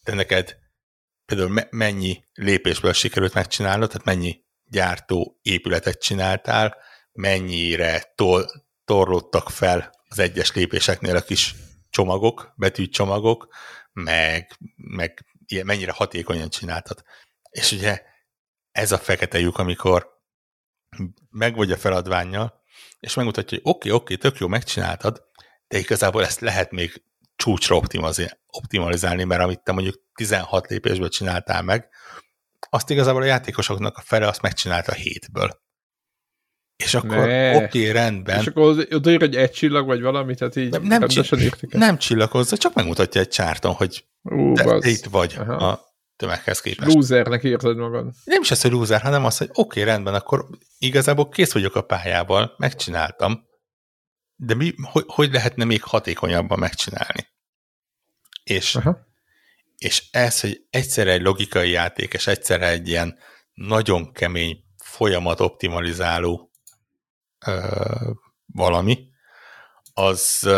[0.02, 0.56] te neked
[1.24, 6.76] például me- mennyi lépésből sikerült megcsinálnod, tehát mennyi gyártó épületet csináltál,
[7.12, 8.50] mennyire tol-
[8.84, 11.54] torlódtak fel az egyes lépéseknél a kis
[11.90, 13.54] csomagok, betűcsomagok,
[13.92, 17.02] meg, meg ilyen, mennyire hatékonyan csináltad.
[17.50, 18.02] És ugye
[18.70, 20.08] ez a fekete lyuk, amikor
[21.30, 22.62] meg vagy a feladványjal,
[23.00, 25.27] és megmutatja, hogy oké, okay, oké, okay, tök jó, megcsináltad,
[25.68, 27.02] de igazából ezt lehet még
[27.36, 27.80] csúcsra
[28.46, 31.88] optimalizálni, mert amit te mondjuk 16 lépésből csináltál meg,
[32.70, 35.60] azt igazából a játékosoknak a fele azt megcsinálta a hétből.
[36.76, 38.40] És akkor oké, okay, rendben.
[38.40, 42.56] És akkor odaír egy egy csillag, vagy valami, tehát így nem, nem, csillag, nem csillagozza,
[42.56, 45.54] csak megmutatja egy csárton, hogy Ú, te, te itt vagy Aha.
[45.54, 45.80] a
[46.16, 46.94] tömeghez képest.
[46.94, 48.06] Lúzernek érzed magad.
[48.24, 50.46] Nem is az, hogy lúzer, hanem az, hogy oké, okay, rendben, akkor
[50.78, 53.47] igazából kész vagyok a pályával, megcsináltam,
[54.40, 57.28] de mi, hogy, hogy lehetne még hatékonyabban megcsinálni?
[58.44, 58.98] És, Aha.
[59.76, 63.18] és ez, hogy egyszerre egy logikai játék, és egyszerre egy ilyen
[63.52, 66.50] nagyon kemény folyamat optimalizáló
[67.46, 68.10] ö,
[68.46, 69.08] valami,
[69.92, 70.48] az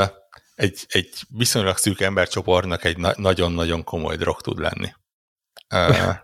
[0.54, 4.92] egy, egy viszonylag szűk embercsoportnak egy na- nagyon-nagyon komoly drog tud lenni.
[5.74, 6.14] Uh,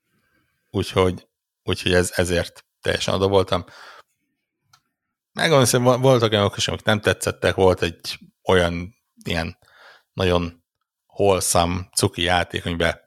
[0.78, 1.28] úgyhogy,
[1.62, 3.64] úgyhogy ez, ezért teljesen oda voltam.
[5.34, 8.94] Megmondom, hogy voltak olyanok is, amik nem tetszettek, volt egy olyan
[9.24, 9.58] ilyen
[10.12, 10.64] nagyon
[11.06, 13.00] holszam, cuki játék, amiben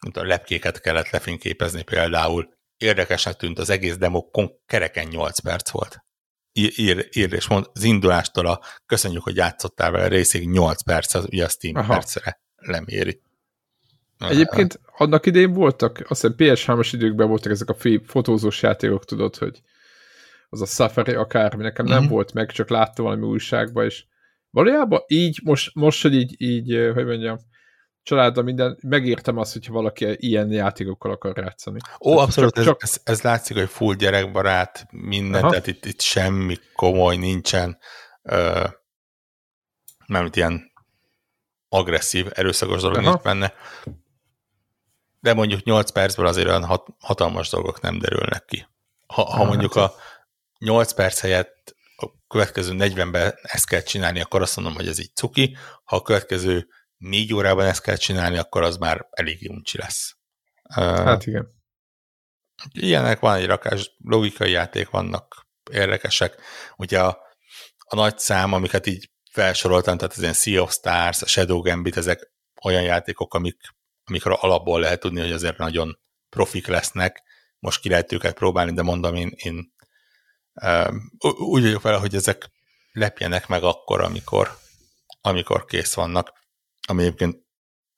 [0.00, 2.58] mint a lepkéket kellett lefényképezni például.
[2.76, 4.24] Érdekesnek tűnt, az egész demo
[4.66, 6.04] kereken 8 perc volt.
[6.52, 11.24] Ír, ír és mond, az indulástól a köszönjük, hogy játszottál vele részig 8 perc, az
[11.24, 11.92] ugye a Steam Aha.
[11.92, 13.22] percre leméri.
[14.18, 17.76] Egyébként annak idén voltak, azt hiszem PS3-as időkben voltak ezek a
[18.06, 19.62] fotózós játékok, tudod, hogy
[20.50, 21.94] az a Safari akármi, nekem mm-hmm.
[21.94, 22.12] nem mhm.
[22.12, 24.04] volt meg, csak láttam valami újságban, és
[24.50, 27.38] valójában így, most, most hogy így, így, hogy mondjam,
[28.02, 31.78] családdal minden, megértem azt, hogyha valaki ilyen játékokkal akar játszani.
[32.00, 32.82] Ó, tehát abszolút, csak, ez, csak...
[32.82, 35.50] Ez, ez látszik, hogy full gyerekbarát, minden, Aha.
[35.50, 37.78] tehát itt, itt semmi komoly nincsen,
[38.22, 38.64] ö,
[40.06, 40.72] nem ilyen
[41.68, 43.08] agresszív, erőszakos dolog Aha.
[43.08, 43.52] nincs benne.
[45.20, 48.66] De mondjuk 8 percből azért olyan hat, hatalmas dolgok nem derülnek ki.
[49.06, 49.94] Ha, ha mondjuk hát a
[50.60, 55.14] 8 perc helyett a következő 40-ben ezt kell csinálni, akkor azt mondom, hogy ez így
[55.14, 55.56] cuki.
[55.84, 60.16] Ha a következő négy órában ezt kell csinálni, akkor az már elég uncsi lesz.
[60.74, 61.48] Hát igen.
[62.72, 66.36] Ilyenek van egy rakás, logikai játék vannak, érdekesek.
[66.76, 67.18] Ugye a,
[67.78, 71.96] a nagy szám, amiket így felsoroltam, tehát az ilyen Sea of Stars, a Shadow Gambit,
[71.96, 72.32] ezek
[72.64, 73.60] olyan játékok, amik,
[74.04, 77.22] amikről alapból lehet tudni, hogy azért nagyon profik lesznek.
[77.58, 79.72] Most ki lehet őket próbálni, de mondom, én, én
[81.38, 82.50] úgy vagyok vele, hogy ezek
[82.92, 84.58] lepjenek meg akkor, amikor,
[85.20, 86.38] amikor kész vannak
[86.90, 87.44] ami egyébként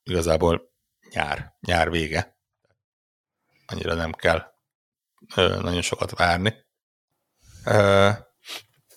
[0.03, 0.71] igazából
[1.09, 2.37] nyár, nyár vége.
[3.65, 4.53] Annyira nem kell
[5.35, 6.53] nagyon sokat várni.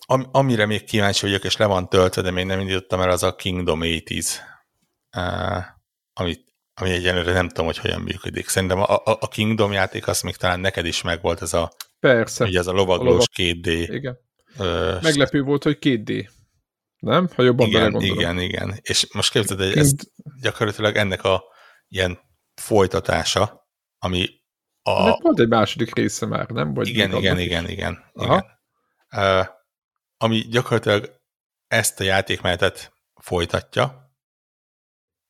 [0.07, 3.23] Am, amire még kíváncsi vagyok, és le van töltve, de még nem indítottam el, az
[3.23, 4.31] a Kingdom 80s,
[5.17, 5.59] ö,
[6.13, 8.49] amit, ami egyenlőre nem tudom, hogy hogyan működik.
[8.49, 11.73] Szerintem a, a Kingdom játék az még talán neked is megvolt, ez a,
[12.07, 12.45] Persze.
[12.45, 13.57] Ugye ez a lovaglós a lovag...
[13.63, 13.87] 2D.
[13.91, 14.19] Igen.
[14.59, 16.29] Ö, Meglepő volt, hogy 2D.
[16.99, 17.29] Nem?
[17.35, 18.79] Ha jobban igen, igen, igen.
[18.83, 19.93] És most képzeld, hogy ez
[20.41, 21.45] gyakorlatilag ennek a
[21.89, 22.19] ilyen
[22.55, 23.69] folytatása,
[23.99, 24.29] ami
[24.83, 25.05] a...
[25.05, 26.75] De volt egy második része már, nem?
[26.75, 28.45] Vagy igen, igen, igen, igen, igen.
[29.11, 29.47] Uh,
[30.17, 31.11] ami gyakorlatilag
[31.67, 34.15] ezt a játékmenetet folytatja,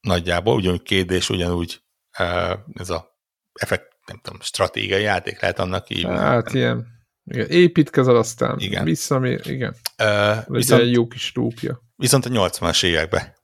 [0.01, 1.82] nagyjából, ugyanúgy kérdés, ugyanúgy
[2.19, 3.19] uh, ez a
[3.53, 6.16] effekt, nem tudom, stratégiai játék lehet annak hívni.
[6.16, 8.85] Hát ilyen igen, építkezel, aztán igen.
[8.85, 9.77] vissza, igen.
[10.03, 11.83] Uh, viszont, egy jó kis lúpja.
[11.97, 13.37] Viszont a 80-as évekbe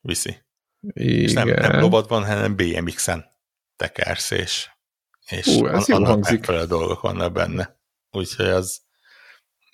[0.00, 0.42] viszi.
[0.80, 1.22] Igen.
[1.22, 3.24] És nem, nem van, hanem BMX-en
[3.76, 4.70] tekersz, és,
[5.26, 7.78] és Ú, ez an, annak megfelelő dolgok vannak benne.
[8.10, 8.80] Úgyhogy az,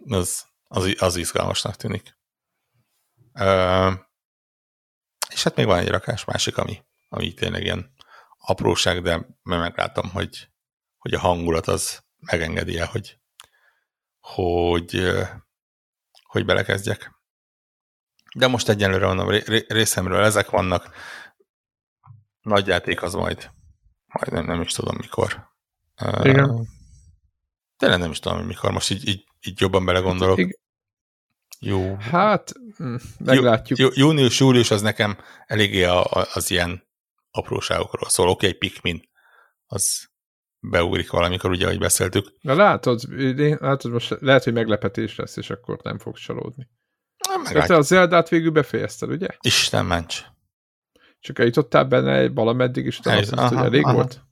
[0.07, 2.19] az, az, az izgalmasnak tűnik.
[3.35, 3.93] Uh,
[5.33, 7.95] és hát még van egy rakás másik, ami, ami tényleg ilyen
[8.47, 10.49] apróság, de meglátom, hogy,
[10.99, 13.19] hogy a hangulat az megengedi el, hogy,
[14.21, 15.13] hogy,
[16.23, 17.15] hogy belekezdjek.
[18.35, 19.29] De most egyenlőre mondom,
[19.69, 20.95] részemről ezek vannak.
[22.41, 23.51] Nagy játék az majd,
[24.07, 25.49] majd nem, nem is tudom mikor.
[26.23, 26.69] Igen.
[27.77, 28.71] Tényleg nem is tudom, hogy mikor.
[28.71, 30.39] Most így, így, így jobban belegondolok.
[31.59, 31.97] Jó.
[31.97, 33.79] Hát, hm, meglátjuk.
[33.79, 36.86] Jú, június, július az nekem eléggé a, a, az ilyen
[37.37, 38.29] apróságokról szól.
[38.29, 39.03] Oké, okay, egy Pikmin,
[39.67, 40.09] az
[40.61, 42.33] beugrik valamikor, ugye, ahogy beszéltük.
[42.41, 43.01] Na látod,
[43.59, 46.69] látod most lehet, hogy meglepetés lesz, és akkor nem fogsz csalódni.
[47.29, 49.27] Nem, te a Zeldát végül befejezted, ugye?
[49.41, 50.25] Isten ments.
[51.21, 53.95] Csak eljutottál benne valameddig, azt mondtad, hogy elég aha.
[53.95, 54.25] volt?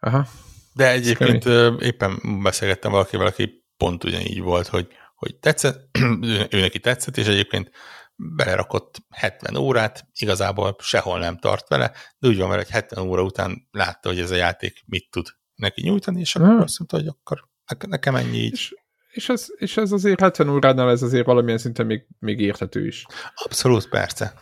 [0.00, 0.26] Aha.
[0.74, 1.44] De egyébként
[1.82, 5.98] éppen beszélgettem valakivel, aki pont ugyanígy volt, hogy, hogy tetszett,
[6.50, 7.70] ő neki tetszett, és egyébként
[8.18, 13.22] belerakott 70 órát, igazából sehol nem tart vele, de úgy van vele, hogy 70 óra
[13.22, 16.60] után látta, hogy ez a játék mit tud neki nyújtani, és akkor hmm.
[16.60, 17.48] azt mondta, hogy akkor
[17.88, 18.52] nekem ennyi így.
[18.52, 18.74] És
[19.18, 23.06] és, ez, és ez azért 70 óránál ez azért valamilyen szinten még, még érthető is.
[23.34, 24.34] Abszolút, persze.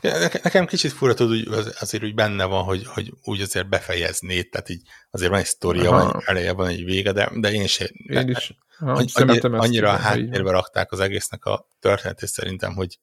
[0.43, 4.69] Nekem kicsit fura tud, hogy azért úgy benne van, hogy, hogy úgy azért befejeznéd, tehát
[4.69, 7.89] így azért van egy sztoria, van egy eleje, van egy vége, de, de én sem.
[7.93, 8.55] Én is.
[8.79, 12.99] Ha, annyira, annyira a háttérbe rakták az egésznek a történetét szerintem, hogy,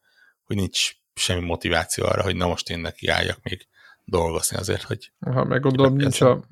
[0.45, 3.67] hogy nincs semmi motiváció arra, hogy na most én neki álljak még
[4.05, 5.11] dolgozni azért, hogy...
[5.19, 6.43] Ha meg gondolom, nincs a,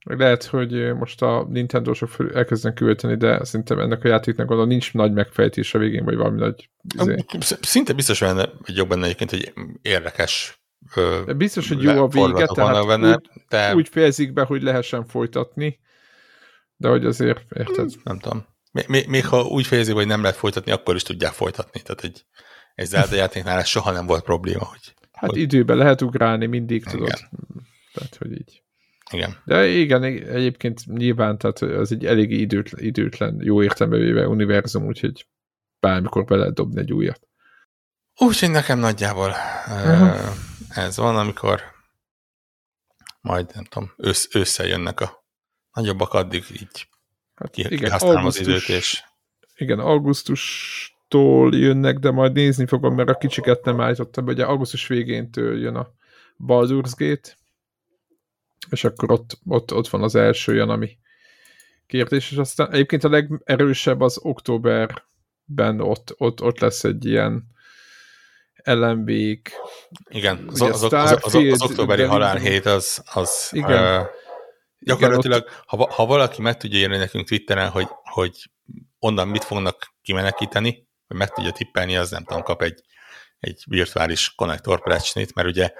[0.00, 5.12] lehet, hogy most a Nintendo-sok elkezdenek költeni, de szerintem ennek a játéknak gondolom nincs nagy
[5.12, 6.70] megfejtés a végén, vagy valami nagy...
[6.98, 7.24] Izé.
[7.60, 9.52] Szinte biztos benne, hogy jobb benne egyébként, hogy
[9.82, 10.60] érdekes
[11.26, 13.74] de Biztos, hogy jó a vége, tehát benne, úgy, de...
[13.74, 15.78] úgy fejezik be, hogy lehessen folytatni,
[16.76, 17.90] de hogy azért, érted?
[18.04, 18.46] Nem tudom.
[18.86, 21.82] Még, még ha úgy fejezik, hogy nem lehet folytatni, akkor is tudják folytatni.
[21.82, 22.24] Tehát egy,
[22.76, 24.64] egy Zelda játéknál ez soha nem volt probléma.
[24.64, 25.40] Hogy, hát hogy...
[25.40, 26.92] időben lehet ugrálni, mindig igen.
[26.92, 27.28] tudod.
[27.92, 28.62] Tehát, hogy így.
[29.10, 29.36] Igen.
[29.44, 35.26] De igen, egyébként nyilván, tehát az egy elég időtlen, időtlen jó értelembe véve univerzum, úgyhogy
[35.80, 37.28] bármikor be lehet dobni egy újat.
[38.16, 39.28] Úgyhogy nekem nagyjából
[39.66, 40.36] uh-huh.
[40.68, 41.62] ez van, amikor
[43.20, 45.24] majd, nem tudom, ősz, ősszel jönnek a
[45.72, 46.88] nagyobbak, addig így
[47.34, 49.02] hát ki, igen, augusztus, az időt, és...
[49.54, 49.78] Igen,
[51.08, 55.76] augusztustól jönnek, de majd nézni fogom, mert a kicsiket nem állítottam, ugye augusztus végéntől jön
[55.76, 55.92] a
[56.46, 57.36] Baldur's Gate,
[58.70, 60.98] és akkor ott, ott, ott van az első olyan, ami
[61.86, 67.44] kérdés, és aztán egyébként a legerősebb az októberben ott, ott, ott lesz egy ilyen
[68.64, 74.00] lmb Igen, az, az, az, az, az, az októberi halálhét az, az igen.
[74.00, 74.06] Uh,
[74.80, 75.66] gyakorlatilag, igen, ott...
[75.66, 78.50] ha, ha valaki meg tudja írni nekünk Twitteren, hogy, hogy
[78.98, 82.82] onnan mit fognak kimenekíteni, hogy meg tudja tippelni, az nem tudom, kap egy,
[83.38, 85.72] egy virtuális konnektor plecsnit, mert ugye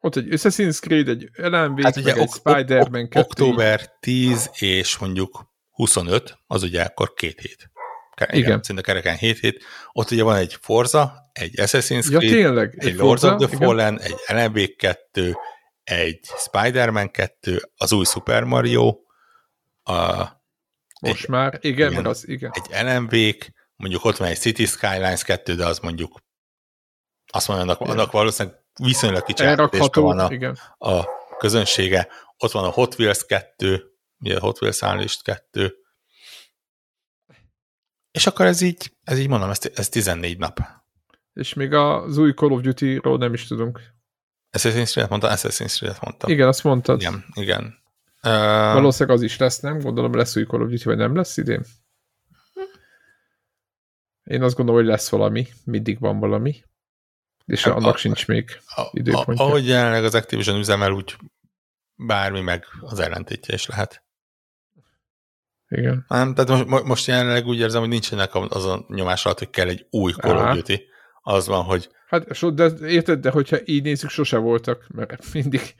[0.00, 5.48] ott egy Assassin's Creed, egy LMV, hát ugye ok, Spider-Man ok, Október 10 és mondjuk
[5.70, 7.70] 25, az ugye akkor két hét.
[8.20, 8.34] Igen.
[8.34, 8.62] igen.
[8.62, 9.64] Szinte kereken 7 hét.
[9.92, 13.46] Ott ugye van egy Forza, egy Assassin's Creed, ja, tényleg, egy, egy Lords of the
[13.46, 13.58] igen.
[13.58, 15.36] Fallen, egy LMV 2,
[15.82, 18.98] egy Spider-Man 2, az új Super Mario,
[19.82, 20.24] a,
[21.00, 22.52] most egy, már, igen, igen, az, igen.
[22.54, 23.14] Egy lmv
[23.80, 26.18] mondjuk ott van egy City Skylines 2, de az mondjuk
[27.32, 29.44] azt mondja, annak, annak valószínűleg viszonylag kicsi
[29.92, 30.58] van a, igen.
[30.78, 31.04] a
[31.38, 32.08] közönsége.
[32.36, 35.74] Ott van a Hot Wheels 2, ugye a Hot Wheels Unleashed 2,
[38.10, 40.60] és akkor ez így, ez így mondom, ez, ez 14 nap.
[41.32, 43.80] És még az új Call of Duty-ról nem is tudunk.
[44.58, 46.30] Assassin's Creed mondta, Assassin's Creed mondtam.
[46.30, 47.00] Igen, azt mondtad.
[47.00, 47.78] Igen, igen.
[48.22, 49.78] Uh, Valószínűleg az is lesz, nem?
[49.78, 51.64] Gondolom lesz új Call of Duty, vagy nem lesz idén?
[54.30, 55.46] Én azt gondolom, hogy lesz valami.
[55.64, 56.62] Mindig van valami.
[57.46, 58.60] És hát, annak a, sincs még
[58.92, 59.44] időpontja.
[59.44, 61.16] Ahogy jelenleg az Activision üzemel, úgy
[61.94, 64.04] bármi meg az ellentétje is lehet.
[65.68, 66.04] Igen.
[66.08, 69.68] Nem, tehát most, most jelenleg úgy érzem, hogy nincsenek az a nyomás alatt, hogy kell
[69.68, 70.84] egy új Call of Duty.
[71.22, 71.88] Az van, hogy...
[72.08, 75.74] Hát, so, de érted, de hogyha így nézzük, sose voltak, mert mindig,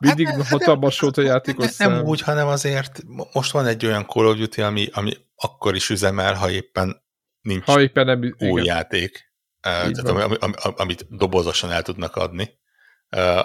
[0.00, 3.02] mindig hát, hatalmas volt a játékos nem, nem úgy, hanem azért
[3.32, 7.06] most van egy olyan Call of Duty, ami, ami akkor is üzemel, ha éppen
[7.40, 8.64] nincs ha éppen nem, új igen.
[8.64, 9.28] játék
[9.60, 12.58] tehát ami, ami, amit dobozosan el tudnak adni.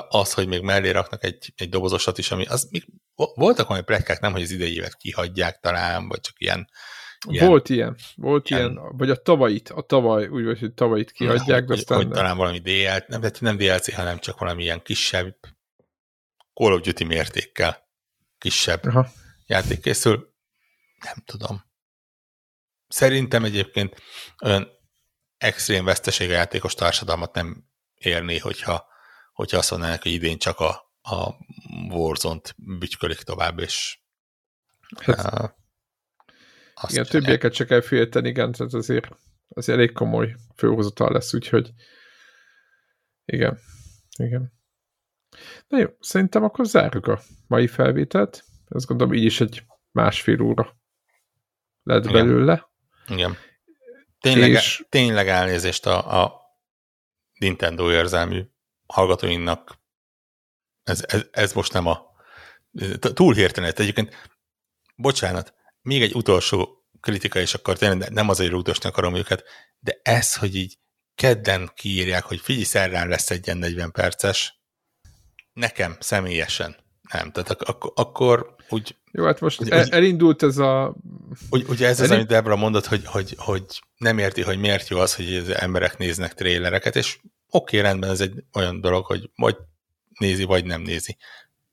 [0.09, 4.19] Az, hogy még mellé raknak egy, egy dobozosat is, ami az még voltak olyan plegykák,
[4.19, 6.67] nem, hogy az idei évet kihagyják talán, vagy csak ilyen
[7.27, 11.11] Ilyen, volt ilyen, volt ilyen, ilyen, vagy a tavait, a tavaly, úgy vagy, hogy tavait
[11.11, 11.97] kihagyják, de aztán...
[11.97, 15.35] Hogy talán valami DL, nem, nem DLC, hanem csak valami ilyen kisebb
[16.53, 17.89] Call of Duty mértékkel
[18.37, 19.07] kisebb Aha.
[19.45, 20.33] játék készül.
[21.03, 21.63] Nem tudom.
[22.93, 24.01] Szerintem egyébként
[24.43, 24.67] olyan
[25.37, 28.85] extrém veszteség a játékos társadalmat nem érné, hogyha,
[29.33, 30.69] hogyha azt mondanák, hogy idén csak a,
[31.01, 31.35] a
[31.89, 33.99] Warzone-t bütykölik tovább, és
[34.95, 39.07] hát, uh, igen, többieket se kell félteni, igen, tehát azért
[39.47, 41.71] az elég komoly főhozatal lesz, úgyhogy
[43.25, 43.59] igen,
[44.17, 44.53] igen.
[45.67, 48.43] Na jó, szerintem akkor zárjuk a mai felvételt.
[48.67, 50.77] Azt gondolom, így is egy másfél óra
[51.83, 52.13] lett igen.
[52.13, 52.71] belőle.
[53.07, 53.37] Igen.
[54.19, 54.85] Tényleg, és...
[54.89, 56.41] tényleg elnézést a, a
[57.33, 58.43] Nintendo érzelmű
[58.87, 59.79] hallgatóinknak.
[60.83, 62.11] Ez, ez, ez most nem a...
[62.99, 63.73] Túl hirtelen.
[63.75, 64.31] Egyébként,
[64.95, 69.43] bocsánat, még egy utolsó kritika, és akkor tényleg nem azért rúgdosni akarom őket,
[69.79, 70.77] de ez, hogy így
[71.15, 74.61] kedden kiírják, hogy figyelj, szerdán lesz egy ilyen 40 perces,
[75.53, 76.75] nekem személyesen
[77.11, 77.31] nem.
[77.31, 78.95] Tehát ak- ak- akkor úgy...
[79.15, 80.95] Jó, hát most úgy, el, elindult ez a...
[81.49, 83.63] Úgy, ugye ez az, amit Debra mondott, hogy, hogy, hogy
[83.97, 87.19] nem érti, hogy miért jó az, hogy az emberek néznek trélereket, és
[87.49, 89.57] oké, okay, rendben, ez egy olyan dolog, hogy vagy
[90.19, 91.17] nézi, vagy nem nézi.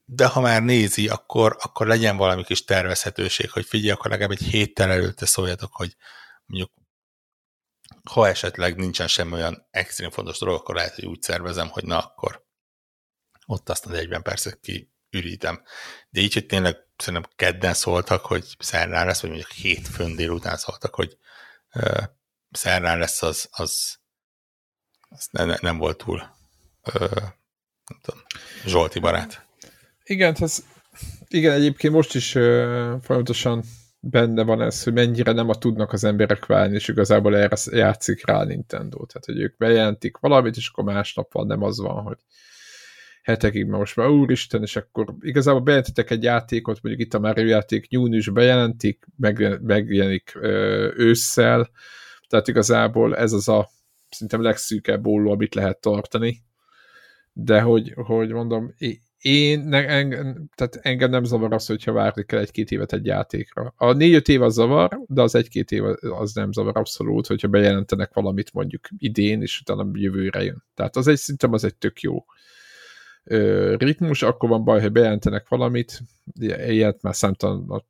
[0.05, 4.43] De ha már nézi, akkor, akkor legyen valami kis tervezhetőség, hogy figyelj, akkor legalább egy
[4.43, 5.97] héttel előtte szóljatok, hogy
[6.47, 6.71] mondjuk
[8.11, 11.99] ha esetleg nincsen semmi olyan extrém fontos dolog, akkor lehet, hogy úgy szervezem, hogy na
[11.99, 12.45] akkor
[13.47, 14.61] ott azt a 40 percet
[15.11, 15.63] kiürítem.
[16.11, 20.95] De így, hogy tényleg szerintem kedden szóltak, hogy szerdán lesz, vagy mondjuk hétfőn délután szóltak,
[20.95, 21.17] hogy
[21.75, 22.03] uh,
[22.51, 23.99] szerdán lesz, az, az,
[25.09, 26.23] az ne, nem volt túl
[26.95, 27.21] uh,
[27.87, 28.21] nem tudom,
[28.65, 29.47] Zsolti barát.
[30.05, 30.65] Igen, ez,
[31.29, 33.65] igen, egyébként most is uh, folyamatosan
[34.01, 38.27] benne van ez, hogy mennyire nem a tudnak az emberek válni, és igazából erre játszik
[38.27, 39.07] rá a Nintendo.
[39.07, 42.19] Tehát, hogy ők bejelentik valamit, és akkor másnap van, nem az van, hogy
[43.23, 47.47] hetekig, mert most már úristen, és akkor igazából bejelentetek egy játékot, mondjuk itt a Mario
[47.47, 50.39] játék június bejelentik, meg, megjelenik
[50.97, 51.71] ősszel,
[52.29, 53.69] tehát igazából ez az a
[54.11, 56.43] szerintem legszűkebb olló, amit lehet tartani,
[57.33, 58.75] de hogy, hogy mondom,
[59.21, 63.75] én, ne, engem, tehát engem nem zavar az, hogyha várni kell egy-két évet egy játékra.
[63.77, 68.15] A négy-öt év az zavar, de az egy-két év az nem zavar abszolút, hogyha bejelentenek
[68.15, 70.65] valamit mondjuk idén, és utána jövőre jön.
[70.75, 72.25] Tehát az egy, szerintem az egy tök jó
[73.77, 76.01] ritmus, akkor van baj, hogy bejelentenek valamit,
[76.41, 77.85] ilyet már számtalan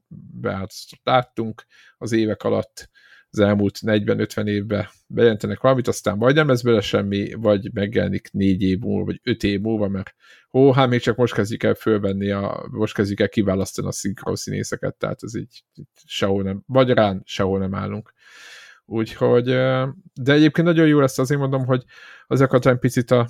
[1.03, 1.67] láttunk
[1.99, 2.91] az évek alatt,
[3.31, 8.63] az elmúlt 40-50 évben bejelentenek valamit, aztán vagy nem lesz bele semmi, vagy megjelenik négy
[8.63, 10.15] év múlva, vagy öt év múlva, mert
[10.53, 14.37] ó, hát még csak most kezdjük el fölvenni, a, most kezdjük el kiválasztani a szinkron
[14.37, 18.13] színészeket, tehát ez így, így sehol nem, magyarán sehol nem állunk.
[18.85, 19.45] Úgyhogy,
[20.15, 21.85] de egyébként nagyon jó lesz, azért mondom, hogy
[22.27, 23.29] azért egy picit a,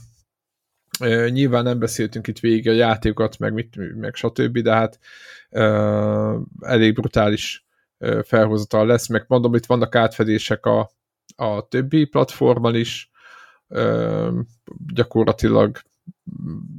[1.28, 4.98] nyilván nem beszéltünk itt végig a játékokat, meg, mit, meg stb., de hát
[6.60, 7.66] elég brutális
[8.22, 10.90] felhozatal lesz, meg mondom, itt vannak átfedések a,
[11.36, 13.10] a többi platformon is,
[14.94, 15.78] gyakorlatilag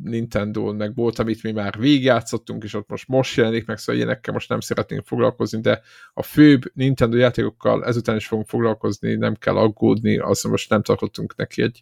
[0.03, 4.34] Nintendo, meg volt, amit mi már végigjátszottunk, és ott most most jelenik meg, szóval ilyenekkel
[4.34, 5.81] most nem szeretnénk foglalkozni, de
[6.14, 11.35] a főbb Nintendo játékokkal ezután is fogunk foglalkozni, nem kell aggódni, azt most nem tartottunk
[11.35, 11.81] neki egy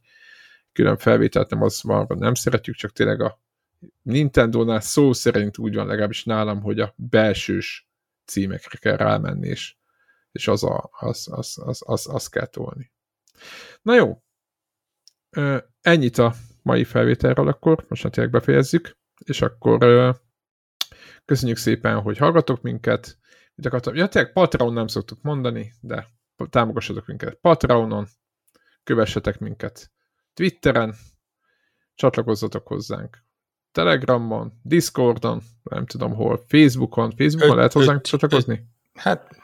[0.80, 3.40] külön felvételt, nem az már nem szeretjük, csak tényleg a
[4.02, 7.90] Nintendo-nál szó szerint úgy van legalábbis nálam, hogy a belsős
[8.26, 9.76] címekre kell rámenni, és,
[10.32, 12.92] és az, a, az, az, az, az, az kell tolni.
[13.82, 14.22] Na jó,
[15.82, 20.16] ennyit a mai felvételről akkor, most már tényleg befejezzük, és akkor
[21.26, 23.18] köszönjük szépen, hogy hallgatok minket.
[23.56, 23.96] Mit akartam?
[23.96, 26.08] Ja, tényleg Patreon nem szoktuk mondani, de
[26.50, 28.08] támogassatok minket Patreonon,
[28.84, 29.92] kövessetek minket
[30.40, 30.96] Twitteren,
[31.96, 33.24] csatlakozzatok hozzánk
[33.72, 38.54] Telegramon, Discordon, nem tudom hol, Facebookon, Facebookon öt, lehet hozzánk öt, csatlakozni?
[38.54, 39.36] Öt, hát,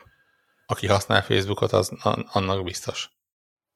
[0.65, 1.91] aki használ Facebookot, az
[2.31, 3.09] annak biztos.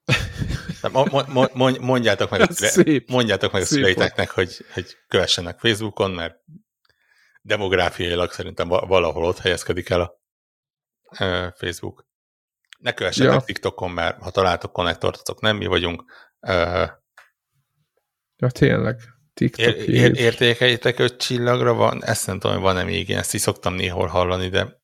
[1.82, 6.40] mondjátok meg, szép, mondjátok meg a szüleiteknek, hogy, hogy kövessenek Facebookon, mert
[7.41, 10.20] demográfiailag szerintem valahol ott helyezkedik el a
[11.56, 12.08] Facebook.
[12.78, 13.41] Ne kövessenek ja.
[13.41, 16.04] TikTokon, mert ha találtok konnektort, azok nem mi vagyunk.
[18.40, 18.98] Ja, tényleg.
[19.34, 23.41] TikTok ér, ér, öt csillagra, van, ezt nem tudom, hogy van-e még ilyen, ezt is
[23.41, 24.80] szoktam néhol hallani, de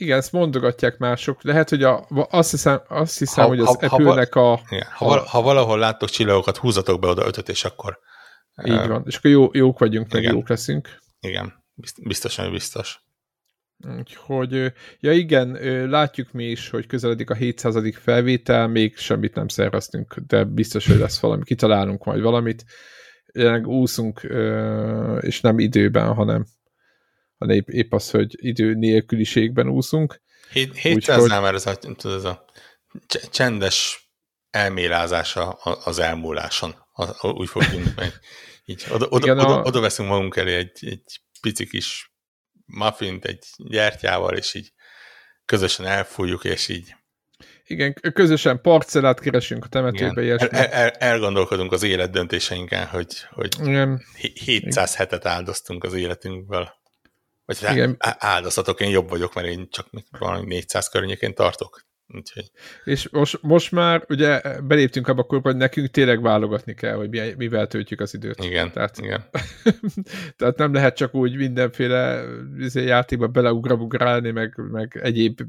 [0.00, 1.42] igen, ezt mondogatják mások.
[1.42, 4.60] Lehet, hogy a, azt hiszem, azt hiszem ha, hogy az Apple-nek a...
[4.68, 7.98] Igen, ha, ha, ha valahol láttok csillagokat, húzatok be oda ötöt, és akkor...
[8.64, 10.98] Így uh, van, és akkor jó, jók vagyunk, meg jók leszünk.
[11.20, 11.64] Igen,
[12.02, 13.00] biztosan biztos.
[13.98, 15.50] Úgyhogy, ja igen,
[15.88, 17.96] látjuk mi is, hogy közeledik a 700.
[17.96, 22.64] felvétel, még semmit nem szerveztünk, de biztos, hogy lesz valami, kitalálunk majd valamit.
[23.32, 24.20] Jelenleg úszunk,
[25.20, 26.46] és nem időben, hanem
[27.38, 30.22] hanem épp, épp az, hogy idő nélküliségben úszunk.
[30.52, 32.44] 700-nál már ez a, ez a
[33.30, 34.08] csendes
[34.50, 35.50] elmélázása
[35.84, 36.74] az elmúláson,
[37.20, 38.12] úgy fogjuk meg.
[38.64, 39.62] Így oda, oda, Igen, oda, a...
[39.62, 42.12] oda veszünk magunk elé egy, egy pici kis
[42.68, 44.72] muffint egy gyertyával, és így
[45.44, 46.96] közösen elfújjuk, és így
[47.70, 50.22] igen, közösen parcellát keresünk a temetőbe.
[50.22, 50.38] Igen.
[50.38, 54.02] El, el, elgondolkodunk az élet döntéseinken, hogy, hogy Igen.
[54.34, 54.98] 700 Igen.
[54.98, 56.76] hetet áldoztunk az életünkből.
[57.44, 57.96] Vagy Igen.
[58.18, 59.88] áldozatok, én jobb vagyok, mert én csak
[60.18, 61.86] valami 400 környékén tartok.
[62.14, 62.50] Úgyhogy.
[62.84, 67.36] És most, most már ugye beléptünk abba a korba, hogy nekünk tényleg válogatni kell, hogy
[67.36, 68.44] mivel töltjük az időt.
[68.44, 69.24] Igen, tehát, igen.
[70.36, 72.24] tehát nem lehet csak úgy mindenféle
[72.58, 75.40] izé, játékba beleugrabugrálni, meg, meg egyéb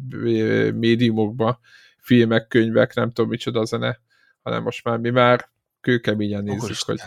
[0.73, 1.59] médiumokba,
[1.97, 3.99] filmek, könyvek, nem tudom micsoda zene,
[4.41, 5.49] hanem most már mi már
[5.81, 7.01] kőkeményen nézzük, hogy...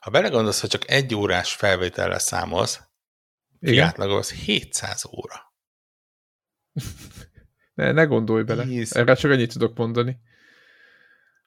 [0.00, 2.80] Ha belegondolsz, hogy csak egy órás felvétellel számolsz,
[3.60, 3.86] igen?
[3.86, 5.54] átlagol, az 700 óra.
[7.76, 8.64] ne, ne gondolj bele.
[8.64, 8.96] Tíz.
[8.96, 10.18] Erre csak ennyit tudok mondani.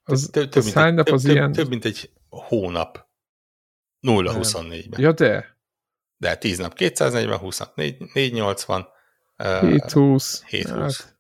[0.03, 1.51] Az, több, több, az hány nap az több, ilyen...
[1.51, 3.07] Több, mint egy hónap.
[4.01, 5.01] 0-24-ben.
[5.01, 5.57] Ja, de.
[6.18, 8.88] De 10 nap 240, 20 nap 480.
[9.38, 10.43] 720.
[10.45, 11.01] 720.
[11.01, 11.18] Hát,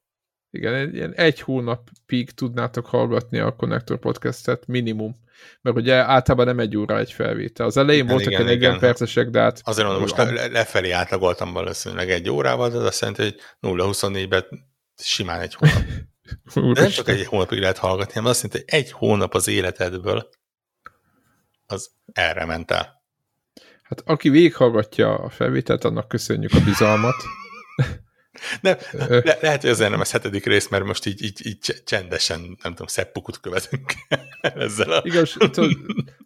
[0.51, 5.27] Igen, egy, ilyen egy hónapig tudnátok hallgatni a Connector podcastet minimum.
[5.61, 7.65] Mert ugye általában nem egy óra egy felvétel.
[7.65, 8.79] Az elején igen, voltak igen, 40 igen.
[8.79, 9.61] percesek, de hát...
[9.63, 14.68] Azért mondom, most le, lefelé átlagoltam valószínűleg egy órával, de az azt jelenti, hogy 0-24-ben
[15.01, 15.83] simán egy hónap.
[16.75, 20.29] de nem csak egy hónapig lehet hallgatni, hanem azt jelenti, hogy egy hónap az életedből
[21.65, 23.03] az erre ment el.
[23.83, 27.15] Hát aki végighallgatja a felvételt, annak köszönjük a bizalmat.
[28.61, 32.39] Nem, le, lehet, hogy azért nem ez hetedik rész, mert most így, így, így csendesen,
[32.39, 33.93] nem tudom, szeppukut követünk
[34.41, 35.01] ezzel a...
[35.03, 35.71] Igaz, tudod,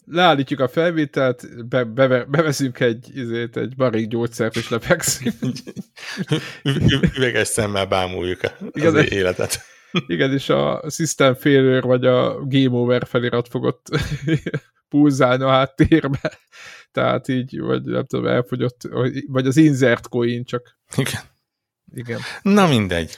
[0.05, 5.33] leállítjuk a felvételt, be, be, beveszünk egy, izét, egy barik gyógyszert, és lepegszünk.
[7.17, 9.61] Üveges szemmel bámuljuk az Igen, életet.
[10.07, 13.87] Igen, és a System Failure vagy a Game Over felirat fogott
[14.89, 16.39] pulzálni a háttérbe.
[16.91, 18.81] Tehát így, vagy nem tudom, elfogyott,
[19.27, 20.77] vagy az insert coin csak.
[20.97, 21.21] Igen.
[21.93, 22.19] Igen.
[22.41, 23.17] Na mindegy.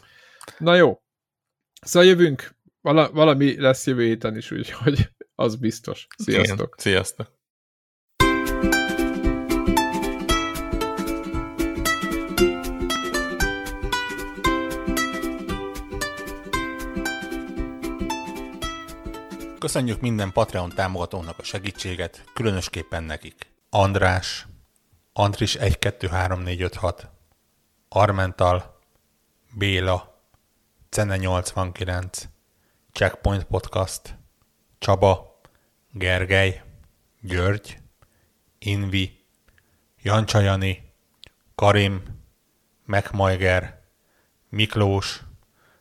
[0.58, 1.02] Na jó.
[1.82, 2.56] Szóval jövünk.
[2.82, 6.08] Vala, valami lesz jövő héten is, úgyhogy az biztos.
[6.18, 6.58] Sziasztok.
[6.58, 6.70] Igen.
[6.78, 7.34] Sziasztok.
[19.60, 23.36] Köszönjük minden Patreon támogatónak a segítséget, különösképpen nekik.
[23.70, 24.48] András,
[25.14, 27.15] Andris 123456,
[27.98, 28.80] Armental,
[29.54, 30.22] Béla,
[30.90, 32.28] Cene 89,
[32.92, 34.18] Checkpoint Podcast,
[34.80, 35.40] Csaba,
[35.92, 36.62] Gergely,
[37.22, 37.78] György,
[38.60, 39.26] Invi,
[40.02, 40.94] Jancsajani,
[41.56, 42.04] Karim,
[42.86, 43.82] Megmajger,
[44.50, 45.22] Miklós,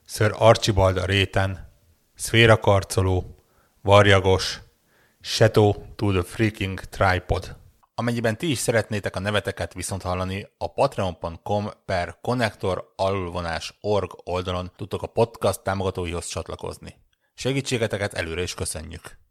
[0.04, 1.72] Ször Archibald a réten,
[2.14, 3.44] Szféra Karcoló,
[3.80, 4.60] Varjagos,
[5.20, 7.56] Shadow to the Freaking Tripod.
[7.96, 14.72] Amennyiben ti is szeretnétek a neveteket viszont hallani, a patreon.com per connector alulvonás org oldalon
[14.76, 16.96] tudtok a podcast támogatóihoz csatlakozni.
[17.34, 19.23] Segítségeteket előre is köszönjük!